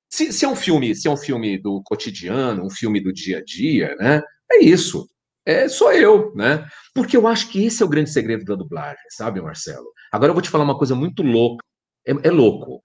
[0.08, 3.38] se, se, é um filme, se é um filme do cotidiano, um filme do dia
[3.38, 4.22] a dia, né?
[4.48, 5.08] É isso.
[5.44, 6.64] É só eu, né?
[6.94, 9.92] Porque eu acho que esse é o grande segredo da dublagem, sabe, Marcelo?
[10.12, 11.66] Agora eu vou te falar uma coisa muito louca.
[12.06, 12.80] É, é louco.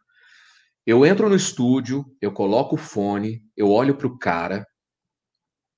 [0.87, 4.65] Eu entro no estúdio, eu coloco o fone, eu olho para o cara,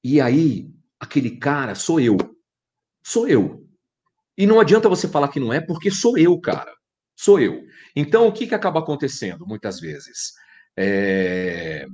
[0.01, 2.15] e aí aquele cara sou eu.
[3.03, 3.68] Sou eu.
[4.39, 6.73] E não adianta você falar que não é, porque sou eu, cara.
[7.13, 7.61] Sou eu.
[7.93, 10.31] Então, o que, que acaba acontecendo muitas vezes?
[10.77, 11.85] É...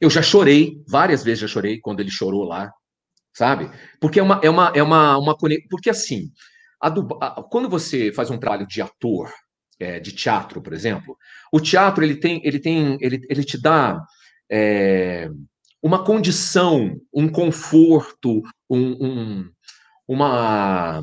[0.00, 2.72] Eu já chorei, várias vezes já chorei quando ele chorou lá,
[3.32, 3.70] sabe?
[4.00, 5.36] Porque é uma, é uma, é uma, uma
[5.70, 6.32] porque assim,
[6.80, 6.90] a,
[7.42, 9.32] quando você faz um trabalho de ator,
[9.78, 11.16] é, de teatro, por exemplo,
[11.52, 14.00] o teatro ele tem, ele tem, ele, ele te dá
[14.50, 15.30] é,
[15.80, 19.50] uma condição, um conforto, um, um,
[20.06, 21.02] uma,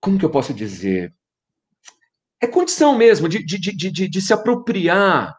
[0.00, 1.12] como que eu posso dizer?
[2.40, 5.34] É condição mesmo de, de, de, de, de se apropriar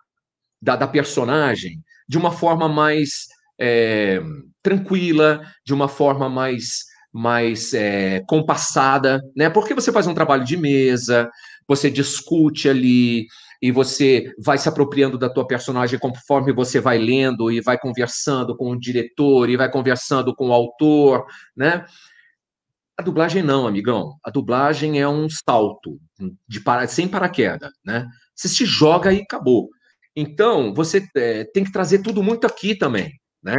[0.62, 3.28] da, da personagem de uma forma mais
[3.60, 4.22] é,
[4.62, 9.50] tranquila, de uma forma mais mais é, compassada, né?
[9.50, 11.30] Porque você faz um trabalho de mesa,
[11.68, 13.26] você discute ali
[13.62, 18.56] e você vai se apropriando da tua personagem conforme você vai lendo e vai conversando
[18.56, 21.86] com o diretor e vai conversando com o autor, né?
[22.98, 24.18] A dublagem não, amigão.
[24.24, 26.00] A dublagem é um salto
[26.48, 28.08] de para, sem paraquedas, né?
[28.36, 29.70] Você se joga e acabou.
[30.16, 33.12] Então, você é, tem que trazer tudo muito aqui também,
[33.44, 33.56] né?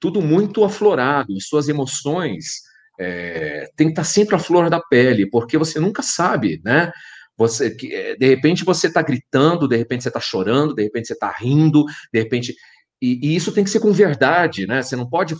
[0.00, 2.70] Tudo muito aflorado, suas emoções
[3.00, 6.92] é, tem que estar sempre à flor da pele, porque você nunca sabe, né?
[7.40, 11.14] Você, é, de repente você está gritando, de repente você está chorando, de repente você
[11.14, 12.54] está rindo, de repente.
[13.00, 14.82] E, e, isso tem que ser com verdade, né?
[14.82, 15.34] Você não pode.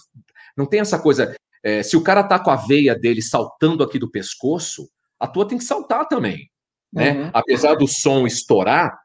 [0.57, 1.35] Não tem essa coisa.
[1.63, 4.89] É, se o cara tá com a veia dele saltando aqui do pescoço,
[5.19, 6.49] a tua tem que saltar também.
[6.91, 7.13] Né?
[7.13, 7.31] Uhum.
[7.35, 8.99] Apesar do som estourar,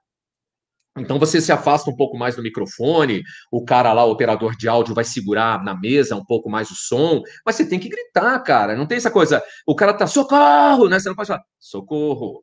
[0.97, 4.69] então você se afasta um pouco mais do microfone, o cara lá, o operador de
[4.69, 8.39] áudio, vai segurar na mesa um pouco mais o som, mas você tem que gritar,
[8.39, 8.73] cara.
[8.73, 10.97] Não tem essa coisa, o cara tá socorro, né?
[10.97, 12.41] Você não pode falar, socorro,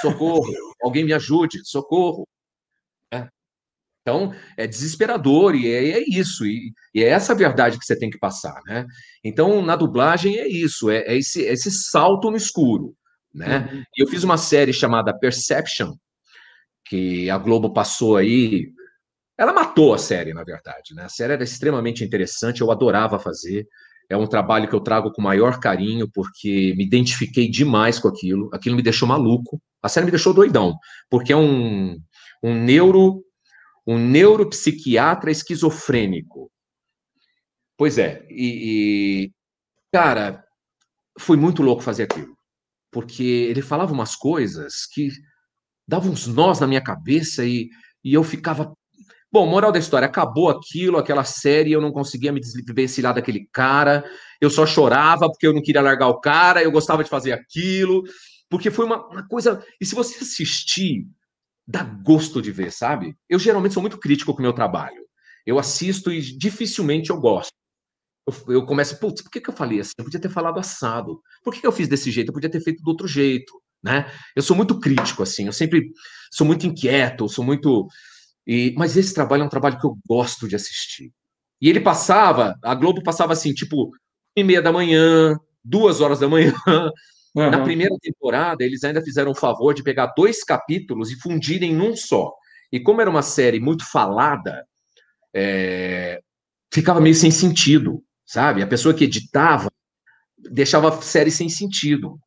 [0.00, 2.26] socorro, alguém me ajude, socorro.
[3.12, 3.28] É.
[4.02, 7.98] Então, é desesperador e é, é isso, e, e, é essa a verdade que você
[7.98, 8.86] tem que passar, né?
[9.24, 12.94] Então, na dublagem é isso, é, é esse, esse salto no escuro,
[13.32, 13.68] né?
[13.72, 13.82] Uhum.
[13.96, 15.94] Eu fiz uma série chamada Perception,
[16.84, 18.70] que a Globo passou aí.
[19.36, 20.94] Ela matou a série, na verdade.
[20.94, 21.04] Né?
[21.04, 23.66] A série era extremamente interessante, eu adorava fazer.
[24.08, 28.50] É um trabalho que eu trago com maior carinho, porque me identifiquei demais com aquilo.
[28.52, 29.60] Aquilo me deixou maluco.
[29.82, 30.76] A série me deixou doidão,
[31.10, 31.98] porque é um,
[32.42, 33.24] um neuro
[33.86, 36.50] um neuropsiquiatra esquizofrênico.
[37.76, 39.32] Pois é, e, e,
[39.92, 40.44] cara,
[41.18, 42.36] foi muito louco fazer aquilo,
[42.90, 45.10] porque ele falava umas coisas que
[45.86, 47.68] dava uns nós na minha cabeça e,
[48.02, 48.72] e eu ficava.
[49.34, 54.08] Bom, moral da história, acabou aquilo, aquela série, eu não conseguia me desvencilhar daquele cara,
[54.40, 58.04] eu só chorava porque eu não queria largar o cara, eu gostava de fazer aquilo,
[58.48, 59.60] porque foi uma, uma coisa.
[59.80, 61.08] E se você assistir,
[61.66, 63.16] dá gosto de ver, sabe?
[63.28, 65.02] Eu geralmente sou muito crítico com o meu trabalho.
[65.44, 67.50] Eu assisto e dificilmente eu gosto.
[68.24, 69.94] Eu, eu começo, putz, por que, que eu falei assim?
[69.98, 71.20] Eu podia ter falado assado.
[71.42, 72.28] Por que, que eu fiz desse jeito?
[72.28, 73.52] Eu podia ter feito do outro jeito
[73.84, 74.10] né?
[74.34, 75.90] Eu sou muito crítico, assim, eu sempre
[76.32, 77.86] sou muito inquieto, sou muito.
[78.46, 81.12] E, mas esse trabalho é um trabalho que eu gosto de assistir.
[81.60, 83.90] E ele passava, a Globo passava assim, tipo,
[84.36, 86.52] e meia da manhã, duas horas da manhã.
[87.36, 87.50] Uhum.
[87.50, 91.96] Na primeira temporada, eles ainda fizeram o favor de pegar dois capítulos e fundirem num
[91.96, 92.32] só.
[92.70, 94.64] E como era uma série muito falada,
[95.34, 96.20] é...
[96.72, 98.62] ficava meio sem sentido, sabe?
[98.62, 99.68] A pessoa que editava
[100.38, 102.20] deixava a série sem sentido.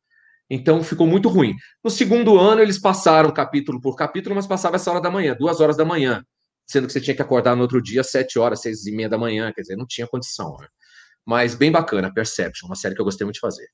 [0.50, 1.54] Então ficou muito ruim.
[1.84, 5.60] No segundo ano, eles passaram capítulo por capítulo, mas passava essa hora da manhã, duas
[5.60, 6.24] horas da manhã,
[6.66, 9.18] sendo que você tinha que acordar no outro dia, sete horas, seis e meia da
[9.18, 10.56] manhã, quer dizer, não tinha condição.
[10.58, 10.66] Né?
[11.26, 13.66] Mas bem bacana, Perception, uma série que eu gostei muito de fazer.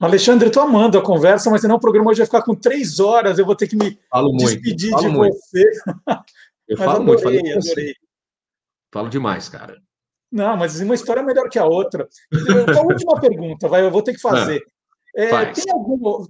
[0.00, 3.38] Alexandre, estou amando a conversa, mas senão o programa hoje vai ficar com três horas,
[3.38, 5.34] eu vou ter que me falo despedir de muito.
[5.34, 5.64] você.
[6.68, 7.94] Eu mas falo adorei, muito, adorei.
[8.92, 9.76] Falo demais, cara.
[10.30, 12.06] Não, mas uma história é melhor que a outra.
[12.32, 14.62] Então, a última pergunta, vai, eu vou ter que fazer.
[14.64, 14.77] Ah.
[15.18, 16.24] É, tem algum.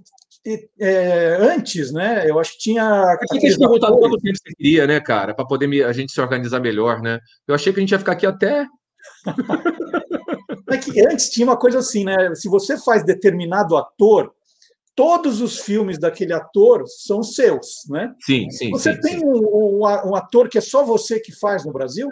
[0.79, 2.27] É, antes, né?
[2.27, 3.03] Eu acho que tinha.
[3.03, 5.35] Aqui que perguntar quanto tempo você queria, né, cara?
[5.35, 7.19] Para poder me, a gente se organizar melhor, né?
[7.47, 8.65] Eu achei que a gente ia ficar aqui até.
[10.71, 12.33] é que antes tinha uma coisa assim, né?
[12.33, 14.33] Se você faz determinado ator,
[14.95, 18.11] todos os filmes daquele ator são seus, né?
[18.25, 18.71] Sim, sim.
[18.71, 19.25] Você sim, tem sim.
[19.25, 22.09] Um, um, ator que é só você que faz no Brasil?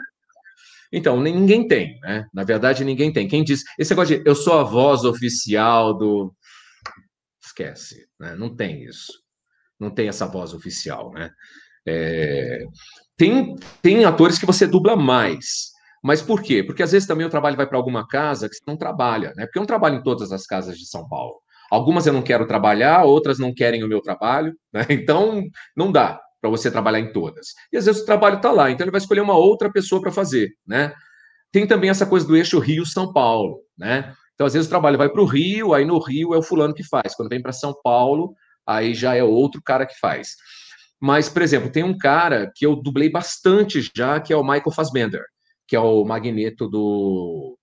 [0.93, 2.27] Então, ninguém tem, né?
[2.31, 3.27] Na verdade, ninguém tem.
[3.27, 3.61] Quem diz.
[3.79, 6.31] Esse negócio de eu sou a voz oficial do
[7.57, 8.35] esquece, né?
[8.35, 9.11] não tem isso,
[9.79, 11.31] não tem essa voz oficial, né?
[11.87, 12.63] É...
[13.15, 15.71] Tem, tem atores que você dubla mais,
[16.03, 16.63] mas por quê?
[16.63, 19.45] Porque às vezes também o trabalho vai para alguma casa que você não trabalha, né?
[19.45, 21.35] Porque eu não trabalho em todas as casas de São Paulo.
[21.71, 24.85] Algumas eu não quero trabalhar, outras não querem o meu trabalho, né?
[24.89, 25.43] Então
[25.75, 27.47] não dá para você trabalhar em todas.
[27.71, 30.11] E às vezes o trabalho está lá, então ele vai escolher uma outra pessoa para
[30.11, 30.93] fazer, né?
[31.51, 34.13] Tem também essa coisa do eixo Rio-São Paulo, né?
[34.37, 36.71] Então, às vezes, o trabalho vai para o Rio, aí no Rio é o fulano
[36.71, 37.15] que faz.
[37.15, 38.35] Quando vem para São Paulo,
[38.67, 40.35] aí já é outro cara que faz.
[41.01, 44.71] Mas, por exemplo, tem um cara que eu dublei bastante já, que é o Michael
[44.71, 45.23] Fassbender,
[45.67, 47.57] que é o Magneto do,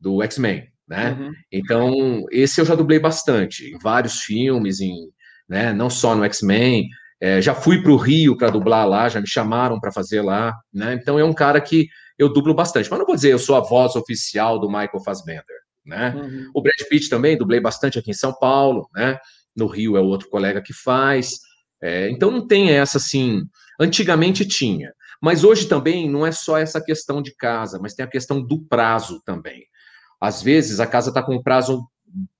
[0.00, 1.12] do X-Men, né?
[1.12, 1.32] Uhum.
[1.52, 4.96] Então, esse eu já dublei bastante, em vários filmes, em,
[5.48, 6.88] né, não só no X-Men,
[7.20, 10.58] é, já fui para o Rio para dublar lá, já me chamaram para fazer lá,
[10.72, 10.94] né?
[10.94, 11.86] Então é um cara que
[12.18, 12.90] eu dublo bastante.
[12.90, 15.59] Mas não vou dizer eu sou a voz oficial do Michael Fassbender,
[15.90, 16.14] né?
[16.14, 16.50] Uhum.
[16.54, 19.18] O Brad Pitt também dublei bastante aqui em São Paulo, né?
[19.54, 21.40] No Rio é o outro colega que faz.
[21.82, 23.42] É, então não tem essa assim.
[23.78, 28.10] Antigamente tinha, mas hoje também não é só essa questão de casa, mas tem a
[28.10, 29.64] questão do prazo também.
[30.20, 31.84] Às vezes a casa está com um prazo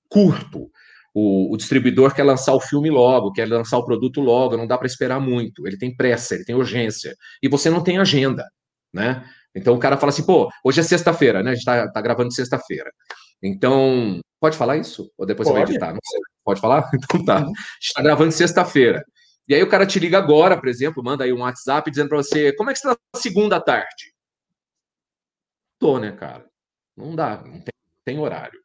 [0.09, 0.71] curto.
[1.13, 4.79] O, o, distribuidor quer lançar o filme logo, quer lançar o produto logo, não dá
[4.79, 5.67] para esperar muito.
[5.67, 7.17] Ele tem pressa, ele tem urgência.
[7.43, 8.47] E você não tem agenda,
[8.95, 9.25] né?
[9.55, 11.51] Então o cara fala assim, pô, hoje é sexta-feira, né?
[11.51, 12.91] A gente tá, tá gravando sexta-feira.
[13.43, 15.11] Então, pode falar isso?
[15.17, 15.61] Ou depois pode.
[15.61, 15.93] você vai editar?
[15.93, 16.21] Não sei.
[16.45, 16.91] Pode falar?
[16.95, 17.39] Então tá.
[17.39, 17.43] Uhum.
[17.43, 19.05] A gente está gravando sexta-feira.
[19.49, 22.19] E aí o cara te liga agora, por exemplo, manda aí um WhatsApp dizendo para
[22.19, 24.15] você, como é que você está segunda tarde?
[25.79, 26.47] Tô, né, cara?
[26.97, 27.73] Não dá, não tem,
[28.05, 28.61] tem horário.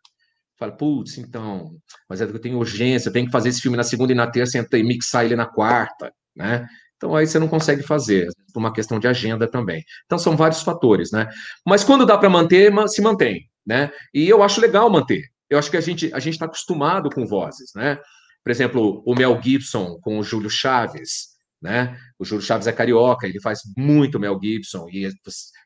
[0.58, 1.76] Fala, putz, então,
[2.10, 4.16] mas é que eu tenho urgência, eu tenho que fazer esse filme na segunda e
[4.16, 6.68] na terça e mixar ele na quarta, né?
[6.96, 9.84] Então aí você não consegue fazer, por uma questão de agenda também.
[10.06, 11.28] Então são vários fatores, né?
[11.66, 13.92] Mas quando dá para manter, se mantém, né?
[14.14, 15.24] E eu acho legal manter.
[15.50, 18.00] Eu acho que a gente a gente está acostumado com vozes, né?
[18.44, 21.98] Por exemplo, o Mel Gibson com o Júlio Chaves, né?
[22.20, 25.10] O Júlio Chaves é carioca, ele faz muito Mel Gibson, e,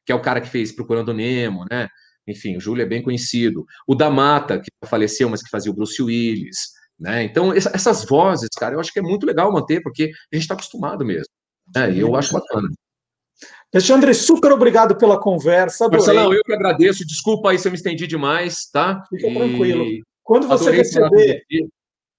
[0.06, 1.90] que é o cara que fez Procurando Nemo, né?
[2.28, 3.66] Enfim, o Júlio é bem conhecido.
[3.88, 6.70] O da Mata, que faleceu, mas que fazia o Bruce Willis.
[7.00, 7.24] Né?
[7.24, 10.54] Então, essas vozes, cara, eu acho que é muito legal manter, porque a gente está
[10.54, 11.34] acostumado mesmo.
[11.76, 11.94] Né?
[11.94, 12.70] E eu acho bacana.
[13.74, 15.86] Alexandre, super obrigado pela conversa.
[15.86, 16.06] Adorei.
[16.06, 17.06] Marcelão, eu que agradeço.
[17.06, 19.04] Desculpa aí se eu me estendi demais, tá?
[19.10, 19.34] Fica e...
[19.34, 19.86] tranquilo.
[20.24, 21.44] Quando você receber,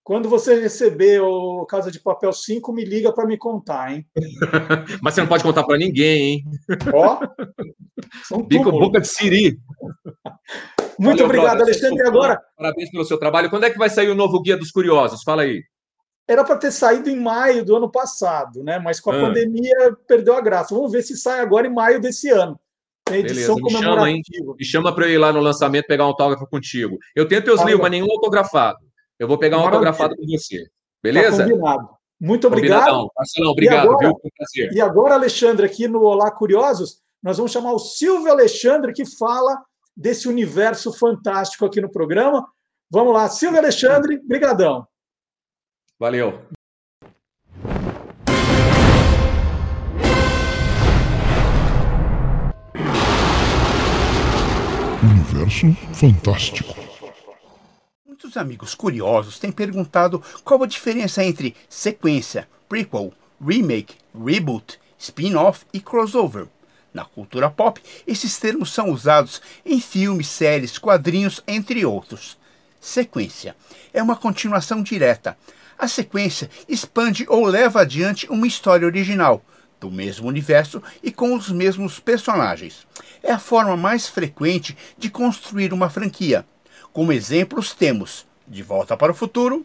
[0.02, 4.06] quando você receber o Casa de Papel 5, me liga para me contar, hein?
[5.02, 6.44] Mas você não pode contar para ninguém, hein?
[6.92, 7.20] Ó,
[8.26, 9.58] são Bico, boca de siri.
[10.98, 11.62] Muito Valeu, obrigado, brother.
[11.62, 12.04] Alexandre.
[12.04, 12.40] E agora?
[12.56, 13.50] Parabéns pelo seu trabalho.
[13.50, 15.22] Quando é que vai sair o novo Guia dos Curiosos?
[15.22, 15.62] Fala aí.
[16.30, 18.78] Era para ter saído em maio do ano passado, né?
[18.78, 19.20] Mas com a ah.
[19.20, 20.72] pandemia perdeu a graça.
[20.72, 22.56] Vamos ver se sai agora em maio desse ano.
[23.04, 24.22] Tem edição Beleza, me chama, hein?
[24.56, 26.96] Me chama para eu ir lá no lançamento pegar um autógrafo contigo.
[27.16, 28.78] Eu tenho teus ah, livros, mas nenhum autografado.
[29.18, 29.88] Eu vou pegar um Maravilha.
[29.88, 30.68] autografado com você.
[31.02, 31.38] Beleza?
[31.38, 31.88] Tá combinado.
[32.20, 33.10] Muito obrigado.
[33.16, 34.18] Marcelão, obrigado, e agora, viu?
[34.20, 34.72] Foi um prazer.
[34.72, 39.60] E agora, Alexandre, aqui no Olá Curiosos, nós vamos chamar o Silvio Alexandre, que fala
[39.96, 42.46] desse universo fantástico aqui no programa.
[42.88, 44.86] Vamos lá, Silvio Alexandre, brigadão.
[46.00, 46.40] Valeu.
[55.02, 56.74] Universo fantástico.
[58.06, 65.80] Muitos amigos curiosos têm perguntado qual a diferença entre sequência, prequel, remake, reboot, spin-off e
[65.80, 66.46] crossover.
[66.94, 72.38] Na cultura pop, esses termos são usados em filmes, séries, quadrinhos, entre outros.
[72.80, 73.54] Sequência
[73.92, 75.36] é uma continuação direta.
[75.80, 79.42] A sequência expande ou leva adiante uma história original,
[79.80, 82.86] do mesmo universo e com os mesmos personagens.
[83.22, 86.44] É a forma mais frequente de construir uma franquia.
[86.92, 89.64] Como exemplos temos De Volta para o Futuro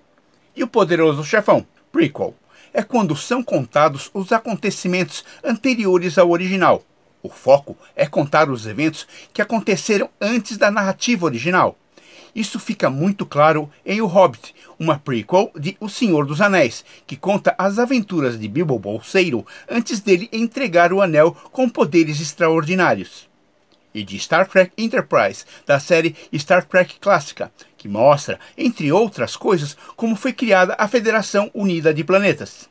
[0.55, 2.33] e O Poderoso Chefão, prequel.
[2.73, 6.81] É quando são contados os acontecimentos anteriores ao original.
[7.21, 11.77] O foco é contar os eventos que aconteceram antes da narrativa original.
[12.35, 17.15] Isso fica muito claro em O Hobbit, uma prequel de O Senhor dos Anéis, que
[17.15, 23.29] conta as aventuras de Bilbo Bolseiro antes dele entregar o anel com poderes extraordinários
[23.95, 29.77] e de Star Trek Enterprise, da série Star Trek Clássica, que mostra, entre outras coisas,
[29.95, 32.69] como foi criada a Federação Unida de Planetas.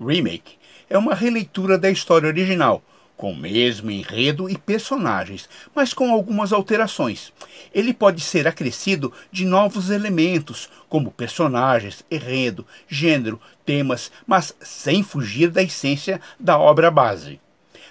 [0.00, 0.56] Remake
[0.88, 2.80] é uma releitura da história original,
[3.22, 7.32] com o mesmo enredo e personagens, mas com algumas alterações.
[7.72, 15.50] Ele pode ser acrescido de novos elementos, como personagens, enredo, gênero, temas, mas sem fugir
[15.50, 17.40] da essência da obra base.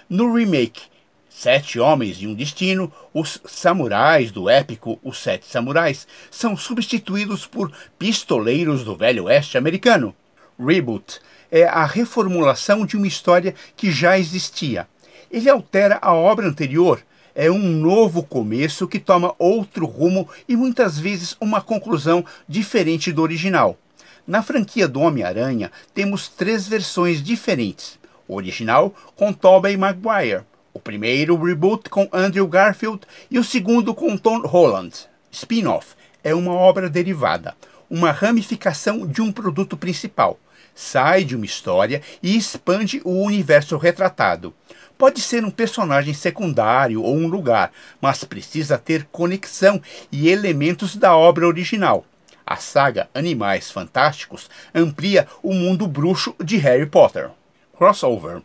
[0.06, 0.82] No remake,
[1.30, 7.72] Sete Homens e um Destino, os samurais do épico Os Sete Samurais são substituídos por
[7.98, 10.14] pistoleiros do Velho Oeste americano.
[10.58, 11.20] Reboot
[11.50, 14.86] é a reformulação de uma história que já existia.
[15.32, 17.02] Ele altera a obra anterior,
[17.34, 23.22] é um novo começo que toma outro rumo e muitas vezes uma conclusão diferente do
[23.22, 23.78] original.
[24.26, 27.98] Na franquia do Homem-Aranha, temos três versões diferentes.
[28.28, 30.42] O original com Tobey Maguire,
[30.74, 34.94] o primeiro reboot com Andrew Garfield e o segundo com Tom Holland.
[35.30, 37.56] Spin-off é uma obra derivada,
[37.88, 40.38] uma ramificação de um produto principal.
[40.74, 44.54] Sai de uma história e expande o universo retratado.
[45.02, 49.82] Pode ser um personagem secundário ou um lugar, mas precisa ter conexão
[50.12, 52.06] e elementos da obra original.
[52.46, 57.30] A saga Animais Fantásticos amplia o mundo bruxo de Harry Potter.
[57.76, 58.42] Crossover.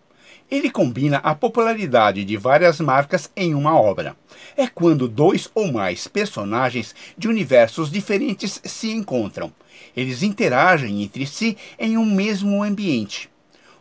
[0.50, 4.18] Ele combina a popularidade de várias marcas em uma obra.
[4.58, 9.54] É quando dois ou mais personagens de universos diferentes se encontram.
[9.96, 13.30] Eles interagem entre si em um mesmo ambiente.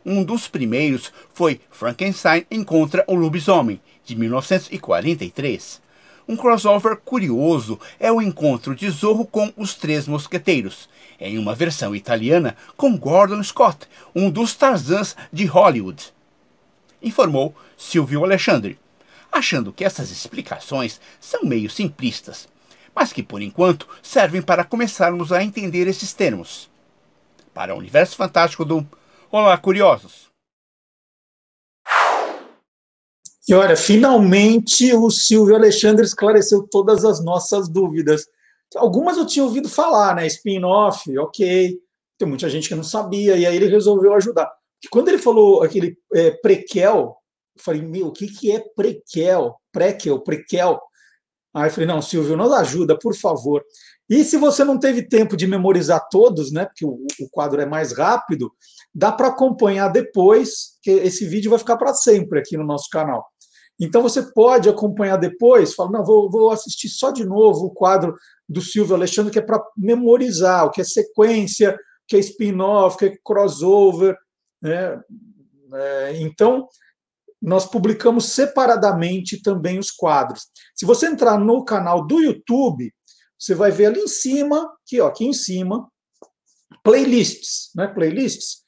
[0.09, 5.83] Um dos primeiros foi Frankenstein encontra o lobisomem, de 1943.
[6.29, 10.89] Um crossover curioso é o encontro de Zorro com os Três Mosqueteiros,
[11.19, 13.79] em uma versão italiana com Gordon Scott,
[14.15, 16.13] um dos Tarzans de Hollywood.
[17.03, 18.79] Informou Silvio Alexandre,
[19.33, 22.47] achando que essas explicações são meio simplistas,
[22.95, 26.71] mas que por enquanto servem para começarmos a entender esses termos.
[27.53, 28.87] Para o universo fantástico do
[29.31, 30.31] Olá, curiosos!
[33.49, 38.27] E olha, finalmente o Silvio Alexandre esclareceu todas as nossas dúvidas.
[38.77, 40.27] Algumas eu tinha ouvido falar, né?
[40.27, 41.77] Spin-off, ok.
[42.19, 44.51] Tem muita gente que não sabia, e aí ele resolveu ajudar.
[44.83, 47.17] E quando ele falou aquele é, prequel,
[47.57, 49.57] eu falei, meu, o que, que é prequel?
[49.73, 50.81] Prequel, prequel.
[51.53, 53.65] Aí eu falei, não, Silvio, nos ajuda, por favor.
[54.09, 56.65] E se você não teve tempo de memorizar todos, né?
[56.65, 58.53] Porque o, o quadro é mais rápido,
[58.97, 63.27] dá para acompanhar depois, que esse vídeo vai ficar para sempre aqui no nosso canal.
[63.79, 68.17] Então você pode acompanhar depois, fala, não, vou, vou assistir só de novo o quadro
[68.49, 71.77] do Silvio Alexandre, que é para memorizar o que é sequência, o
[72.09, 74.17] que é spin-off, o que é crossover.
[74.63, 74.99] Né?
[75.75, 76.67] É, então,
[77.43, 80.47] nós publicamos separadamente também os quadros.
[80.75, 82.91] Se você entrar no canal do YouTube,
[83.39, 85.87] você vai ver ali em cima, aqui, ó, aqui em cima,
[86.83, 87.89] playlists, né?
[87.89, 88.65] Playlists.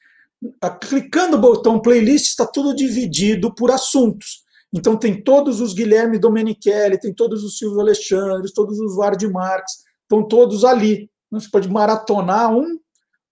[0.81, 4.43] Clicando no botão playlist, está tudo dividido por assuntos.
[4.73, 9.83] Então tem todos os Guilherme Domenichelli, tem todos os Silvio Alexandre, todos os Ward Marques,
[10.03, 11.09] estão todos ali.
[11.31, 12.79] Você pode maratonar um,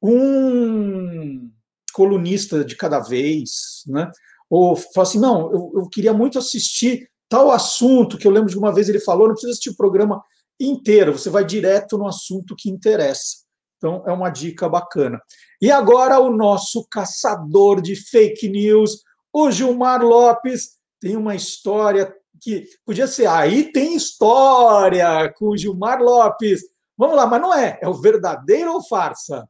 [0.01, 1.49] um
[1.93, 4.11] colunista de cada vez, né?
[4.49, 8.57] Ou falar assim, não, eu, eu queria muito assistir tal assunto que eu lembro de
[8.57, 10.23] uma vez ele falou, não precisa assistir o programa
[10.59, 13.45] inteiro, você vai direto no assunto que interessa.
[13.77, 15.21] Então é uma dica bacana.
[15.59, 19.03] E agora o nosso caçador de fake news,
[19.33, 25.99] o Gilmar Lopes, tem uma história que podia ser aí tem história com o Gilmar
[25.99, 26.61] Lopes.
[26.95, 27.79] Vamos lá, mas não é.
[27.81, 29.49] É o verdadeiro ou farsa?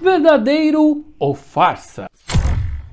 [0.00, 2.06] Verdadeiro ou farsa?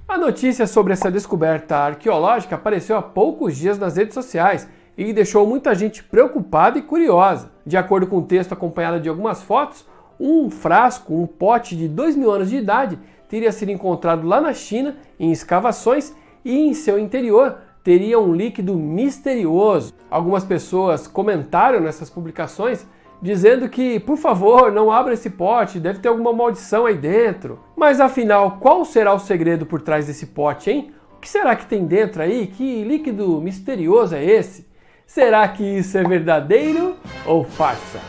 [0.07, 4.67] A notícia sobre essa descoberta arqueológica apareceu há poucos dias nas redes sociais
[4.99, 7.49] e deixou muita gente preocupada e curiosa.
[7.65, 9.85] De acordo com o texto acompanhado de algumas fotos,
[10.19, 14.53] um frasco, um pote de 2 mil anos de idade, teria sido encontrado lá na
[14.53, 19.93] China em escavações e em seu interior teria um líquido misterioso.
[20.11, 22.85] Algumas pessoas comentaram nessas publicações
[23.21, 27.57] dizendo que, por favor, não abra esse pote, deve ter alguma maldição aí dentro.
[27.73, 30.91] Mas afinal, qual será o segredo por trás desse pote, hein?
[31.15, 32.47] O que será que tem dentro aí?
[32.47, 34.68] Que líquido misterioso é esse?
[35.09, 36.95] Será que isso é verdadeiro
[37.25, 37.99] ou farsa?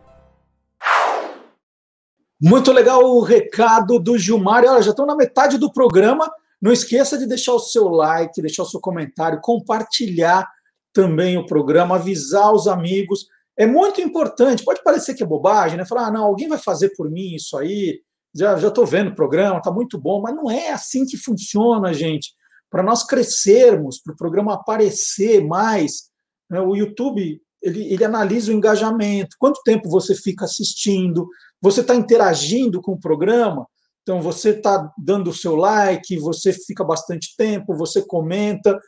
[2.40, 4.64] Muito legal o recado do Gilmar.
[4.64, 8.62] Olha, já estão na metade do programa, Não esqueça de deixar o seu like, deixar
[8.62, 10.48] o seu comentário, compartilhar
[10.92, 13.26] também o programa, avisar os amigos.
[13.56, 14.64] É muito importante.
[14.64, 15.84] Pode parecer que é bobagem, né?
[15.84, 18.00] Falar, ah, não, alguém vai fazer por mim isso aí.
[18.32, 22.32] Já estou vendo o programa, está muito bom, mas não é assim que funciona, gente.
[22.70, 26.11] Para nós crescermos, para o programa aparecer mais,
[26.52, 26.60] né?
[26.60, 31.26] o YouTube ele, ele analisa o engajamento, quanto tempo você fica assistindo,
[31.60, 33.66] você está interagindo com o programa,
[34.02, 38.78] então você está dando o seu like, você fica bastante tempo, você comenta.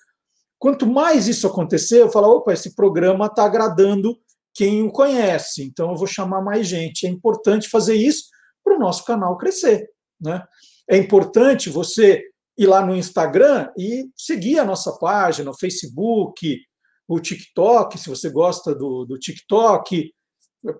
[0.58, 4.18] Quanto mais isso acontecer, eu falo, opa, esse programa está agradando
[4.52, 7.06] quem o conhece, então eu vou chamar mais gente.
[7.06, 8.24] É importante fazer isso
[8.62, 9.88] para o nosso canal crescer.
[10.20, 10.42] Né?
[10.90, 12.22] É importante você
[12.58, 16.58] ir lá no Instagram e seguir a nossa página, o Facebook,
[17.06, 20.12] o TikTok, se você gosta do, do TikTok,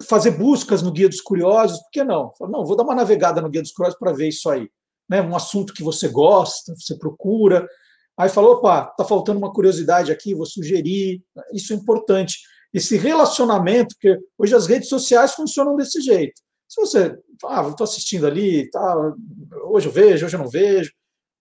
[0.09, 2.33] fazer buscas no Guia dos Curiosos, por que não?
[2.41, 4.69] Não, vou dar uma navegada no Guia dos Curiosos para ver isso aí.
[5.09, 5.21] Né?
[5.21, 7.69] Um assunto que você gosta, você procura.
[8.17, 11.23] Aí falou, opa, está faltando uma curiosidade aqui, vou sugerir.
[11.53, 12.39] Isso é importante.
[12.73, 16.41] Esse relacionamento, porque hoje as redes sociais funcionam desse jeito.
[16.69, 19.15] Se você, ah, estou assistindo ali, tá,
[19.67, 20.91] hoje eu vejo, hoje eu não vejo,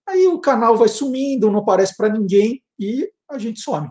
[0.05, 3.89] aí o canal vai sumindo, não aparece para ninguém e a gente some.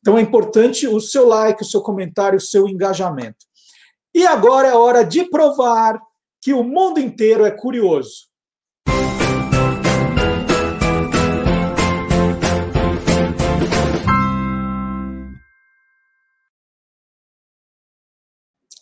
[0.00, 3.44] Então é importante o seu like, o seu comentário, o seu engajamento.
[4.14, 6.00] E agora é hora de provar
[6.40, 8.28] que o mundo inteiro é curioso.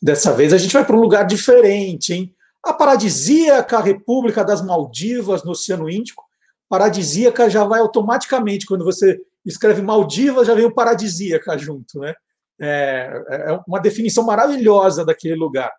[0.01, 2.35] Dessa vez a gente vai para um lugar diferente, hein?
[2.63, 6.23] A paradisíaca República das Maldivas, no Oceano Índico.
[6.69, 12.15] Paradisíaca já vai automaticamente, quando você escreve Maldivas, já vem o paradisíaca junto, né?
[12.61, 15.73] É, é uma definição maravilhosa daquele lugar.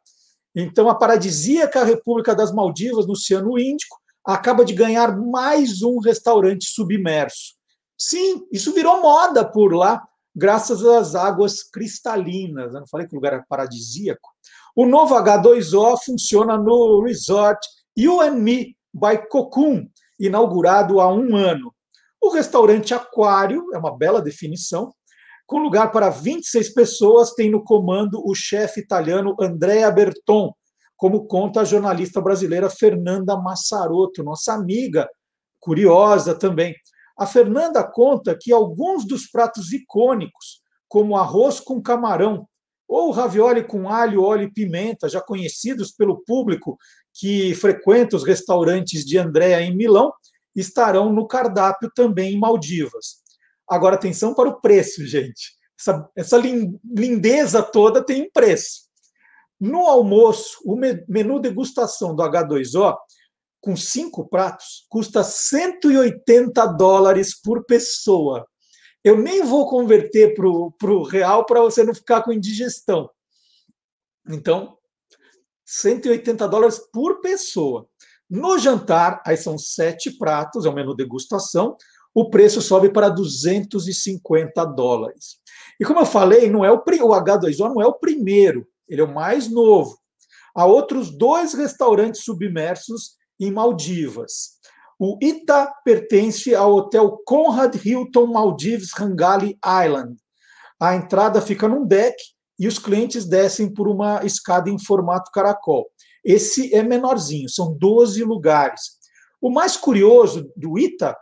[0.56, 6.66] Então, a paradisíaca República das Maldivas, no Oceano Índico, acaba de ganhar mais um restaurante
[6.66, 7.56] submerso.
[7.98, 10.02] Sim, isso virou moda por lá,
[10.36, 12.74] graças às águas cristalinas.
[12.74, 14.30] Eu não falei que o lugar é paradisíaco.
[14.76, 17.60] O novo H2O funciona no resort
[17.98, 19.88] You and Me by Cocoon,
[20.20, 21.75] inaugurado há um ano.
[22.26, 24.92] O restaurante Aquário, é uma bela definição,
[25.46, 30.52] com lugar para 26 pessoas, tem no comando o chefe italiano Andrea Berton,
[30.98, 35.08] como conta a jornalista brasileira Fernanda Massarotto, nossa amiga,
[35.60, 36.74] curiosa também.
[37.16, 42.48] A Fernanda conta que alguns dos pratos icônicos, como arroz com camarão,
[42.88, 46.76] ou ravioli com alho, óleo e pimenta, já conhecidos pelo público
[47.14, 50.12] que frequenta os restaurantes de Andrea em Milão,
[50.56, 53.24] estarão no cardápio também em Maldivas.
[53.68, 55.54] Agora, atenção para o preço, gente.
[55.80, 58.86] Essa, essa lindeza toda tem um preço.
[59.60, 62.96] No almoço, o menu degustação do H2O,
[63.62, 68.46] com cinco pratos, custa 180 dólares por pessoa.
[69.04, 73.10] Eu nem vou converter para o real para você não ficar com indigestão.
[74.28, 74.78] Então,
[75.66, 77.88] 180 dólares por pessoa.
[78.30, 81.78] No jantar, aí são sete pratos, é o menu degustação,
[82.14, 85.38] o preço sobe para 250 dólares.
[85.80, 89.04] E como eu falei, não é o, o H2O não é o primeiro, ele é
[89.04, 89.98] o mais novo.
[90.56, 94.56] Há outros dois restaurantes submersos em Maldivas.
[94.98, 100.16] O Ita pertence ao hotel Conrad Hilton Maldives Rangali Island.
[100.80, 102.16] A entrada fica num deck
[102.58, 105.90] e os clientes descem por uma escada em formato caracol.
[106.26, 108.82] Esse é menorzinho, são 12 lugares.
[109.40, 111.16] O mais curioso do Ita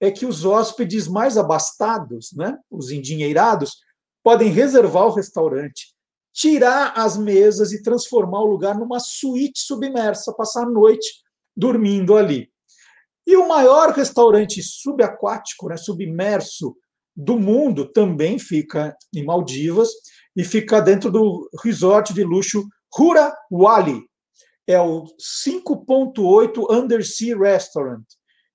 [0.00, 3.76] é que os hóspedes mais abastados, né, os endinheirados,
[4.22, 5.94] podem reservar o restaurante,
[6.32, 11.08] tirar as mesas e transformar o lugar numa suíte submersa, passar a noite
[11.56, 12.50] dormindo ali.
[13.26, 16.76] E o maior restaurante subaquático, né, submerso
[17.14, 19.90] do mundo, também fica em Maldivas
[20.34, 24.07] e fica dentro do resort de luxo Hura Wali,
[24.68, 28.04] é o 5.8 Undersea Restaurant.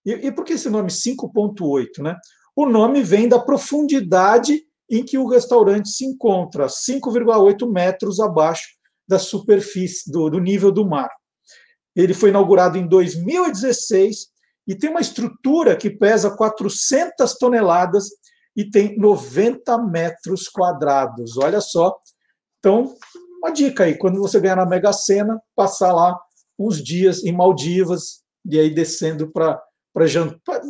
[0.06, 2.04] E, e por que esse nome 5.8?
[2.04, 2.16] Né?
[2.56, 8.68] O nome vem da profundidade em que o restaurante se encontra, 5,8 metros abaixo
[9.08, 11.10] da superfície, do, do nível do mar.
[11.96, 14.28] Ele foi inaugurado em 2016
[14.68, 18.06] e tem uma estrutura que pesa 400 toneladas
[18.56, 21.38] e tem 90 metros quadrados.
[21.38, 21.98] Olha só.
[22.60, 22.96] Então,
[23.44, 26.18] uma dica aí, quando você ganhar na Mega Sena, passar lá
[26.58, 29.62] uns dias em Maldivas e aí descendo para
[30.08, 30.62] jantar.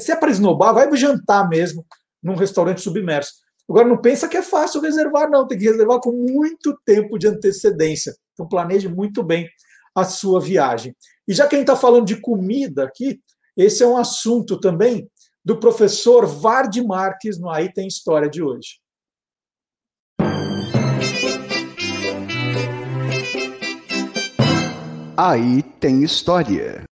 [0.00, 1.84] Se é para esnobar, vai jantar mesmo
[2.22, 3.32] num restaurante submerso.
[3.68, 5.46] Agora, não pensa que é fácil reservar, não.
[5.46, 8.14] Tem que reservar com muito tempo de antecedência.
[8.32, 9.48] Então, planeje muito bem
[9.94, 10.94] a sua viagem.
[11.26, 13.20] E já que a gente está falando de comida aqui,
[13.56, 15.08] Esse é um assunto também
[15.44, 18.79] do professor Vard Marques no Aí Tem História de hoje.
[25.22, 26.84] Aí tem história.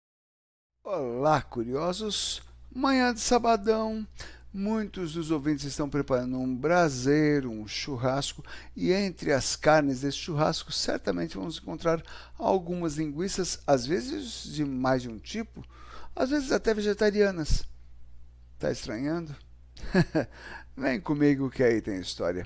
[0.84, 2.42] Olá, curiosos.
[2.76, 4.06] Manhã de sabadão.
[4.54, 8.44] Muitos dos ouvintes estão preparando um braseiro, um churrasco,
[8.76, 12.04] e entre as carnes desse churrasco, certamente vamos encontrar
[12.38, 15.64] algumas linguiças, às vezes de mais de um tipo,
[16.14, 17.64] às vezes até vegetarianas.
[18.60, 19.34] Tá estranhando?
[20.76, 22.46] Vem comigo que aí tem história.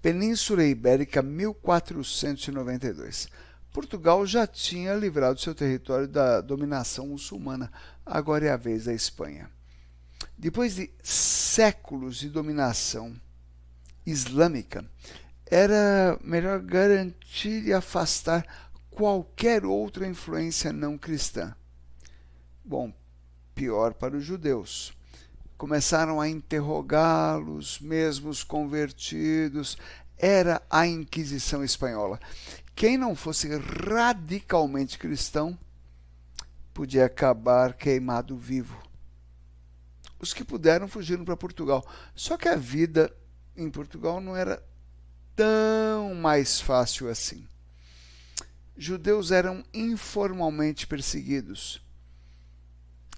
[0.00, 3.28] Península Ibérica 1492.
[3.74, 7.72] Portugal já tinha livrado seu território da dominação muçulmana,
[8.06, 9.50] agora é a vez da Espanha.
[10.38, 13.20] Depois de séculos de dominação
[14.06, 14.88] islâmica,
[15.44, 18.46] era melhor garantir e afastar
[18.92, 21.52] qualquer outra influência não cristã.
[22.64, 22.94] Bom,
[23.56, 24.96] pior para os judeus.
[25.58, 29.76] Começaram a interrogá-los, mesmo os convertidos.
[30.16, 32.20] Era a Inquisição Espanhola.
[32.74, 35.58] Quem não fosse radicalmente cristão
[36.72, 38.82] podia acabar queimado vivo.
[40.18, 41.86] Os que puderam fugiram para Portugal.
[42.14, 43.14] Só que a vida
[43.56, 44.62] em Portugal não era
[45.36, 47.46] tão mais fácil assim.
[48.76, 51.80] Judeus eram informalmente perseguidos,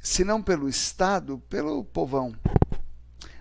[0.03, 2.37] se não pelo Estado, pelo povão.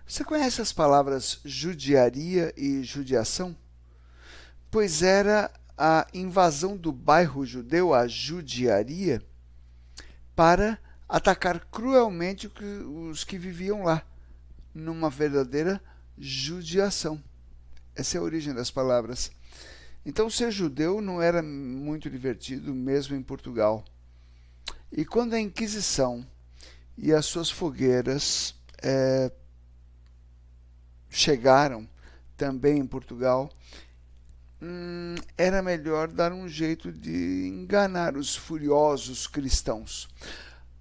[0.07, 3.57] Você conhece as palavras judiaria e judiação?
[4.71, 9.21] Pois era a invasão do bairro judeu, a judiaria,
[10.35, 12.51] para atacar cruelmente
[13.09, 14.05] os que viviam lá,
[14.73, 15.81] numa verdadeira
[16.17, 17.21] judiação.
[17.95, 19.31] Essa é a origem das palavras.
[20.05, 23.83] Então, ser judeu não era muito divertido, mesmo em Portugal.
[24.91, 26.25] E quando a Inquisição
[26.97, 29.31] e as suas fogueiras é,
[31.09, 31.89] chegaram
[32.37, 33.49] também em Portugal,
[34.61, 40.07] hum, era melhor dar um jeito de enganar os furiosos cristãos.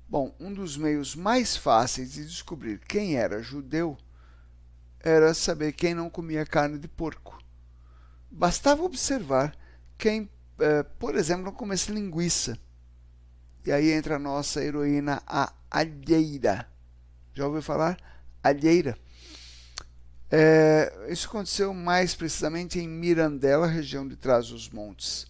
[0.08, 3.96] Bom, um dos meios mais fáceis de descobrir quem era judeu
[5.00, 7.38] era saber quem não comia carne de porco.
[8.30, 9.56] Bastava observar
[9.98, 12.58] quem, eh, por exemplo, não comesse linguiça.
[13.66, 16.68] E aí entra a nossa heroína, a alheira.
[17.34, 17.98] Já ouviu falar?
[18.42, 18.96] Alheira.
[20.30, 25.26] É, isso aconteceu mais precisamente em Mirandela, região de trás dos montes.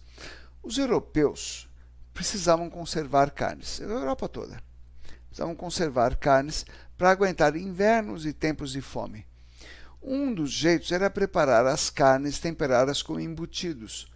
[0.63, 1.69] Os europeus
[2.13, 4.59] precisavam conservar carnes, a Europa toda.
[5.27, 6.65] Precisavam conservar carnes
[6.97, 9.25] para aguentar invernos e tempos de fome.
[10.01, 14.07] Um dos jeitos era preparar as carnes temperadas com embutidos,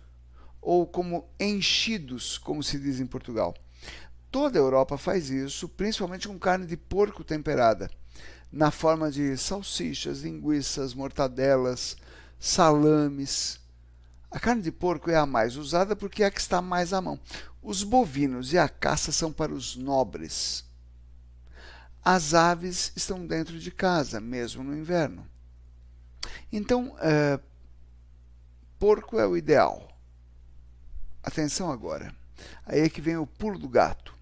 [0.61, 3.55] ou como enchidos, como se diz em Portugal.
[4.32, 7.89] Toda a Europa faz isso, principalmente com carne de porco temperada
[8.52, 11.95] na forma de salsichas, linguiças, mortadelas,
[12.39, 13.60] salames.
[14.32, 17.02] A carne de porco é a mais usada porque é a que está mais à
[17.02, 17.20] mão.
[17.62, 20.64] Os bovinos e a caça são para os nobres.
[22.04, 25.28] As aves estão dentro de casa, mesmo no inverno.
[26.52, 27.39] Então, é,
[28.80, 29.88] porco é o ideal.
[31.22, 32.16] Atenção agora.
[32.66, 34.16] Aí é que vem o pulo do gato.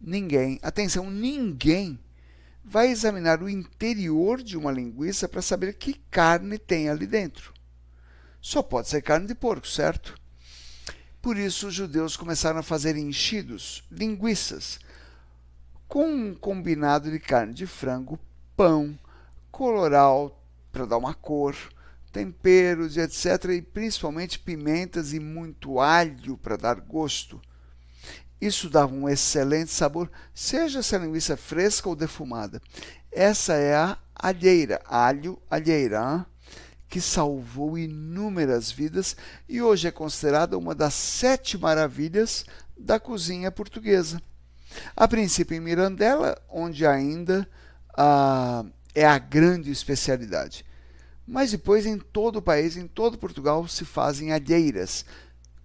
[0.00, 1.98] Ninguém, atenção, ninguém
[2.64, 7.52] vai examinar o interior de uma linguiça para saber que carne tem ali dentro.
[8.40, 10.14] Só pode ser carne de porco, certo?
[11.20, 14.78] Por isso, os judeus começaram a fazer enchidos, linguiças,
[15.88, 18.18] com um combinado de carne de frango,
[18.56, 18.98] pão,
[19.50, 20.42] coloral
[20.72, 21.56] para dar uma cor,
[22.12, 27.40] temperos e etc., e principalmente pimentas e muito alho para dar gosto.
[28.40, 32.60] Isso dava um excelente sabor, seja essa linguiça fresca ou defumada.
[33.10, 36.26] Essa é a alheira, alho alheira,
[36.88, 39.16] que salvou inúmeras vidas
[39.48, 42.44] e hoje é considerada uma das sete maravilhas
[42.76, 44.20] da cozinha portuguesa.
[44.96, 47.48] A princípio em Mirandela, onde ainda
[47.96, 50.64] ah, é a grande especialidade.
[51.26, 55.04] Mas depois em todo o país, em todo Portugal, se fazem alheiras,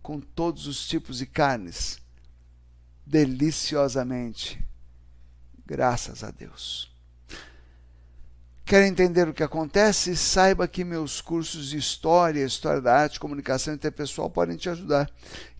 [0.02, 2.00] com todos os tipos de carnes
[3.10, 4.64] deliciosamente.
[5.66, 6.94] Graças a Deus.
[8.64, 10.16] Quer entender o que acontece?
[10.16, 15.10] Saiba que meus cursos de História, História da Arte, Comunicação Interpessoal podem te ajudar.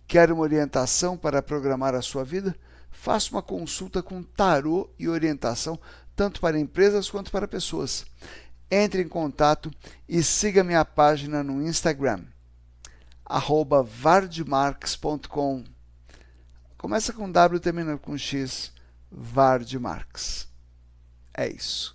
[0.06, 2.54] Quer uma orientação para programar a sua vida?
[2.92, 5.76] Faça uma consulta com tarô e orientação,
[6.14, 8.06] tanto para empresas quanto para pessoas.
[8.70, 9.72] Entre em contato
[10.08, 12.22] e siga minha página no Instagram,
[13.26, 15.64] vardmarx.com
[16.80, 18.72] Começa com W termina com X.
[19.12, 20.48] Vard Marx.
[21.36, 21.94] É isso.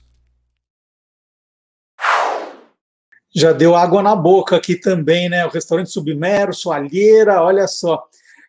[3.35, 5.43] Já deu água na boca aqui também, né?
[5.43, 7.99] O restaurante submerso, alheira, olha só.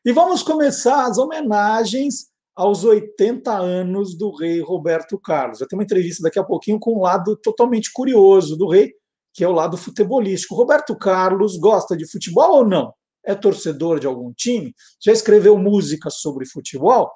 [0.05, 5.63] E vamos começar as homenagens aos 80 anos do rei Roberto Carlos.
[5.63, 8.93] Eu tenho uma entrevista daqui a pouquinho com um lado totalmente curioso do rei,
[9.33, 10.55] que é o lado futebolístico.
[10.55, 12.93] Roberto Carlos gosta de futebol ou não?
[13.27, 14.75] É torcedor de algum time?
[15.01, 17.11] Já escreveu música sobre futebol?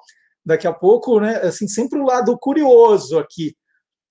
[0.45, 1.37] Daqui a pouco, né?
[1.37, 3.55] Assim, sempre o um lado curioso aqui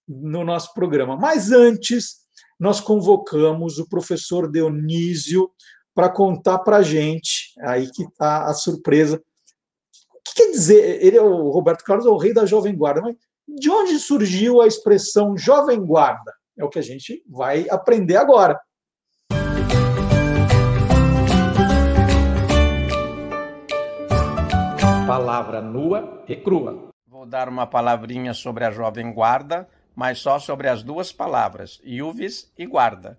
[0.09, 1.17] no nosso programa.
[1.17, 2.21] Mas antes,
[2.59, 5.51] nós convocamos o professor Dionísio
[5.95, 9.23] para contar para gente, aí que está a surpresa.
[10.15, 13.01] O que quer dizer, ele é o Roberto Carlos, é o rei da Jovem Guarda,
[13.01, 13.17] mas
[13.49, 16.33] de onde surgiu a expressão Jovem Guarda?
[16.57, 18.61] É o que a gente vai aprender agora.
[25.11, 26.93] Palavra nua e crua.
[27.09, 32.53] Vou dar uma palavrinha sobre a Jovem Guarda mas só sobre as duas palavras, Iuvis
[32.57, 33.19] e guarda.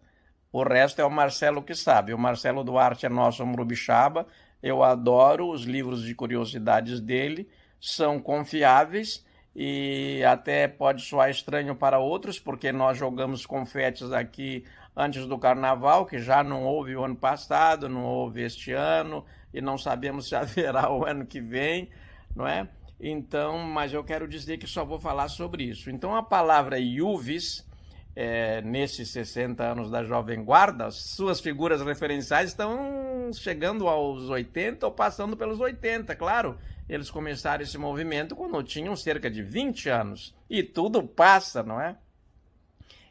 [0.54, 2.14] O resto é o Marcelo que sabe.
[2.14, 4.26] O Marcelo Duarte é nosso Murubixaba.
[4.64, 7.50] Eu adoro os livros de curiosidades dele,
[7.80, 14.64] são confiáveis e até pode soar estranho para outros, porque nós jogamos confetes aqui
[14.96, 19.62] antes do carnaval, que já não houve o ano passado, não houve este ano e
[19.62, 21.90] não sabemos se haverá o ano que vem,
[22.36, 22.68] não é?
[23.00, 25.90] Então, mas eu quero dizer que só vou falar sobre isso.
[25.90, 27.68] Então, a palavra Iuvis,
[28.16, 34.92] é, nesses 60 anos da Jovem Guarda, suas figuras referenciais estão chegando aos 80 ou
[34.92, 36.58] passando pelos 80, claro.
[36.88, 40.36] Eles começaram esse movimento quando tinham cerca de 20 anos.
[40.50, 41.96] E tudo passa, não é?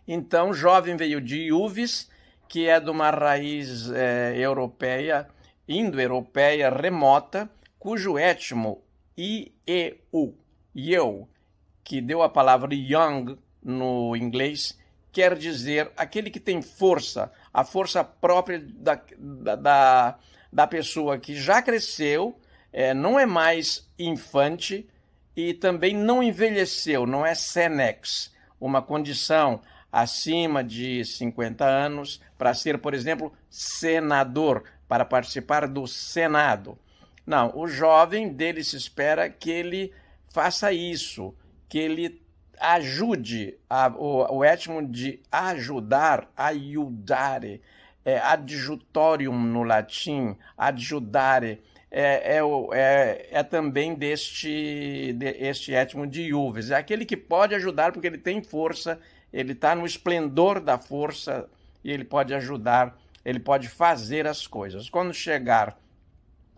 [0.06, 2.08] Então, jovem veio de Iuvis,
[2.48, 5.28] que é de uma raiz é, europeia,
[5.70, 7.48] indo-europeia remota,
[7.78, 8.82] cujo etmo
[9.16, 10.34] I-E-U,
[10.74, 11.28] eu,
[11.84, 14.76] que deu a palavra young no inglês,
[15.12, 19.00] quer dizer aquele que tem força, a força própria da,
[19.56, 20.18] da,
[20.52, 22.36] da pessoa que já cresceu,
[22.72, 24.88] é, não é mais infante
[25.36, 29.60] e também não envelheceu, não é senex, uma condição
[29.92, 36.76] acima de 50 anos para ser, por exemplo, senador, para participar do Senado.
[37.24, 39.92] Não, o jovem dele se espera que ele
[40.30, 41.32] faça isso,
[41.68, 42.20] que ele
[42.58, 47.62] ajude, a, o, o etmo de ajudar, ajudare,
[48.04, 52.40] é adjutorium no latim, adjudare, é, é,
[52.72, 56.72] é, é, também deste de, este etmo de Iuves.
[56.72, 58.98] É aquele que pode ajudar porque ele tem força,
[59.32, 61.48] ele está no esplendor da força
[61.84, 62.98] e ele pode ajudar,
[63.30, 64.90] ele pode fazer as coisas.
[64.90, 65.78] Quando chegar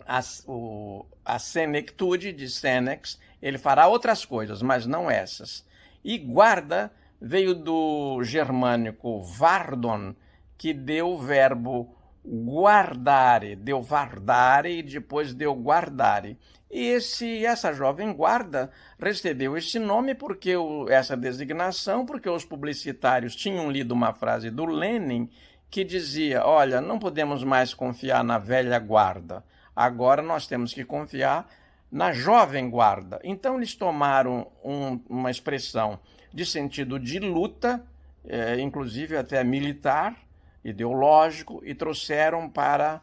[0.06, 5.64] a, o, a senectude de Senex, ele fará outras coisas, mas não essas.
[6.02, 6.90] E guarda
[7.20, 10.14] veio do germânico vardon,
[10.56, 11.94] que deu o verbo
[12.24, 16.38] guardare, deu vardare e depois deu guardare.
[16.70, 23.36] E esse, essa jovem guarda recebeu esse nome porque o, essa designação, porque os publicitários
[23.36, 25.28] tinham lido uma frase do Lenin
[25.72, 29.42] que dizia: Olha, não podemos mais confiar na velha guarda.
[29.74, 31.48] Agora nós temos que confiar
[31.90, 33.18] na jovem guarda.
[33.24, 35.98] Então eles tomaram um, uma expressão
[36.32, 37.82] de sentido de luta,
[38.24, 40.14] é, inclusive até militar,
[40.62, 43.00] ideológico, e trouxeram para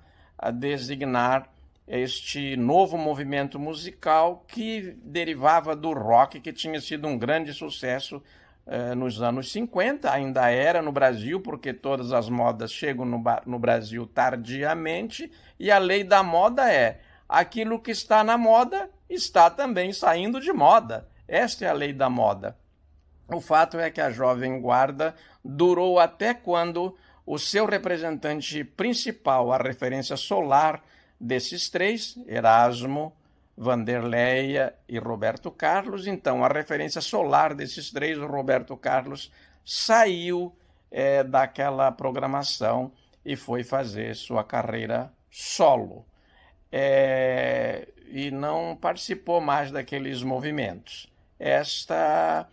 [0.54, 1.50] designar
[1.88, 8.24] este novo movimento musical que derivava do rock, que tinha sido um grande sucesso eh,
[8.96, 14.06] nos anos 50, ainda era no Brasil, porque todas as modas chegam no, no Brasil
[14.06, 20.40] tardiamente, e a lei da moda é aquilo que está na moda está também saindo
[20.40, 21.08] de moda.
[21.28, 22.58] Esta é a lei da moda.
[23.28, 29.58] O fato é que a Jovem Guarda durou até quando o seu representante principal, a
[29.58, 30.84] referência solar
[31.20, 33.14] desses três, Erasmo,
[33.62, 36.08] Vanderleia e Roberto Carlos.
[36.08, 39.30] Então, a referência solar desses três, o Roberto Carlos,
[39.66, 40.56] saiu
[40.90, 42.90] é, daquela programação
[43.26, 46.06] e foi fazer sua carreira solo.
[46.72, 51.12] É, e não participou mais daqueles movimentos.
[51.38, 52.48] Esta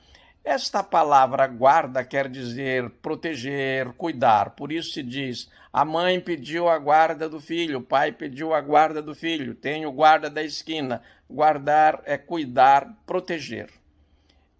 [0.46, 4.50] esta palavra guarda quer dizer proteger, cuidar.
[4.50, 8.60] Por isso se diz: a mãe pediu a guarda do filho, o pai pediu a
[8.60, 11.02] guarda do filho, tem o guarda da esquina.
[11.28, 13.68] Guardar é cuidar, proteger.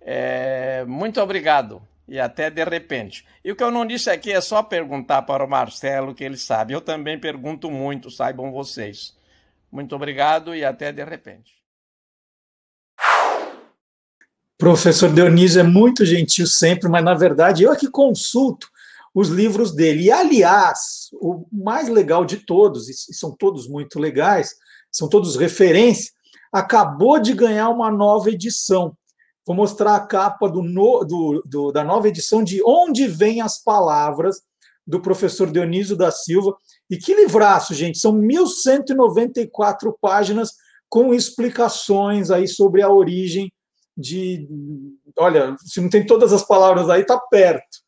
[0.00, 3.24] É, muito obrigado e até de repente.
[3.44, 6.36] E o que eu não disse aqui é só perguntar para o Marcelo que ele
[6.36, 6.72] sabe.
[6.72, 9.16] Eu também pergunto muito, saibam vocês.
[9.70, 11.55] Muito obrigado e até de repente.
[14.58, 18.68] Professor Dionísio é muito gentil sempre, mas na verdade eu é que consulto
[19.14, 20.04] os livros dele.
[20.04, 24.54] E, aliás, o mais legal de todos, e são todos muito legais,
[24.90, 26.12] são todos referência,
[26.52, 28.96] acabou de ganhar uma nova edição.
[29.46, 30.62] Vou mostrar a capa do,
[31.04, 34.40] do, do, da nova edição de Onde Vêm as Palavras,
[34.86, 36.56] do professor Dionísio da Silva.
[36.88, 37.98] E que livraço, gente!
[37.98, 40.52] São 1.194 páginas
[40.88, 43.52] com explicações aí sobre a origem
[43.97, 44.47] de.
[45.18, 47.78] Olha, se não tem todas as palavras aí, está perto.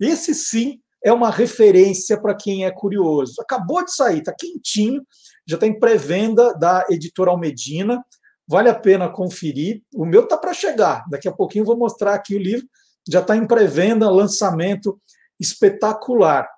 [0.00, 3.34] Esse sim é uma referência para quem é curioso.
[3.40, 5.02] Acabou de sair, está quentinho,
[5.46, 8.02] já está em pré-venda da editora Almedina.
[8.46, 9.82] Vale a pena conferir.
[9.94, 11.04] O meu está para chegar.
[11.10, 12.66] Daqui a pouquinho vou mostrar aqui o livro.
[13.06, 14.98] Já está em pré-venda, lançamento
[15.38, 16.48] espetacular.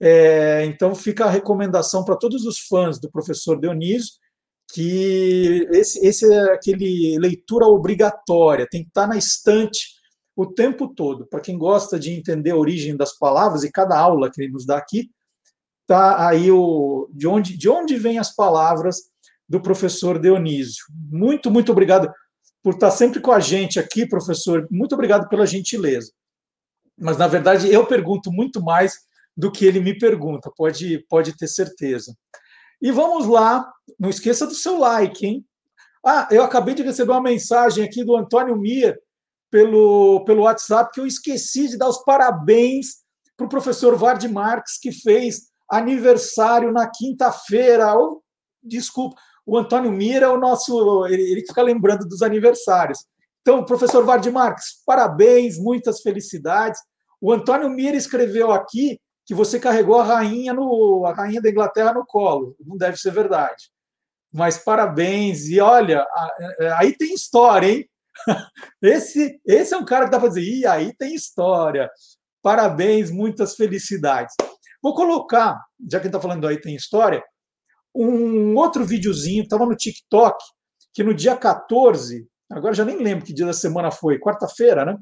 [0.00, 4.14] É, então fica a recomendação para todos os fãs do professor Dionísio
[4.72, 9.96] que esse, esse é aquele leitura obrigatória, tem que estar tá na estante
[10.34, 11.26] o tempo todo.
[11.26, 14.66] Para quem gosta de entender a origem das palavras, e cada aula que ele nos
[14.66, 15.10] dá aqui,
[15.82, 18.96] está aí o, de, onde, de onde vêm as palavras
[19.48, 20.84] do professor Dionísio.
[21.10, 22.12] Muito, muito obrigado
[22.62, 24.66] por estar sempre com a gente aqui, professor.
[24.70, 26.12] Muito obrigado pela gentileza.
[26.98, 28.94] Mas, na verdade, eu pergunto muito mais
[29.36, 32.16] do que ele me pergunta, pode, pode ter certeza.
[32.80, 35.46] E vamos lá, não esqueça do seu like, hein?
[36.04, 38.96] Ah, eu acabei de receber uma mensagem aqui do Antônio Mir,
[39.50, 43.04] pelo, pelo WhatsApp que eu esqueci de dar os parabéns
[43.36, 47.96] para o professor Vard Marques, que fez aniversário na quinta-feira.
[47.96, 48.22] Oh,
[48.62, 51.06] desculpa, o Antônio Mira é o nosso.
[51.06, 52.98] Ele, ele fica lembrando dos aniversários.
[53.40, 56.80] Então, professor Vard Marques, parabéns, muitas felicidades.
[57.20, 61.92] O Antônio Mira escreveu aqui que você carregou a rainha no a rainha da Inglaterra
[61.92, 62.56] no colo.
[62.64, 63.70] Não deve ser verdade.
[64.32, 65.48] Mas parabéns.
[65.48, 66.06] E olha,
[66.78, 67.90] aí tem história, hein?
[68.80, 71.90] Esse, esse é um cara que dá para dizer, aí tem história.
[72.42, 74.34] Parabéns, muitas felicidades.
[74.82, 77.22] Vou colocar, já que está falando aí tem história,
[77.94, 80.36] um outro videozinho, estava no TikTok,
[80.94, 84.96] que no dia 14, agora já nem lembro que dia da semana foi, quarta-feira, né?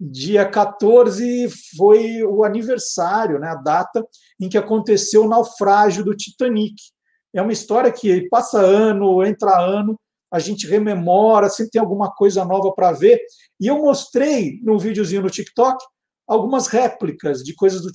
[0.00, 4.02] Dia 14 foi o aniversário, né, a data
[4.40, 6.74] em que aconteceu o naufrágio do Titanic.
[7.34, 9.94] É uma história que passa ano, entra ano,
[10.32, 13.20] a gente rememora, sempre tem alguma coisa nova para ver.
[13.60, 15.84] E eu mostrei num videozinho no TikTok
[16.26, 17.90] algumas réplicas de coisas do,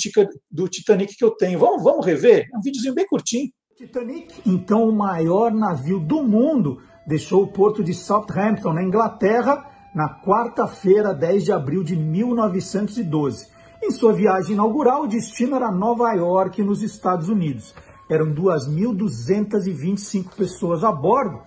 [0.51, 1.57] do Titanic que eu tenho.
[1.57, 2.47] Vamos, vamos rever?
[2.53, 3.49] É um videozinho bem curtinho.
[3.75, 10.09] Titanic, então o maior navio do mundo, deixou o porto de Southampton, na Inglaterra, na
[10.09, 13.47] quarta-feira, 10 de abril de 1912.
[13.81, 17.73] Em sua viagem inaugural, o destino era Nova York, nos Estados Unidos.
[18.09, 21.41] Eram 2.225 pessoas a bordo,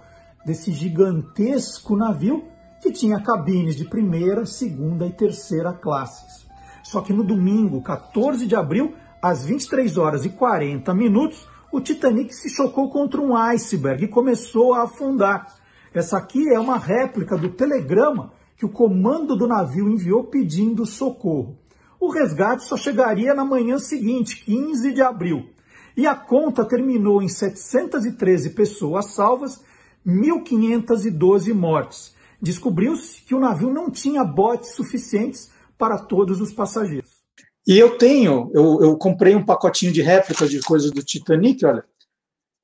[0.47, 2.49] desse gigantesco navio
[2.81, 6.49] que tinha cabines de primeira, segunda e terceira classes.
[6.83, 12.35] Só que no domingo, 14 de abril, às 23 horas e 40 minutos, o Titanic
[12.35, 15.55] se chocou contra um iceberg e começou a afundar.
[15.93, 21.57] Essa aqui é uma réplica do telegrama que o comando do navio enviou pedindo socorro.
[22.01, 25.49] O resgate só chegaria na manhã seguinte, 15 de abril.
[25.97, 29.63] E a conta terminou em 713 pessoas salvas
[30.07, 32.15] 1.512 mortes.
[32.43, 37.19] Descobriu-se que o navio não tinha botes suficientes para todos os passageiros.
[37.67, 41.85] E eu tenho, eu, eu comprei um pacotinho de réplicas de coisas do Titanic, olha.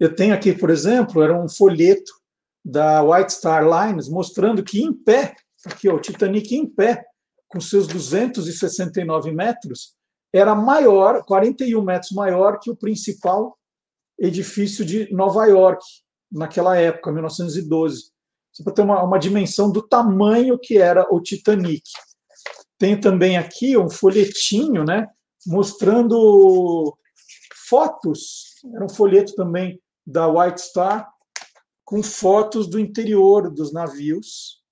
[0.00, 2.12] Eu tenho aqui, por exemplo, era um folheto
[2.64, 5.36] da White Star Lines mostrando que em pé,
[5.68, 7.04] aqui o Titanic em pé,
[7.48, 9.94] com seus 269 metros,
[10.32, 13.56] era maior, 41 metros maior que o principal
[14.18, 15.84] edifício de Nova York,
[16.30, 18.12] naquela época, 1912.
[18.62, 21.82] Para ter uma, uma dimensão do tamanho que era o Titanic.
[22.78, 25.06] Tem também aqui um folhetinho, né,
[25.46, 26.96] mostrando
[27.68, 28.54] fotos.
[28.74, 31.08] Era um folheto também da White Star
[31.84, 34.62] com fotos do interior dos navios,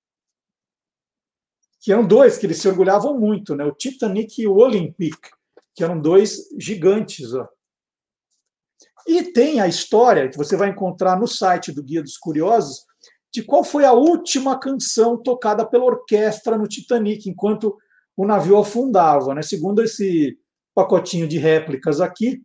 [1.83, 3.65] que eram dois que eles se orgulhavam muito, né?
[3.65, 5.17] O Titanic e o Olympic,
[5.75, 7.45] que eram dois gigantes, ó.
[9.05, 12.85] E tem a história que você vai encontrar no site do Guia dos Curiosos
[13.33, 17.75] de qual foi a última canção tocada pela orquestra no Titanic enquanto
[18.15, 19.33] o navio afundava.
[19.35, 19.41] Né?
[19.41, 20.37] Segundo esse
[20.73, 22.41] pacotinho de réplicas aqui,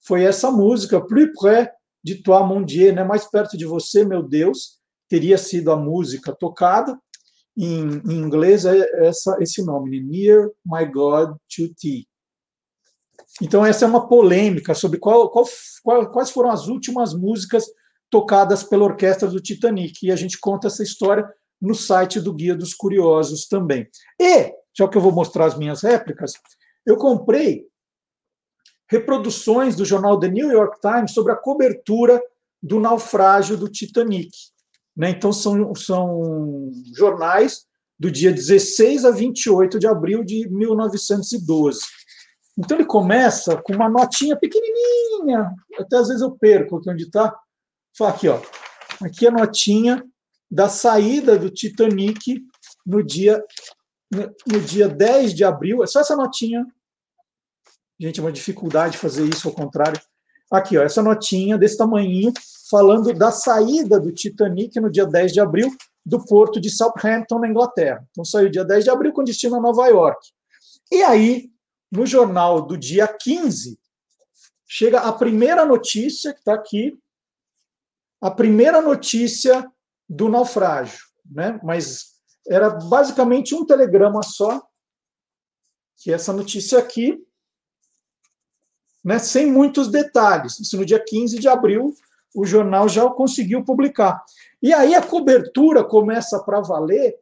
[0.00, 1.68] foi essa música, Plus près
[2.02, 3.04] de toi, mon Dieu, né?
[3.04, 4.78] mais perto de você, meu Deus,
[5.08, 6.98] teria sido a música tocada.
[7.58, 12.06] Em, em inglês é essa, esse nome, Near My God to Thee.
[13.42, 15.44] Então, essa é uma polêmica sobre qual, qual,
[15.82, 17.64] qual, quais foram as últimas músicas
[18.08, 20.06] tocadas pela orquestra do Titanic.
[20.06, 21.28] E a gente conta essa história
[21.60, 23.88] no site do Guia dos Curiosos também.
[24.20, 26.32] E, já que eu vou mostrar as minhas réplicas,
[26.86, 27.66] eu comprei
[28.88, 32.22] reproduções do jornal The New York Times sobre a cobertura
[32.62, 34.30] do naufrágio do Titanic.
[34.98, 35.10] Né?
[35.10, 37.64] Então, são, são jornais
[37.96, 41.80] do dia 16 a 28 de abril de 1912.
[42.58, 47.38] Então, ele começa com uma notinha pequenininha, até às vezes eu perco aqui onde está.
[48.00, 48.40] Aqui, ó.
[49.00, 50.04] Aqui a notinha
[50.50, 52.44] da saída do Titanic
[52.84, 53.44] no dia,
[54.46, 55.82] no dia 10 de abril.
[55.84, 56.66] É só essa notinha.
[58.00, 60.00] Gente, é uma dificuldade fazer isso ao contrário.
[60.50, 62.32] Aqui, ó, essa notinha desse tamanho,
[62.70, 67.48] falando da saída do Titanic no dia 10 de abril do porto de Southampton, na
[67.48, 68.06] Inglaterra.
[68.10, 70.26] Então, saiu dia 10 de abril com destino a Nova York.
[70.90, 71.50] E aí,
[71.92, 73.78] no jornal do dia 15,
[74.66, 76.98] chega a primeira notícia, que está aqui,
[78.20, 79.70] a primeira notícia
[80.08, 81.60] do naufrágio, né?
[81.62, 82.18] Mas
[82.48, 84.66] era basicamente um telegrama só,
[85.98, 87.22] que é essa notícia aqui,
[89.04, 89.18] né?
[89.18, 90.58] Sem muitos detalhes.
[90.60, 91.94] Isso no dia 15 de abril,
[92.34, 94.22] o jornal já conseguiu publicar.
[94.62, 97.14] E aí a cobertura começa para valer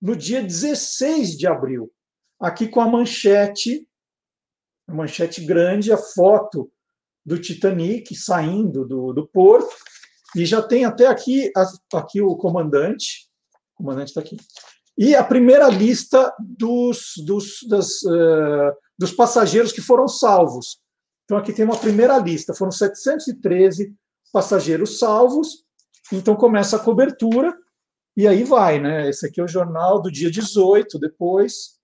[0.00, 1.90] no dia 16 de abril,
[2.38, 3.88] aqui com a manchete,
[4.86, 6.70] a manchete grande, a foto
[7.24, 9.74] do Titanic saindo do, do porto,
[10.36, 11.50] e já tem até aqui,
[11.94, 13.30] aqui o comandante,
[13.74, 14.36] o comandante está aqui,
[14.96, 20.80] e a primeira lista dos, dos, das, uh, dos passageiros que foram salvos.
[21.24, 23.94] Então, aqui tem uma primeira lista, foram 713
[24.32, 25.64] passageiros salvos,
[26.12, 27.56] então começa a cobertura,
[28.16, 29.08] e aí vai, né?
[29.08, 31.78] Esse aqui é o jornal do dia 18, depois.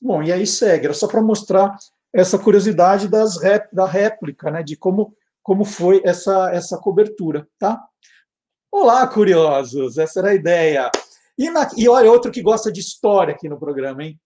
[0.00, 1.76] Bom, e aí segue, era só para mostrar
[2.12, 3.36] essa curiosidade das
[3.72, 4.62] da réplica, né?
[4.62, 7.82] De como como foi essa, essa cobertura, tá?
[8.70, 9.98] Olá, curiosos!
[9.98, 10.90] Essa era a ideia.
[11.36, 14.20] E, na, e olha, outro que gosta de história aqui no programa, hein?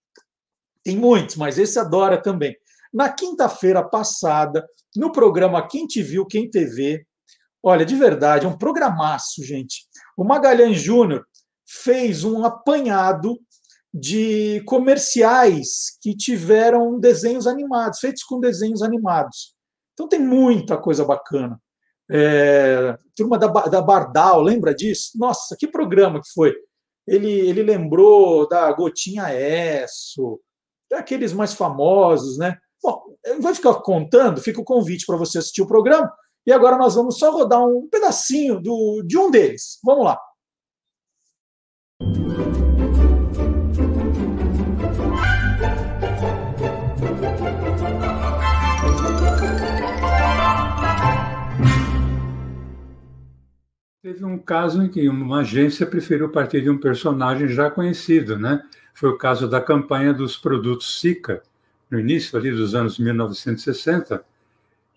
[0.83, 2.57] Tem muitos, mas esse adora também.
[2.95, 4.65] Na quinta-feira passada,
[4.95, 7.05] no programa Quem Te Viu, Quem TV,
[7.61, 9.89] olha, de verdade, é um programaço, gente.
[10.17, 11.27] O Magalhães Júnior
[11.67, 13.37] fez um apanhado
[13.93, 19.57] de comerciais que tiveram desenhos animados, feitos com desenhos animados.
[19.93, 21.61] Então tem muita coisa bacana.
[22.09, 25.13] É, turma da, da Bardal, lembra disso?
[25.17, 26.55] Nossa, que programa que foi!
[27.07, 30.41] Ele, ele lembrou da Gotinha Esso,
[30.89, 32.57] daqueles mais famosos, né?
[32.85, 36.13] Bom, eu vou ficar contando, fica o convite para você assistir o programa.
[36.47, 39.79] E agora nós vamos só rodar um pedacinho do, de um deles.
[39.83, 40.21] Vamos lá.
[54.03, 58.63] Teve um caso em que uma agência preferiu partir de um personagem já conhecido, né?
[58.93, 61.43] Foi o caso da campanha dos produtos Sica,
[61.95, 64.25] no início ali dos anos 1960,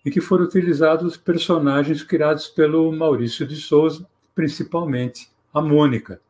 [0.04, 6.20] em que foram utilizados personagens criados pelo Maurício de Souza, principalmente a Mônica.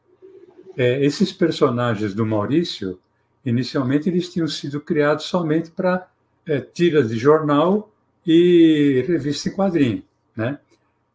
[0.76, 3.00] É, esses personagens do Maurício,
[3.44, 6.06] inicialmente eles tinham sido criados somente para
[6.46, 7.90] é, tiras de jornal
[8.26, 10.02] e revista em quadrinho,
[10.36, 10.58] né?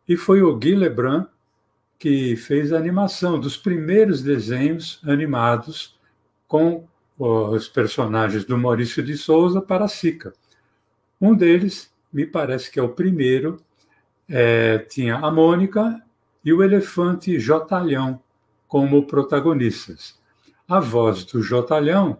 [0.07, 1.25] E foi o Guy Lebrun
[1.99, 5.97] que fez a animação dos primeiros desenhos animados
[6.47, 6.85] com
[7.17, 10.33] os personagens do Maurício de Souza para a Sica.
[11.21, 13.57] Um deles, me parece que é o primeiro,
[14.27, 16.01] é, tinha a Mônica
[16.43, 18.19] e o elefante Jotalhão
[18.67, 20.19] como protagonistas.
[20.67, 22.17] A voz do Jotalhão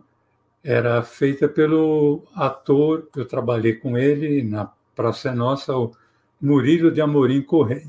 [0.63, 5.91] era feita pelo ator, eu trabalhei com ele na Praça Nossa, o
[6.39, 7.87] Murilo de Amorim Correia.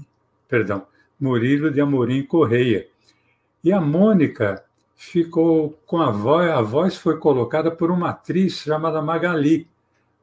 [0.48, 0.86] Perdão,
[1.20, 2.89] Murilo de Amorim Correia.
[3.62, 4.64] E a Mônica
[4.96, 9.68] ficou com a voz, a voz foi colocada por uma atriz chamada Magali,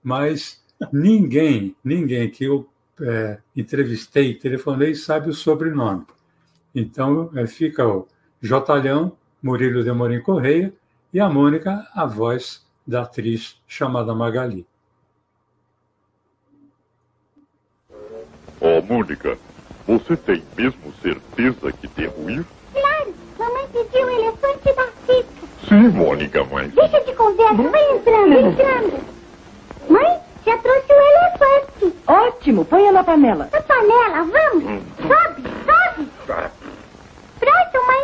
[0.03, 2.67] mas ninguém, ninguém que eu
[3.01, 6.05] é, entrevistei, telefonei, sabe o sobrenome.
[6.73, 8.07] Então é, fica o
[8.41, 10.73] Jotalhão, Murilo de Amorim Correia,
[11.13, 14.65] e a Mônica, a voz da atriz chamada Magali.
[18.59, 19.37] Ó, oh, Mônica,
[19.85, 22.45] você tem mesmo certeza que devo ir?
[23.91, 25.47] Mamãe pediu o elefante da Cica.
[25.67, 26.71] Sim, Mônica, mas...
[26.73, 28.99] Deixa de conversa, vai entrando, entrando.
[29.89, 31.95] Mãe, já trouxe o elefante.
[32.07, 33.49] Ótimo, ponha na panela.
[33.51, 34.63] Na panela, vamos.
[34.65, 34.81] Hum.
[35.01, 36.09] Sobe, sobe.
[37.39, 38.01] Pronto, mãe.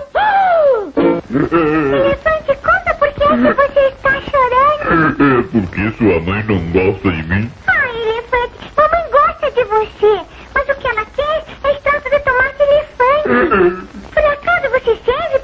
[1.29, 4.81] Elefante, conta por que é que você está chorando.
[4.87, 7.51] É, é porque sua mãe não gosta de mim.
[7.67, 10.21] Ah, elefante, mamãe gosta de você.
[10.53, 13.87] Mas o que ela quer é extrato de tomate elefante.
[14.13, 15.39] Por acaso você serve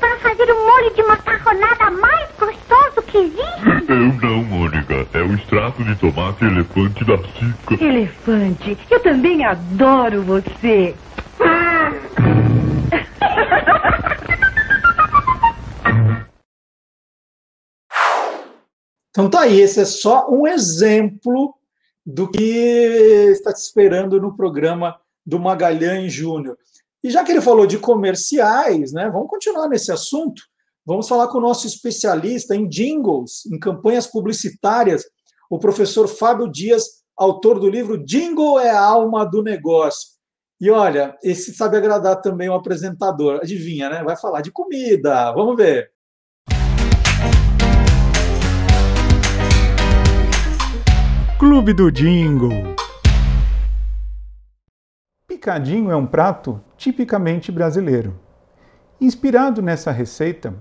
[2.93, 3.89] para que existe?
[3.89, 5.07] Eu não, Mônica.
[5.13, 7.83] É o extrato de tomate elefante da Cica.
[7.83, 10.95] Elefante, eu também adoro você.
[19.09, 21.53] Então tá aí, esse é só um exemplo
[22.03, 22.41] do que
[23.31, 26.57] está te esperando no programa do Magalhães Júnior.
[27.03, 30.41] E já que ele falou de comerciais, né, vamos continuar nesse assunto.
[30.85, 35.05] Vamos falar com o nosso especialista em jingles, em campanhas publicitárias,
[35.49, 36.83] o professor Fábio Dias,
[37.17, 40.09] autor do livro Jingle é a alma do negócio.
[40.59, 43.39] E olha, esse sabe agradar também o apresentador.
[43.41, 44.03] Adivinha, né?
[44.03, 45.31] Vai falar de comida.
[45.31, 45.89] Vamos ver.
[51.39, 52.75] Clube do Jingle.
[55.25, 58.19] Picadinho é um prato tipicamente brasileiro.
[58.99, 60.53] Inspirado nessa receita,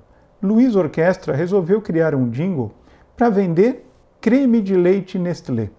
[0.42, 2.72] Luiz Orquestra resolveu criar um jingle
[3.16, 3.88] para vender
[4.20, 5.70] creme de leite Nestlé.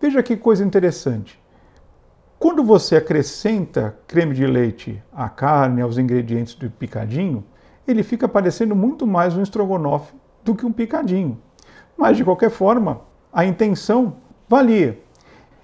[0.00, 1.38] Veja que coisa interessante.
[2.38, 7.44] Quando você acrescenta creme de leite à carne, aos ingredientes do picadinho,
[7.86, 11.38] ele fica parecendo muito mais um estrogonofe do que um picadinho.
[11.98, 14.16] Mas, de qualquer forma, a intenção
[14.48, 14.98] valia.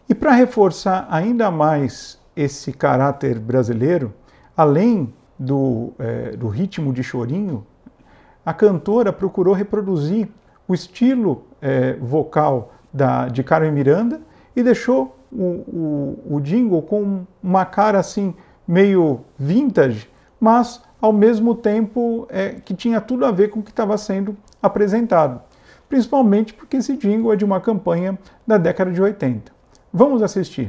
[0.06, 4.12] E para reforçar ainda mais esse caráter brasileiro,
[4.54, 7.66] além do, é, do ritmo de chorinho,
[8.44, 10.28] a cantora procurou reproduzir
[10.66, 14.20] o estilo é, vocal da, de Carmen Miranda
[14.54, 18.34] e deixou o, o, o jingle com uma cara assim
[18.66, 20.08] meio vintage,
[20.40, 24.36] mas ao mesmo tempo é, que tinha tudo a ver com o que estava sendo
[24.62, 25.40] apresentado
[25.92, 29.52] principalmente porque esse jingle é de uma campanha da década de 80.
[29.92, 30.68] Vamos assistir.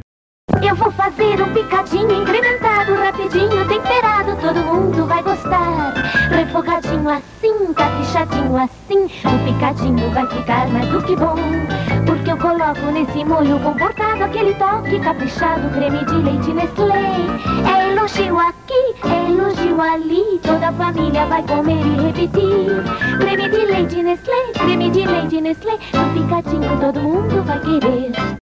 [0.74, 5.94] Eu vou fazer um picadinho incrementado, rapidinho, temperado, todo mundo vai gostar.
[6.30, 11.36] Refogadinho assim, caprichadinho assim, o picadinho vai ficar mais do que bom.
[12.06, 17.12] Porque eu coloco nesse molho comportado aquele toque caprichado, creme de leite Nestlé.
[17.66, 23.18] É elogio aqui, é elogio ali, toda a família vai comer e repetir.
[23.20, 28.43] Creme de leite Nestlé, creme de leite Nestlé, o picadinho todo mundo vai querer.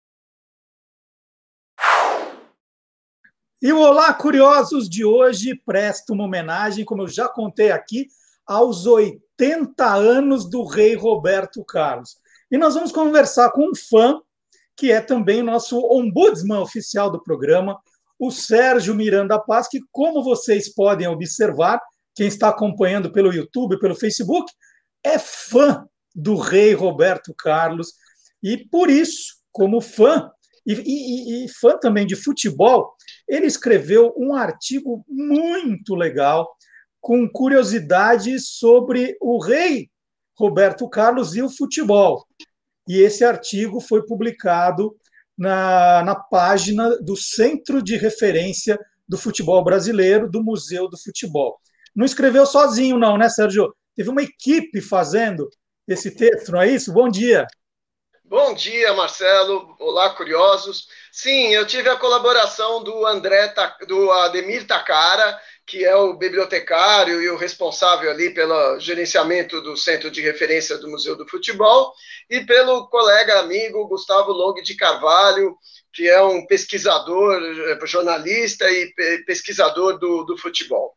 [3.60, 8.06] E o Olá Curiosos de hoje presta uma homenagem, como eu já contei aqui,
[8.46, 12.18] aos 80 anos do rei Roberto Carlos.
[12.52, 14.20] E nós vamos conversar com um fã,
[14.76, 17.76] que é também nosso ombudsman oficial do programa,
[18.16, 21.82] o Sérgio Miranda Paz, que, como vocês podem observar,
[22.14, 24.52] quem está acompanhando pelo YouTube, pelo Facebook,
[25.02, 27.94] é fã do rei Roberto Carlos.
[28.40, 30.30] E por isso, como fã,
[30.64, 32.94] e, e, e fã também de futebol,
[33.28, 36.48] ele escreveu um artigo muito legal
[37.00, 39.90] com curiosidades sobre o rei
[40.36, 42.26] Roberto Carlos e o futebol.
[42.88, 44.96] E esse artigo foi publicado
[45.36, 51.58] na, na página do Centro de Referência do Futebol Brasileiro, do Museu do Futebol.
[51.94, 53.74] Não escreveu sozinho, não, né, Sérgio?
[53.94, 55.48] Teve uma equipe fazendo
[55.86, 56.92] esse texto, não é isso?
[56.92, 57.46] Bom dia.
[58.28, 59.74] Bom dia, Marcelo.
[59.78, 60.86] Olá, curiosos.
[61.10, 63.54] Sim, eu tive a colaboração do André,
[63.86, 70.10] do Ademir Takara, que é o bibliotecário e o responsável ali pelo gerenciamento do Centro
[70.10, 71.94] de Referência do Museu do Futebol,
[72.28, 75.56] e pelo colega amigo Gustavo Long de Carvalho,
[75.90, 77.40] que é um pesquisador,
[77.86, 78.92] jornalista e
[79.24, 80.94] pesquisador do, do futebol.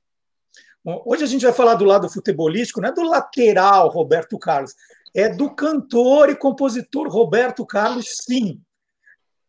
[0.84, 4.74] Bom, hoje a gente vai falar do lado futebolístico, não é do lateral Roberto Carlos,
[5.14, 8.62] é do cantor e compositor Roberto Carlos, sim.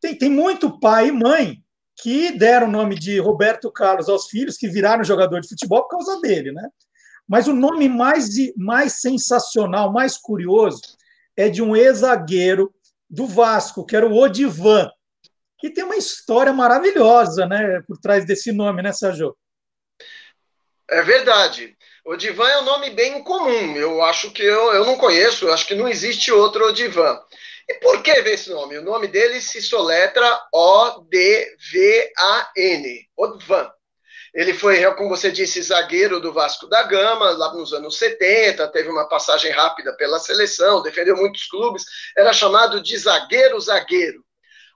[0.01, 1.63] Tem, tem muito pai e mãe
[2.01, 5.91] que deram o nome de Roberto Carlos aos filhos, que viraram jogador de futebol por
[5.91, 6.69] causa dele, né?
[7.29, 10.81] Mas o nome mais, mais sensacional, mais curioso,
[11.37, 12.75] é de um ex-zagueiro
[13.09, 14.91] do Vasco, que era o Odivan,
[15.59, 19.37] que tem uma história maravilhosa né, por trás desse nome, né, Sérgio?
[20.91, 21.77] É verdade.
[22.05, 23.77] Odivan é um nome bem comum.
[23.77, 27.21] Eu acho que eu, eu não conheço, eu acho que não existe outro Odivan.
[27.69, 28.77] E por que vem esse nome?
[28.77, 31.49] O nome dele se soletra O-D-V-A-N,
[33.17, 33.71] Odvan.
[34.35, 38.89] Ele foi, como você disse, zagueiro do Vasco da Gama, lá nos anos 70, teve
[38.89, 41.85] uma passagem rápida pela seleção, defendeu muitos clubes,
[42.17, 44.25] era chamado de zagueiro-zagueiro.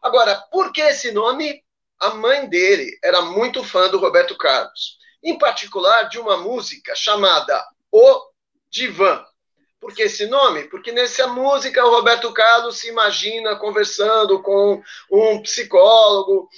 [0.03, 1.65] Agora, por que esse nome?
[1.99, 7.65] A mãe dele era muito fã do Roberto Carlos em particular de uma música chamada
[7.91, 8.31] O
[8.71, 9.25] Divã.
[9.81, 10.65] Por que esse nome?
[10.65, 16.49] Porque nessa música o Roberto Carlos se imagina conversando com um psicólogo,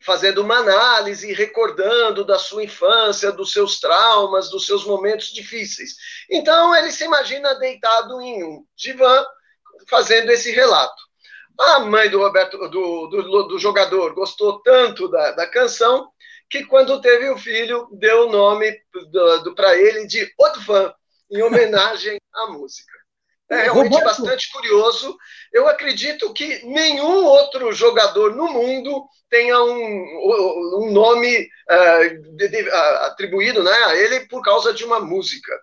[0.00, 5.94] fazendo uma análise, recordando da sua infância, dos seus traumas, dos seus momentos difíceis.
[6.30, 9.24] Então ele se imagina deitado em um divã
[9.88, 11.02] fazendo esse relato.
[11.58, 16.10] A mãe do Roberto, do, do, do jogador, gostou tanto da, da, canção
[16.52, 18.78] que quando teve o filho deu o nome
[19.56, 20.92] para ele de Otvan,
[21.30, 22.92] em homenagem à música.
[23.50, 24.04] É realmente Roberto.
[24.04, 25.16] bastante curioso.
[25.50, 32.70] Eu acredito que nenhum outro jogador no mundo tenha um, um nome uh, de, de,
[32.70, 35.58] atribuído né, a ele por causa de uma música.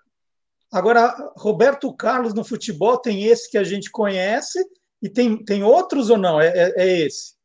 [0.72, 4.60] Agora, Roberto Carlos no futebol tem esse que a gente conhece
[5.02, 6.42] e tem, tem outros ou não?
[6.42, 7.39] É, é, é esse?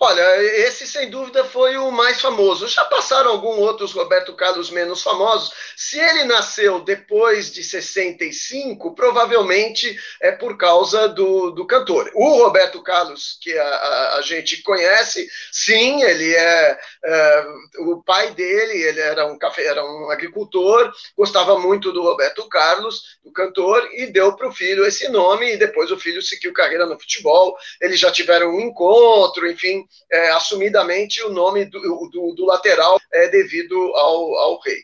[0.00, 2.68] Olha, esse sem dúvida foi o mais famoso.
[2.68, 5.52] Já passaram alguns outros Roberto Carlos menos famosos.
[5.76, 12.12] Se ele nasceu depois de 65, provavelmente é por causa do, do cantor.
[12.14, 17.46] O Roberto Carlos, que a, a, a gente conhece, sim, ele é, é,
[17.80, 23.18] o pai dele, ele era um café, era um agricultor, gostava muito do Roberto Carlos,
[23.24, 26.86] do cantor, e deu para o filho esse nome, e depois o filho seguiu carreira
[26.86, 27.56] no futebol.
[27.80, 33.28] Eles já tiveram um encontro, enfim é, assumidamente o nome do, do, do, lateral é
[33.28, 34.82] devido ao, ao rei.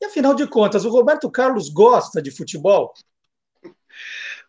[0.00, 2.92] E afinal de contas, o Roberto Carlos gosta de futebol?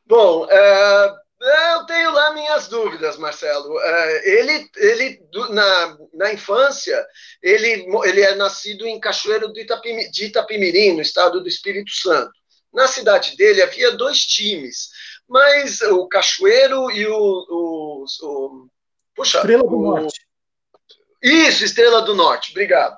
[0.06, 3.80] Bom, é, eu tenho lá minhas dúvidas, Marcelo.
[3.80, 5.22] É, ele, ele
[5.52, 7.06] na, na infância,
[7.42, 12.32] ele, ele é nascido em Cachoeiro de, Itapimi, de Itapimirim, no estado do Espírito Santo.
[12.74, 14.90] Na cidade dele havia dois times,
[15.28, 18.68] mas o Cachoeiro e o, o, o
[19.18, 19.82] Puxa, Estrela do o...
[19.82, 20.28] Norte.
[21.24, 22.96] Isso, Estrela do Norte, obrigado.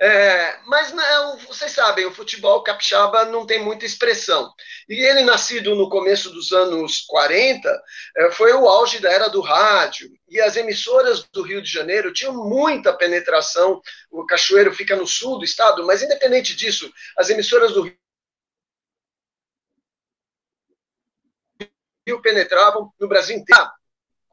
[0.00, 4.50] É, mas não, vocês sabem, o futebol capixaba não tem muita expressão.
[4.88, 7.82] E ele, nascido no começo dos anos 40,
[8.16, 10.08] é, foi o auge da era do rádio.
[10.28, 13.82] E as emissoras do Rio de Janeiro tinham muita penetração.
[14.10, 17.82] O Cachoeiro fica no sul do estado, mas independente disso, as emissoras do
[22.06, 23.77] Rio penetravam no Brasil inteiro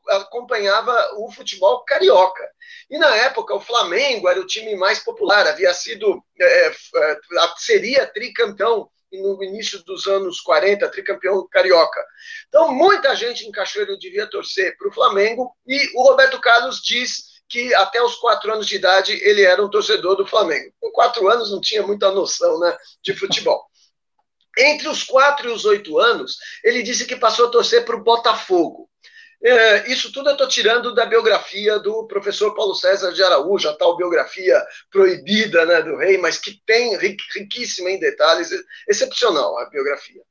[0.10, 2.44] acompanhava o futebol carioca.
[2.90, 7.20] E na época o Flamengo era o time mais popular, havia sido, é, é,
[7.58, 12.04] seria tricampeão no início dos anos 40, tricampeão carioca.
[12.48, 17.36] Então muita gente em Cachoeiro devia torcer para o Flamengo e o Roberto Carlos diz
[17.48, 20.74] que até os quatro anos de idade ele era um torcedor do Flamengo.
[20.80, 23.64] Com quatro anos não tinha muita noção né, de futebol.
[24.58, 28.04] Entre os quatro e os oito anos, ele disse que passou a torcer para o
[28.04, 28.90] Botafogo.
[29.48, 33.78] É, isso tudo eu estou tirando da biografia do professor Paulo César de Araújo, a
[33.78, 34.60] tal biografia
[34.90, 38.50] proibida né, do rei, mas que tem riquíssima em detalhes,
[38.90, 40.24] excepcional a biografia.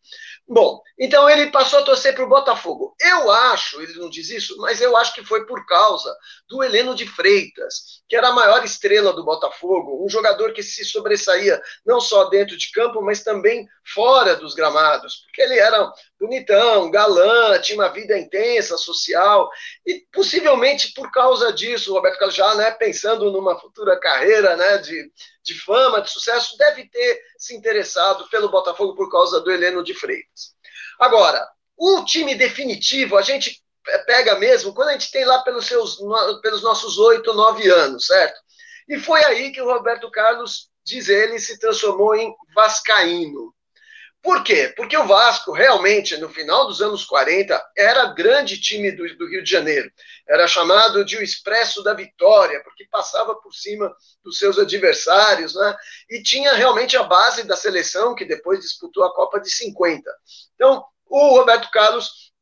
[0.47, 2.95] Bom, então ele passou a torcer para o Botafogo.
[3.01, 6.15] Eu acho, ele não diz isso, mas eu acho que foi por causa
[6.49, 10.85] do Heleno de Freitas, que era a maior estrela do Botafogo, um jogador que se
[10.85, 15.91] sobressaía não só dentro de campo, mas também fora dos gramados, porque ele era
[16.25, 19.51] bonitão, galã, tinha uma vida intensa, social,
[19.87, 24.79] e possivelmente por causa disso, o Roberto Carlos já né, pensando numa futura carreira né,
[24.79, 29.85] de, de fama, de sucesso, deve ter se interessado pelo Botafogo por causa do Heleno
[29.85, 30.55] de Freitas.
[30.99, 31.47] Agora,
[31.77, 33.63] o time definitivo, a gente
[34.07, 35.99] pega mesmo quando a gente tem lá pelos, seus,
[36.41, 38.41] pelos nossos oito, nove anos, certo?
[38.89, 43.55] E foi aí que o Roberto Carlos, diz ele, se transformou em vascaíno.
[44.25, 44.73] Por quê?
[44.75, 49.45] Porque o Vasco, realmente, no final dos anos 40, era grande time do, do, Rio
[49.45, 49.93] de Janeiro.
[50.27, 53.95] Era chamado de o Expresso da Vitória, porque passava por cima
[54.25, 55.77] dos seus adversários, né?
[56.09, 60.11] E tinha realmente a base da seleção, que depois disputou a Copa de 50.
[60.55, 62.33] Então, o Roberto Carlos,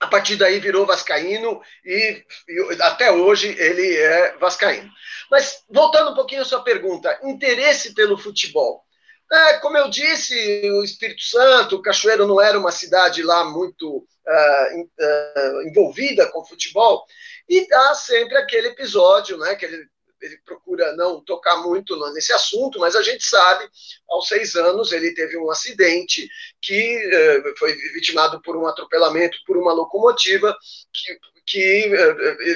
[0.00, 4.92] a partir daí, virou vascaíno e, e até hoje ele é vascaíno.
[5.30, 8.84] Mas, voltando um pouquinho à sua pergunta, interesse pelo futebol.
[9.32, 10.34] É, como eu disse,
[10.72, 16.44] o Espírito Santo, o Cachoeiro não era uma cidade lá muito uh, uh, envolvida com
[16.44, 17.02] futebol,
[17.48, 19.86] e dá sempre aquele episódio, né, que ele,
[20.20, 23.66] ele procura não tocar muito nesse assunto, mas a gente sabe,
[24.06, 26.28] aos seis anos ele teve um acidente
[26.60, 30.54] que uh, foi vitimado por um atropelamento por uma locomotiva
[30.92, 31.90] que, que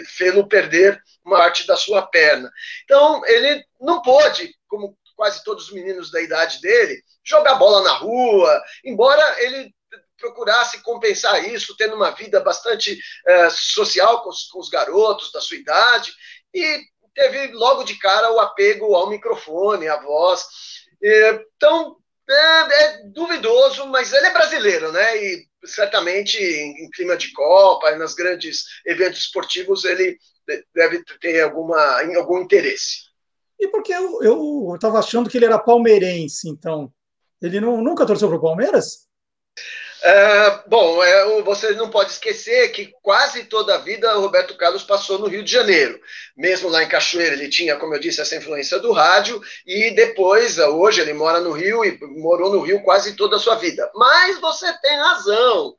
[0.09, 2.53] fez-lo perder uma parte da sua perna.
[2.85, 7.95] Então, ele não pôde, como quase todos os meninos da idade dele, jogar bola na
[7.95, 9.75] rua, embora ele
[10.19, 15.41] procurasse compensar isso, tendo uma vida bastante é, social com os, com os garotos da
[15.41, 16.13] sua idade,
[16.55, 16.81] e
[17.15, 20.45] teve logo de cara o apego ao microfone, à voz.
[21.03, 21.97] Então,
[22.29, 25.17] é, é, duvidoso, mas ele é brasileiro, né?
[25.17, 30.19] E certamente em, clima de Copa, nas grandes eventos esportivos, ele
[30.75, 33.06] deve ter alguma, algum interesse.
[33.59, 36.93] E porque eu estava achando que ele era palmeirense, então.
[37.41, 39.07] Ele não, nunca torceu para o Palmeiras?
[40.03, 44.85] É, bom, é, você não pode esquecer que quase toda a vida o Roberto Carlos
[44.85, 45.99] passou no Rio de Janeiro.
[46.37, 50.59] Mesmo lá em Cachoeira, ele tinha, como eu disse, essa influência do rádio, e depois,
[50.59, 53.91] hoje, ele mora no Rio e morou no Rio quase toda a sua vida.
[53.95, 55.75] Mas você tem razão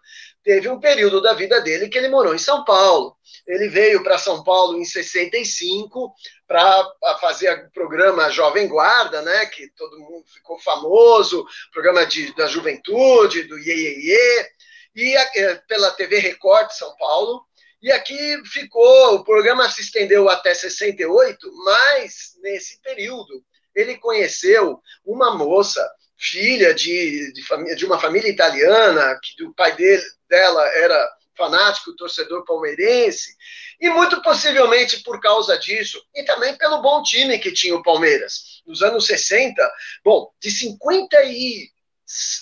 [0.48, 3.18] teve um período da vida dele que ele morou em São Paulo.
[3.46, 6.16] Ele veio para São Paulo em 65
[6.48, 12.48] para fazer o programa Jovem Guarda, né, que todo mundo ficou famoso, programa de, da
[12.48, 14.50] juventude, do Iê, Iê,
[14.96, 17.44] e é, pela TV Record de São Paulo.
[17.82, 23.44] E aqui ficou, o programa se estendeu até 68, mas nesse período
[23.76, 25.86] ele conheceu uma moça
[26.18, 32.44] filha de, de, de, uma família italiana, que o pai dele, dela era fanático, torcedor
[32.44, 33.36] palmeirense,
[33.80, 38.64] e muito possivelmente por causa disso, e também pelo bom time que tinha o Palmeiras.
[38.66, 39.62] Nos anos 60,
[40.04, 41.70] bom, de 50 e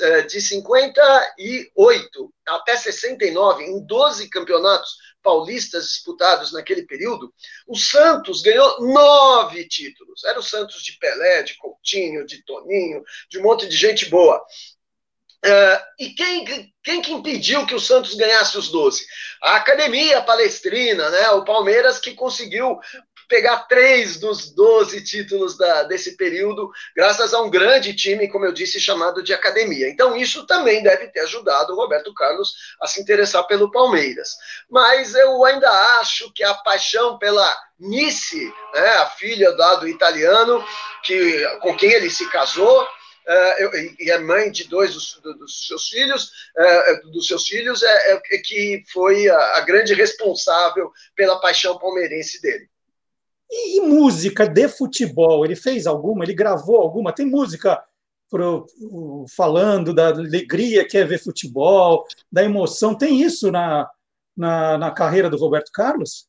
[0.02, 4.95] eh, de 58 até 69, em 12 campeonatos
[5.26, 7.34] paulistas disputados naquele período,
[7.68, 10.23] o Santos ganhou nove títulos.
[10.23, 14.38] Era o Santos de Pelé, de Coutinho, de Toninho, de um monte de gente boa.
[15.43, 19.03] Uh, e quem, quem que impediu que o Santos ganhasse os 12?
[19.41, 21.30] A Academia Palestrina, né?
[21.31, 22.80] o Palmeiras que conseguiu
[23.27, 28.52] pegar três dos 12 títulos da, desse período, graças a um grande time, como eu
[28.52, 29.89] disse, chamado de Academia.
[29.89, 34.30] Então, isso também deve ter ajudado o Roberto Carlos a se interessar pelo Palmeiras.
[34.69, 35.69] Mas eu ainda
[35.99, 40.64] acho que a paixão pela Nice, né, a filha do italiano,
[41.03, 45.88] que, com quem ele se casou, uh, e é mãe de dois dos, dos seus
[45.89, 51.77] filhos, uh, dos seus filhos, é, é que foi a, a, grande responsável pela paixão
[51.77, 52.69] palmeirense dele.
[53.50, 56.24] E, e, música de futebol, ele fez alguma?
[56.24, 57.14] Ele gravou alguma?
[57.14, 57.84] Tem música
[58.30, 58.66] pro,
[59.36, 62.98] falando da alegria que é ver futebol, da emoção?
[62.98, 63.90] Tem isso na,
[64.36, 66.28] na, na carreira do Roberto Carlos?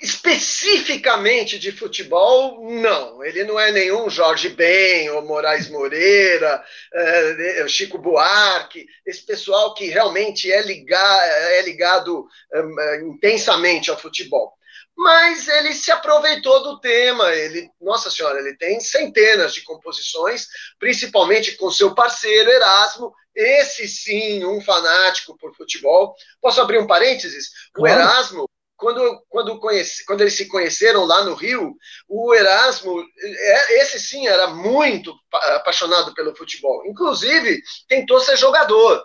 [0.00, 3.24] Especificamente de futebol, não.
[3.24, 9.86] Ele não é nenhum Jorge Ben ou Moraes Moreira, é, Chico Buarque, esse pessoal que
[9.86, 14.52] realmente é, ligar, é ligado é, intensamente ao futebol.
[14.96, 17.32] Mas ele se aproveitou do tema.
[17.34, 20.46] Ele, nossa senhora, ele tem centenas de composições,
[20.78, 23.12] principalmente com seu parceiro Erasmo.
[23.34, 26.14] Esse sim, um fanático por futebol.
[26.40, 27.50] Posso abrir um parênteses?
[27.76, 31.74] O Erasmo quando, quando, conheci, quando eles se conheceram lá no Rio,
[32.08, 36.84] o Erasmo, é, esse sim, era muito apaixonado pelo futebol.
[36.86, 39.02] Inclusive, tentou ser jogador.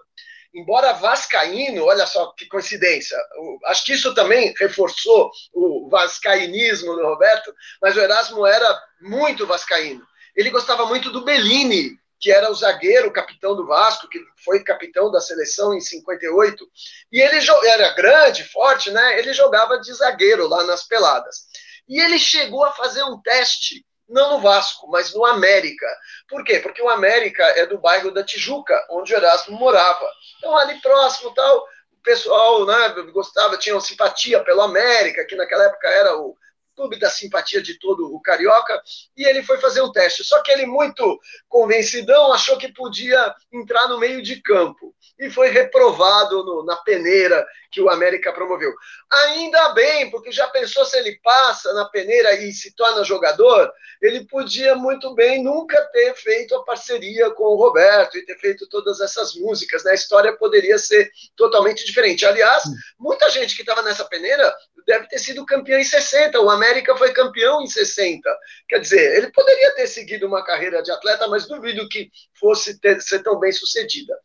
[0.54, 3.18] Embora vascaíno, olha só que coincidência,
[3.66, 10.06] acho que isso também reforçou o vascainismo do Roberto, mas o Erasmo era muito vascaíno.
[10.36, 14.64] Ele gostava muito do Bellini, que era o zagueiro, o capitão do Vasco, que foi
[14.64, 16.68] capitão da seleção em 58.
[17.12, 19.18] E ele era grande, forte, né?
[19.18, 21.48] Ele jogava de zagueiro lá nas peladas.
[21.90, 25.88] E ele chegou a fazer um teste, não no Vasco, mas no América.
[26.28, 26.60] Por quê?
[26.60, 30.08] Porque o América é do bairro da Tijuca, onde o Erasmo morava.
[30.38, 35.88] Então, ali próximo, tal, o pessoal né, gostava, tinha simpatia pelo América, que naquela época
[35.88, 36.36] era o
[36.76, 38.82] clube da simpatia de todo o carioca,
[39.16, 40.24] e ele foi fazer um teste.
[40.24, 45.50] Só que ele, muito convencidão, achou que podia entrar no meio de campo e foi
[45.50, 48.74] reprovado no, na peneira que o América promoveu.
[49.10, 53.72] Ainda bem, porque já pensou se ele passa na peneira e se torna jogador?
[54.02, 58.68] Ele podia muito bem nunca ter feito a parceria com o Roberto e ter feito
[58.68, 59.84] todas essas músicas.
[59.84, 59.92] Né?
[59.92, 62.26] A história poderia ser totalmente diferente.
[62.26, 62.64] Aliás,
[63.00, 64.54] muita gente que estava nessa peneira
[64.88, 66.42] deve ter sido campeão em 60.
[66.42, 68.28] O América foi campeão em 60.
[68.68, 73.00] Quer dizer, ele poderia ter seguido uma carreira de atleta, mas duvido que fosse ter,
[73.02, 74.18] ser tão bem sucedida.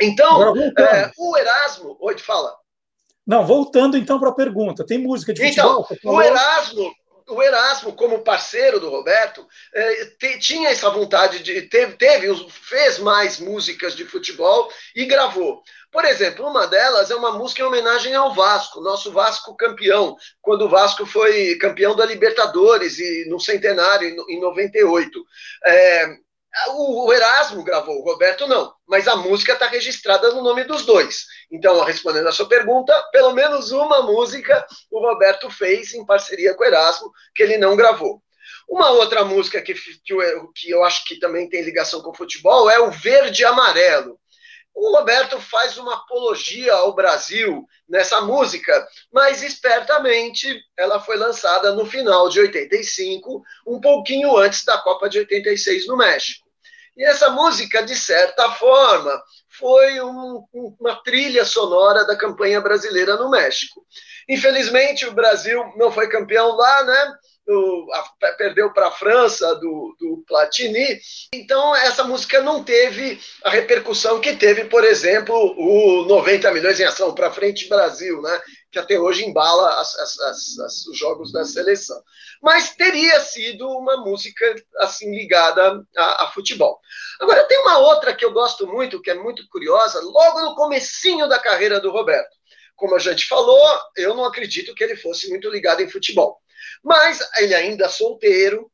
[0.00, 1.96] Então, é, o Erasmo.
[2.00, 2.54] Oi, fala.
[3.26, 4.84] Não, voltando então para a pergunta.
[4.84, 6.16] Tem música de então, futebol?
[6.16, 6.92] o Erasmo,
[7.28, 11.62] o Erasmo, como parceiro do Roberto, é, te, tinha essa vontade de.
[11.62, 15.62] Teve, teve, fez mais músicas de futebol e gravou.
[15.92, 20.62] Por exemplo, uma delas é uma música em homenagem ao Vasco, nosso Vasco campeão, quando
[20.62, 25.24] o Vasco foi campeão da Libertadores e no centenário, em 98.
[25.66, 26.16] É,
[26.74, 31.26] o Erasmo gravou, o Roberto não, mas a música está registrada no nome dos dois.
[31.50, 36.62] Então, respondendo a sua pergunta, pelo menos uma música o Roberto fez em parceria com
[36.62, 38.20] o Erasmo, que ele não gravou.
[38.68, 42.70] Uma outra música que, que, eu, eu acho que também tem ligação com o futebol
[42.70, 44.18] é o Verde Amarelo.
[44.74, 51.84] O Roberto faz uma apologia ao Brasil nessa música, mas espertamente ela foi lançada no
[51.84, 56.48] final de 85, um pouquinho antes da Copa de 86 no México.
[56.96, 63.30] E essa música, de certa forma, foi um, uma trilha sonora da campanha brasileira no
[63.30, 63.84] México.
[64.28, 67.14] Infelizmente, o Brasil não foi campeão lá, né?
[67.92, 71.00] A, perdeu para a França do, do Platini.
[71.32, 76.84] Então, essa música não teve a repercussão que teve, por exemplo, o 90 milhões em
[76.84, 78.40] ação para frente Brasil, né?
[78.70, 82.00] que até hoje embala as, as, as, os jogos da seleção.
[82.40, 86.78] Mas teria sido uma música assim ligada a, a, futebol.
[87.20, 91.28] Agora, tem uma outra que eu gosto muito, que é muito curiosa, logo no comecinho
[91.28, 92.38] da carreira do Roberto.
[92.76, 96.40] Como a gente falou, eu não acredito que ele fosse muito ligado em futebol.
[96.82, 98.70] Mas ele ainda solteiro,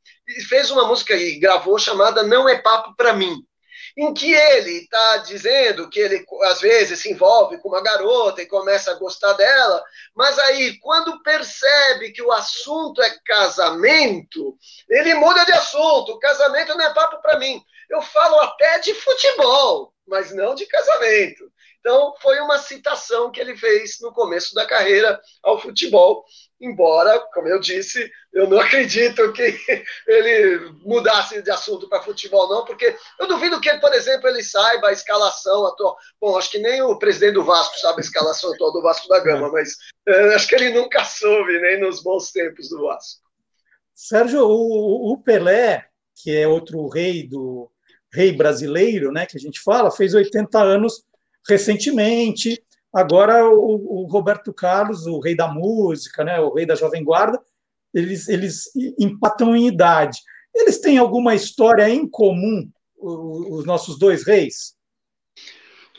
[0.48, 3.36] fez uma música e gravou chamada Não é Papo para Mim,
[3.96, 8.46] em que ele está dizendo que ele às vezes se envolve com uma garota e
[8.46, 9.82] começa a gostar dela,
[10.14, 14.56] mas aí quando percebe que o assunto é casamento,
[14.88, 16.18] ele muda de assunto.
[16.18, 17.62] Casamento não é papo para mim.
[17.88, 21.50] Eu falo até de futebol, mas não de casamento.
[21.86, 26.24] Então, foi uma citação que ele fez no começo da carreira ao futebol
[26.60, 29.56] embora, como eu disse, eu não acredito que
[30.06, 34.88] ele mudasse de assunto para futebol, não, porque eu duvido que, por exemplo, ele saiba
[34.88, 35.96] a escalação atual.
[36.20, 39.20] Bom, acho que nem o presidente do Vasco sabe a escalação atual do Vasco da
[39.20, 39.76] Gama, mas
[40.08, 43.20] é, acho que ele nunca soube, nem nos bons tempos do Vasco.
[43.94, 45.86] Sérgio, o, o Pelé,
[46.22, 47.70] que é outro rei do
[48.12, 51.04] rei brasileiro, né, que a gente fala, fez 80 anos
[51.48, 52.62] recentemente
[52.96, 57.38] Agora, o, o, Roberto Carlos, o rei da música, né, o rei da Jovem Guarda,
[57.92, 60.18] eles, eles empatam em idade.
[60.54, 62.66] Eles têm alguma história em comum,
[62.96, 64.74] os nossos dois reis?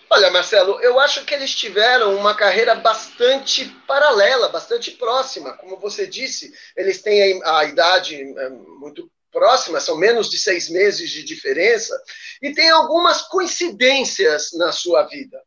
[0.10, 5.53] Olha, Marcelo, eu acho que eles tiveram uma carreira bastante paralela, bastante próxima.
[5.53, 11.12] Como você disse, eles têm a, idade é, muito próxima, são menos de seis meses
[11.12, 11.96] de diferença,
[12.42, 15.40] e tem algumas coincidências na sua vida.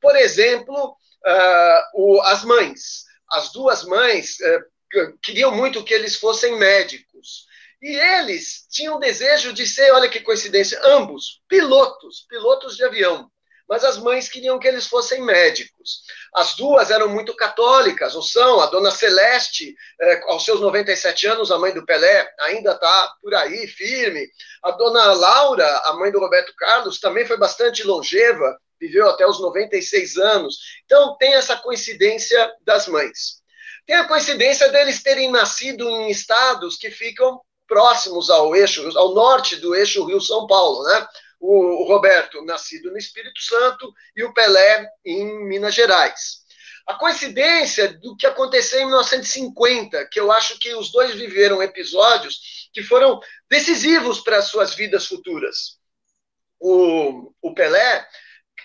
[0.00, 3.04] Por exemplo, uh, o, as mães.
[3.30, 7.46] As duas mães uh, queriam muito que eles fossem médicos.
[7.80, 13.30] E eles tinham desejo de ser, olha que coincidência, ambos pilotos, pilotos de avião.
[13.68, 16.02] Mas as mães queriam que eles fossem médicos.
[16.34, 18.60] As duas eram muito católicas, ou são.
[18.60, 23.34] A dona Celeste, eh, aos seus 97 anos, a mãe do Pelé, ainda está por
[23.34, 24.28] aí, firme.
[24.62, 29.40] A dona Laura, a mãe do Roberto Carlos, também foi bastante longeva, viveu até os
[29.40, 30.58] 96 anos.
[30.84, 33.42] Então, tem essa coincidência das mães.
[33.86, 39.56] Tem a coincidência deles terem nascido em estados que ficam próximos ao eixo, ao norte
[39.56, 41.06] do eixo Rio-São Paulo, né?
[41.38, 46.44] O, Roberto, nascido no Espírito Santo, e o Pelé em Minas Gerais.
[46.86, 52.70] A coincidência do que aconteceu em 1950, que eu acho que os dois viveram episódios
[52.72, 55.78] que foram decisivos para as suas vidas futuras.
[56.60, 58.06] O, o Pelé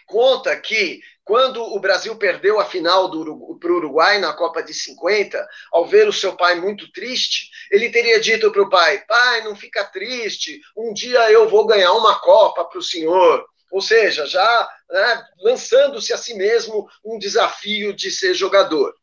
[0.05, 1.01] conta que
[1.31, 6.05] quando o Brasil perdeu a final para o Uruguai na Copa de 50, ao ver
[6.05, 10.59] o seu pai muito triste, ele teria dito para o pai: Pai, não fica triste,
[10.75, 13.45] um dia eu vou ganhar uma Copa para o senhor.
[13.71, 18.93] Ou seja, já né, lançando-se a si mesmo um desafio de ser jogador.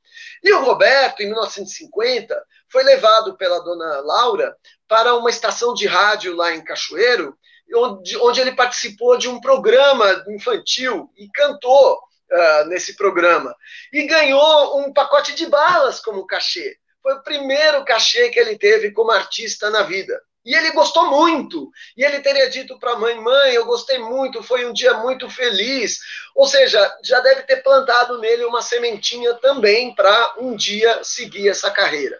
[0.44, 4.54] E o Roberto, em 1950, foi levado pela dona Laura
[4.86, 7.34] para uma estação de rádio lá em Cachoeiro
[7.74, 11.98] onde, onde ele participou de um programa infantil e cantou
[12.30, 13.54] uh, nesse programa.
[13.92, 16.76] E ganhou um pacote de balas como cachê.
[17.02, 20.20] Foi o primeiro cachê que ele teve como artista na vida.
[20.44, 21.70] E ele gostou muito.
[21.96, 25.28] E ele teria dito para a mãe: Mãe, eu gostei muito, foi um dia muito
[25.28, 25.98] feliz.
[26.34, 31.70] Ou seja, já deve ter plantado nele uma sementinha também para um dia seguir essa
[31.70, 32.18] carreira.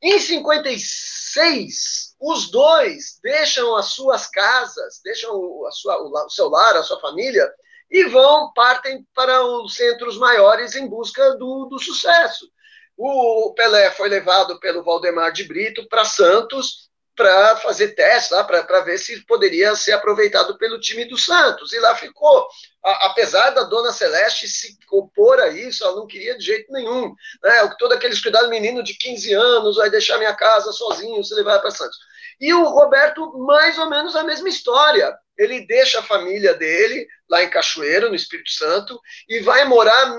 [0.00, 5.96] Em 56, os dois deixam as suas casas, deixam a sua,
[6.26, 7.50] o seu lar, a sua família,
[7.90, 12.48] e vão, partem para os centros maiores em busca do, do sucesso.
[12.96, 16.84] O Pelé foi levado pelo Valdemar de Brito para Santos
[17.16, 21.72] para fazer testes lá, para ver se poderia ser aproveitado pelo time do Santos.
[21.72, 22.46] E lá ficou.
[22.84, 27.14] A, apesar da dona Celeste se opor a isso, ela não queria de jeito nenhum.
[27.42, 27.74] Né?
[27.78, 31.70] Todo aqueles cuidados, menino de 15 anos, vai deixar minha casa sozinho, se levar para
[31.70, 31.96] Santos.
[32.40, 35.16] E o Roberto, mais ou menos a mesma história.
[35.36, 40.14] Ele deixa a família dele lá em Cachoeiro, no Espírito Santo, e vai morar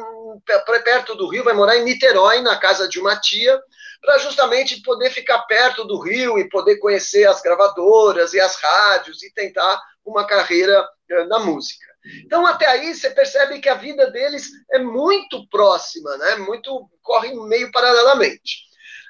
[0.84, 3.60] perto do Rio, vai morar em Niterói, na casa de uma tia,
[4.02, 9.24] para justamente poder ficar perto do Rio e poder conhecer as gravadoras e as rádios
[9.24, 11.86] e tentar uma carreira eh, na música.
[12.24, 16.36] Então, até aí, você percebe que a vida deles é muito próxima, né?
[16.36, 18.66] Muito corre meio paralelamente.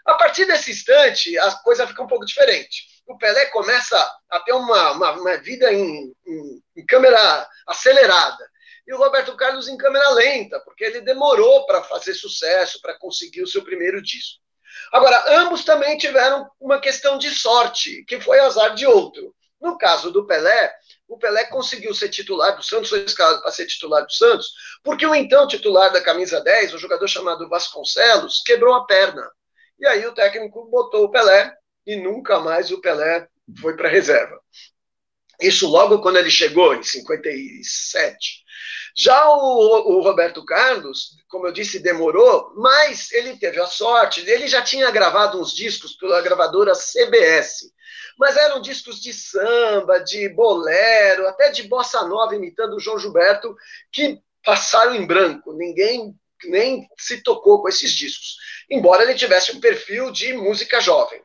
[0.05, 2.94] A partir desse instante, a coisa fica um pouco diferente.
[3.05, 3.97] O Pelé começa
[4.29, 8.45] a ter uma, uma, uma vida em, em, em câmera acelerada
[8.87, 13.41] e o Roberto Carlos em câmera lenta, porque ele demorou para fazer sucesso, para conseguir
[13.41, 14.39] o seu primeiro disco.
[14.91, 19.33] Agora, ambos também tiveram uma questão de sorte, que foi azar de outro.
[19.59, 20.71] No caso do Pelé,
[21.07, 24.51] o Pelé conseguiu ser titular do Santos, foi escalado para ser titular do Santos,
[24.83, 29.27] porque o então titular da camisa 10, um jogador chamado Vasconcelos, quebrou a perna.
[29.79, 31.55] E aí o técnico botou o Pelé
[31.85, 33.27] e nunca mais o Pelé
[33.59, 34.39] foi para a reserva.
[35.39, 38.45] Isso logo quando ele chegou, em 57.
[38.97, 44.47] Já o, o, Roberto Carlos, como eu disse, demorou, mas ele teve a sorte, ele
[44.47, 47.73] já tinha gravado uns discos pela gravadora CBS,
[48.17, 53.53] mas eram discos de samba, de bolero, até de bossa nova, imitando o João Gilberto,
[53.91, 58.37] que passaram em branco, ninguém nem se tocou com esses discos,
[58.69, 61.21] embora ele tivesse um perfil de música jovem.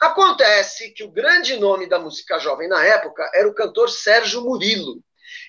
[0.00, 5.02] Acontece que o grande nome da música jovem na época era o cantor Sérgio Murilo.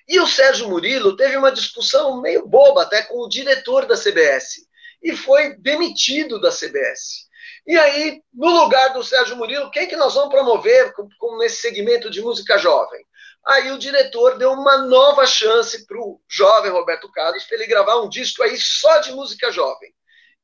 [0.07, 4.65] E o Sérgio Murilo teve uma discussão meio boba até com o diretor da CBS
[5.01, 7.25] e foi demitido da CBS.
[7.67, 12.09] E aí, no lugar do Sérgio Murilo, quem que nós vamos promover como nesse segmento
[12.09, 13.03] de música jovem?
[13.45, 18.01] Aí o diretor deu uma nova chance para o jovem Roberto Carlos para ele gravar
[18.01, 19.93] um disco aí só de música jovem.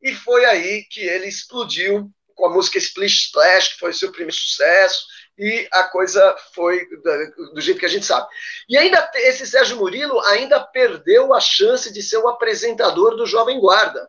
[0.02, 4.36] E foi aí que ele explodiu com a música Splish Splash, que foi seu primeiro
[4.36, 5.06] sucesso,
[5.38, 6.86] e a coisa foi
[7.54, 8.28] do jeito que a gente sabe.
[8.70, 13.60] E ainda esse Sérgio Murilo ainda perdeu a chance de ser o apresentador do Jovem
[13.60, 14.08] Guarda.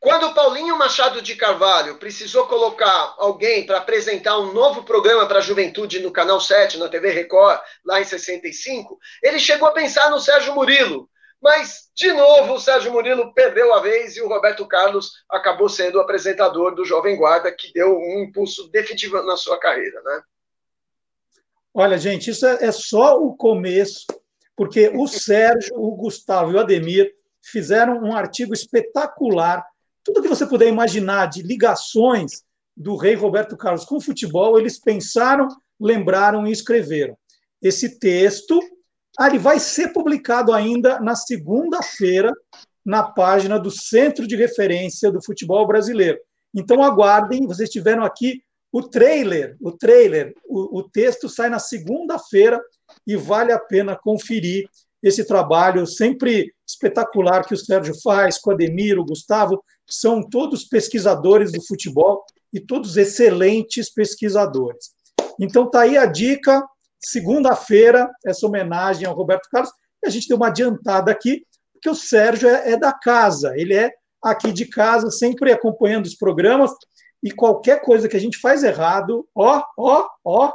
[0.00, 5.42] Quando Paulinho Machado de Carvalho precisou colocar alguém para apresentar um novo programa para a
[5.42, 10.20] juventude no Canal 7, na TV Record, lá em 65, ele chegou a pensar no
[10.20, 11.10] Sérgio Murilo.
[11.40, 15.96] Mas, de novo, o Sérgio Murilo perdeu a vez e o Roberto Carlos acabou sendo
[15.96, 20.02] o apresentador do Jovem Guarda, que deu um impulso definitivo na sua carreira.
[20.02, 20.22] Né?
[21.72, 24.04] Olha, gente, isso é, é só o começo,
[24.56, 29.64] porque o Sérgio, o Gustavo e o Ademir fizeram um artigo espetacular.
[30.02, 32.42] Tudo que você puder imaginar de ligações
[32.76, 35.46] do rei Roberto Carlos com o futebol, eles pensaram,
[35.80, 37.16] lembraram e escreveram.
[37.62, 38.60] Esse texto
[39.18, 42.32] ah, ele vai ser publicado ainda na segunda-feira
[42.84, 46.18] na página do Centro de Referência do Futebol Brasileiro.
[46.54, 48.42] Então aguardem, vocês tiveram aqui
[48.72, 52.60] o trailer, o trailer, o, o texto sai na segunda-feira
[53.06, 54.68] e vale a pena conferir
[55.02, 60.64] esse trabalho sempre espetacular que o Sérgio faz, com o Ademir, o Gustavo, são todos
[60.64, 64.90] pesquisadores do futebol e todos excelentes pesquisadores.
[65.40, 66.64] Então tá aí a dica,
[67.00, 69.70] segunda-feira, essa homenagem ao Roberto Carlos.
[70.02, 73.74] E a gente deu uma adiantada aqui, porque o Sérgio é, é da casa, ele
[73.74, 73.90] é
[74.22, 76.72] aqui de casa, sempre acompanhando os programas,
[77.22, 80.52] e qualquer coisa que a gente faz errado, ó, ó, ó,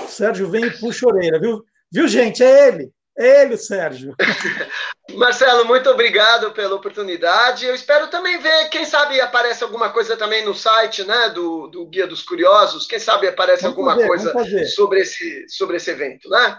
[0.00, 1.62] o Sérgio vem e puxa a orelha, viu?
[1.90, 2.42] Viu, gente?
[2.42, 2.92] É ele.
[3.16, 4.14] Ele, Sérgio.
[5.14, 7.66] Marcelo, muito obrigado pela oportunidade.
[7.66, 11.86] Eu espero também ver, quem sabe aparece alguma coisa também no site né, do, do
[11.86, 12.86] Guia dos Curiosos.
[12.86, 16.58] Quem sabe aparece vamos alguma fazer, coisa sobre esse, sobre esse evento, né?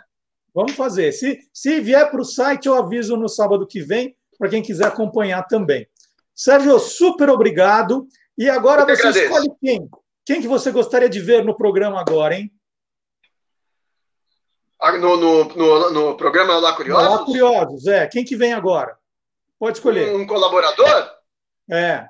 [0.53, 1.11] Vamos fazer.
[1.11, 4.85] Se, se vier para o site, eu aviso no sábado que vem, para quem quiser
[4.85, 5.87] acompanhar também.
[6.35, 8.07] Sérgio, super obrigado.
[8.37, 9.25] E agora você agradeço.
[9.25, 9.89] escolhe quem?
[10.25, 12.51] Quem que você gostaria de ver no programa agora, hein?
[14.83, 17.09] Ah, no, no, no, no programa Lá Curiosos?
[17.09, 18.05] Lá Curiosos, é.
[18.05, 18.97] Quem que vem agora?
[19.57, 20.13] Pode escolher.
[20.13, 21.09] Um colaborador?
[21.71, 22.05] É.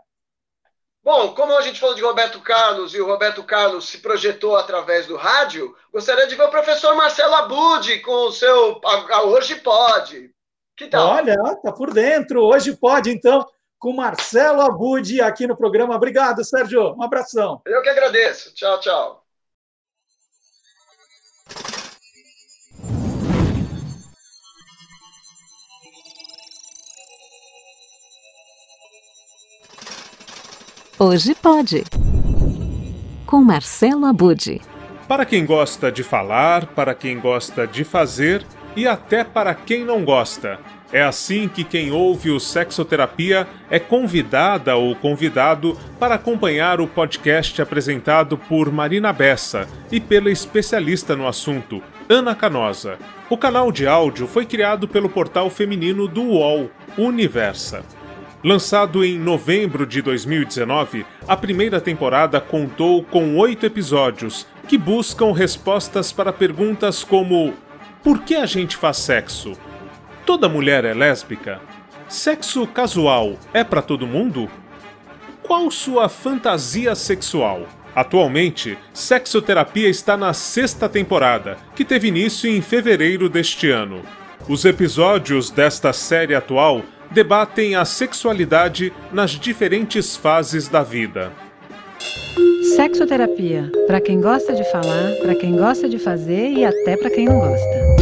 [1.03, 5.05] Bom, como a gente falou de Roberto Carlos e o Roberto Carlos se projetou através
[5.05, 8.81] do rádio, gostaria de ver o professor Marcelo Abud com o seu
[9.25, 10.31] Hoje Pode.
[10.75, 11.09] Que tal?
[11.09, 12.41] Olha, tá por dentro.
[12.43, 13.45] Hoje pode, então,
[13.77, 15.95] com Marcelo Abud aqui no programa.
[15.95, 16.95] Obrigado, Sérgio.
[16.95, 17.61] Um abração.
[17.67, 18.51] Eu que agradeço.
[18.55, 19.22] Tchau, tchau.
[30.99, 31.83] Hoje pode.
[33.25, 34.61] Com Marcelo Abude.
[35.07, 38.45] Para quem gosta de falar, para quem gosta de fazer
[38.75, 40.59] e até para quem não gosta.
[40.91, 47.59] É assim que quem ouve o Sexoterapia é convidada ou convidado para acompanhar o podcast
[47.59, 52.99] apresentado por Marina Bessa e pela especialista no assunto, Ana Canosa.
[53.31, 57.83] O canal de áudio foi criado pelo portal feminino do UOL, Universa.
[58.43, 66.11] Lançado em novembro de 2019, a primeira temporada contou com oito episódios que buscam respostas
[66.11, 67.53] para perguntas como:
[68.03, 69.53] Por que a gente faz sexo?
[70.25, 71.61] Toda mulher é lésbica?
[72.09, 74.49] Sexo casual é para todo mundo?
[75.41, 77.65] Qual sua fantasia sexual?
[77.95, 84.01] Atualmente, Sexoterapia está na sexta temporada, que teve início em fevereiro deste ano.
[84.49, 86.81] Os episódios desta série atual
[87.13, 91.31] debatem a sexualidade nas diferentes fases da vida.
[92.75, 97.25] Sexoterapia, para quem gosta de falar, para quem gosta de fazer e até para quem
[97.25, 97.93] não gosta.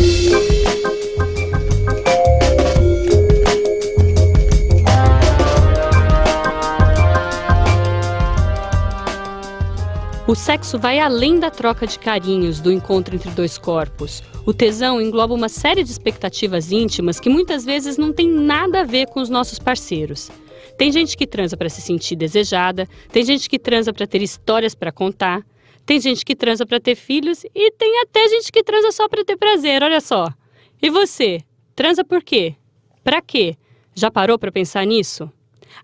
[10.25, 14.23] O sexo vai além da troca de carinhos, do encontro entre dois corpos.
[14.43, 18.83] O tesão engloba uma série de expectativas íntimas que muitas vezes não tem nada a
[18.83, 20.31] ver com os nossos parceiros.
[20.77, 24.73] Tem gente que transa para se sentir desejada, tem gente que transa para ter histórias
[24.73, 25.45] para contar,
[25.85, 29.23] tem gente que transa para ter filhos e tem até gente que transa só para
[29.23, 30.33] ter prazer, olha só.
[30.81, 31.41] E você,
[31.75, 32.55] transa por quê?
[33.03, 33.55] Para quê?
[33.93, 35.31] Já parou para pensar nisso?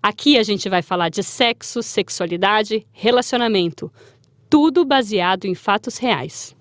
[0.02, 3.92] Aqui a gente vai falar de sexo, sexualidade, relacionamento,
[4.50, 6.57] tudo baseado em fatos reais.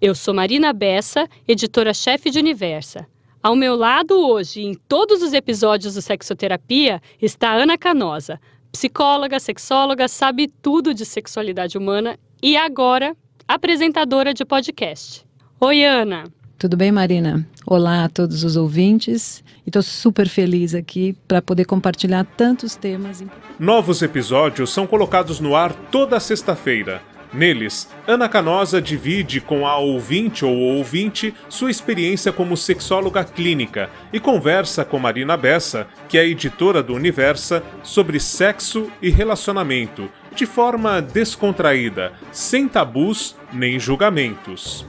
[0.00, 3.04] Eu sou Marina Bessa, editora-chefe de Universa.
[3.42, 10.06] Ao meu lado hoje, em todos os episódios do Sexoterapia, está Ana Canosa, psicóloga, sexóloga,
[10.06, 13.16] sabe tudo de sexualidade humana e agora
[13.48, 15.26] apresentadora de podcast.
[15.58, 16.26] Oi, Ana.
[16.56, 17.44] Tudo bem, Marina?
[17.66, 19.42] Olá a todos os ouvintes.
[19.66, 23.24] E estou super feliz aqui para poder compartilhar tantos temas.
[23.58, 27.02] Novos episódios são colocados no ar toda sexta-feira.
[27.32, 34.18] Neles, Ana Canosa divide com a ouvinte ou ouvinte sua experiência como sexóloga clínica e
[34.18, 41.02] conversa com Marina Bessa, que é editora do Universa, sobre sexo e relacionamento, de forma
[41.02, 44.86] descontraída, sem tabus nem julgamentos.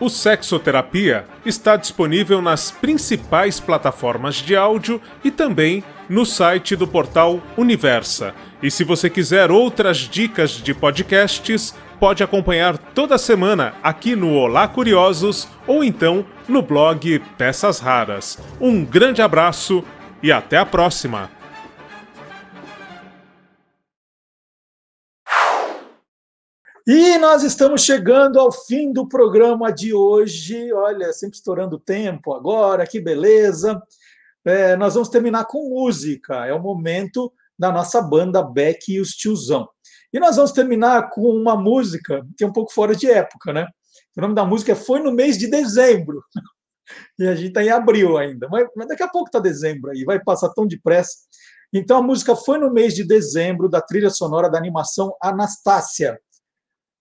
[0.00, 7.38] O Sexoterapia está disponível nas principais plataformas de áudio e também no site do portal
[7.54, 8.34] Universa.
[8.62, 14.66] E se você quiser outras dicas de podcasts, pode acompanhar toda semana aqui no Olá
[14.66, 18.38] Curiosos ou então no blog Peças Raras.
[18.58, 19.84] Um grande abraço
[20.22, 21.39] e até a próxima!
[26.86, 30.72] E nós estamos chegando ao fim do programa de hoje.
[30.72, 33.80] Olha, sempre estourando tempo agora, que beleza.
[34.44, 36.46] É, nós vamos terminar com música.
[36.46, 39.68] É o momento da nossa banda Beck e os Tiozão.
[40.12, 43.66] E nós vamos terminar com uma música que é um pouco fora de época, né?
[44.16, 46.22] O nome da música é Foi no mês de dezembro.
[47.16, 48.48] E a gente está em abril ainda.
[48.48, 51.18] Mas, mas daqui a pouco está dezembro aí, vai passar tão depressa.
[51.72, 56.18] Então a música foi no mês de dezembro da trilha sonora da animação Anastácia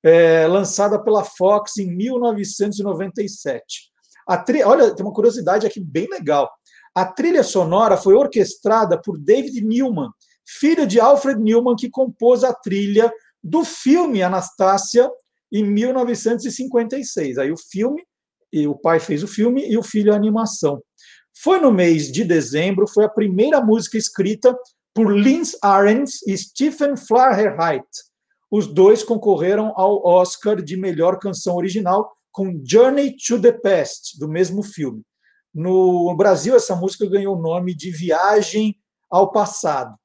[0.04, 3.90] é, lançada pela Fox em 1997.
[4.28, 4.64] A tri...
[4.64, 6.50] Olha, tem uma curiosidade aqui bem legal.
[6.96, 10.10] A trilha sonora foi orquestrada por David Newman,
[10.46, 13.12] filho de Alfred Newman, que compôs a trilha
[13.44, 15.10] do filme Anastácia
[15.52, 17.38] em 1956.
[17.38, 18.04] Aí o filme,
[18.52, 20.82] e o pai fez o filme e o filho a animação.
[21.42, 24.56] Foi no mês de dezembro, foi a primeira música escrita
[24.94, 27.88] por Linz Ahrens e Stephen Flaherheit,
[28.52, 34.28] os dois concorreram ao Oscar de melhor canção original com Journey to the Past, do
[34.28, 35.04] mesmo filme.
[35.54, 38.76] No Brasil, essa música ganhou o nome de Viagem
[39.10, 39.96] ao Passado.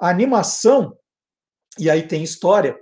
[0.00, 0.96] A animação,
[1.78, 2.76] e aí tem história,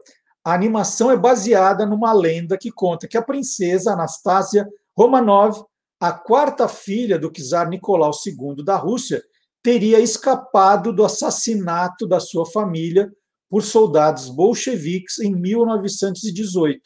[0.44, 5.64] a animação é baseada numa lenda que conta que a princesa Anastasia Romanov,
[6.00, 9.22] a quarta filha do czar Nicolau II da Rússia,
[9.62, 13.08] teria escapado do assassinato da sua família
[13.52, 16.80] por soldados bolcheviques em 1918.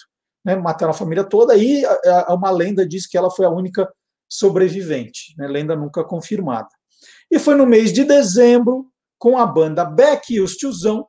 [0.44, 0.56] Né?
[0.56, 1.84] Mataram a família toda e
[2.28, 3.88] uma lenda diz que ela foi a única
[4.28, 5.47] sobrevivente, né?
[5.47, 6.66] lenda nunca confirmada.
[7.30, 11.06] E foi no mês de dezembro, com a banda Beck e os Tiozão,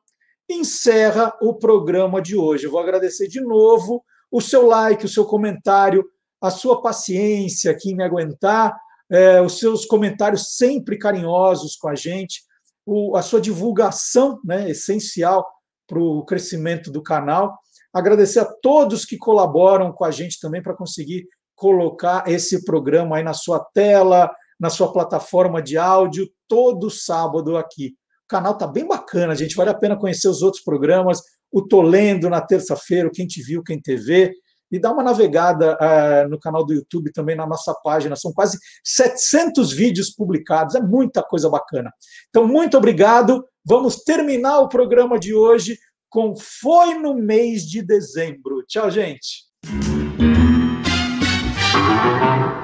[0.47, 2.65] encerra o programa de hoje.
[2.65, 6.05] Eu vou agradecer de novo o seu like, o seu comentário,
[6.39, 8.77] a sua paciência aqui em me aguentar,
[9.09, 12.45] é, os seus comentários sempre carinhosos com a gente
[12.87, 15.45] o, a sua divulgação, né, essencial
[15.85, 17.59] para o crescimento do canal.
[17.93, 23.23] Agradecer a todos que colaboram com a gente também para conseguir colocar esse programa aí
[23.23, 27.93] na sua tela, na sua plataforma de áudio, todo sábado aqui.
[28.23, 29.55] O canal está bem bacana, gente.
[29.55, 31.21] Vale a pena conhecer os outros programas.
[31.51, 34.33] O Tolendo na terça-feira, o Quem Te Viu, Quem TV
[34.71, 38.15] e dá uma navegada uh, no canal do YouTube também na nossa página.
[38.15, 41.91] São quase 700 vídeos publicados, é muita coisa bacana.
[42.29, 43.45] Então, muito obrigado.
[43.65, 45.77] Vamos terminar o programa de hoje
[46.09, 48.63] com Foi no mês de dezembro.
[48.67, 49.45] Tchau, gente.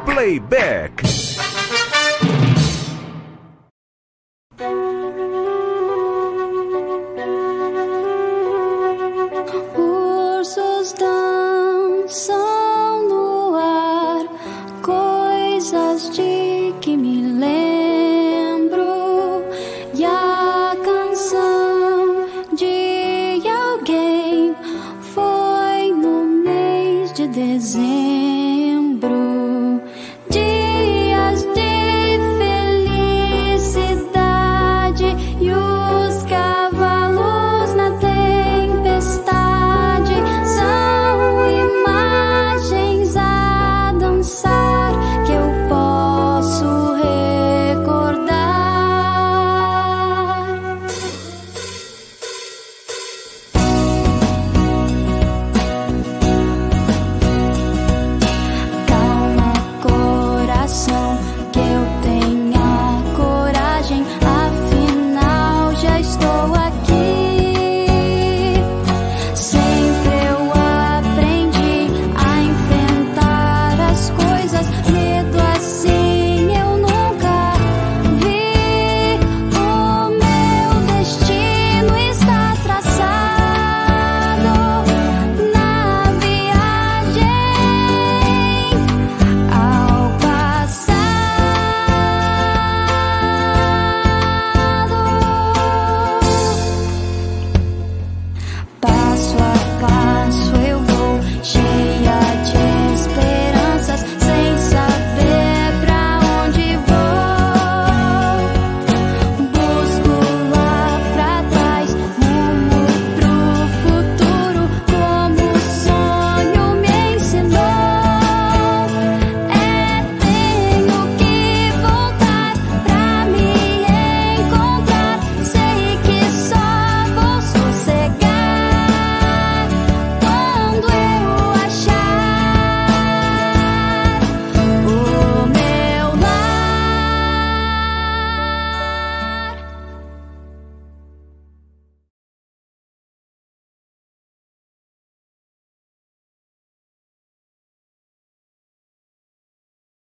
[0.05, 1.22] Playback.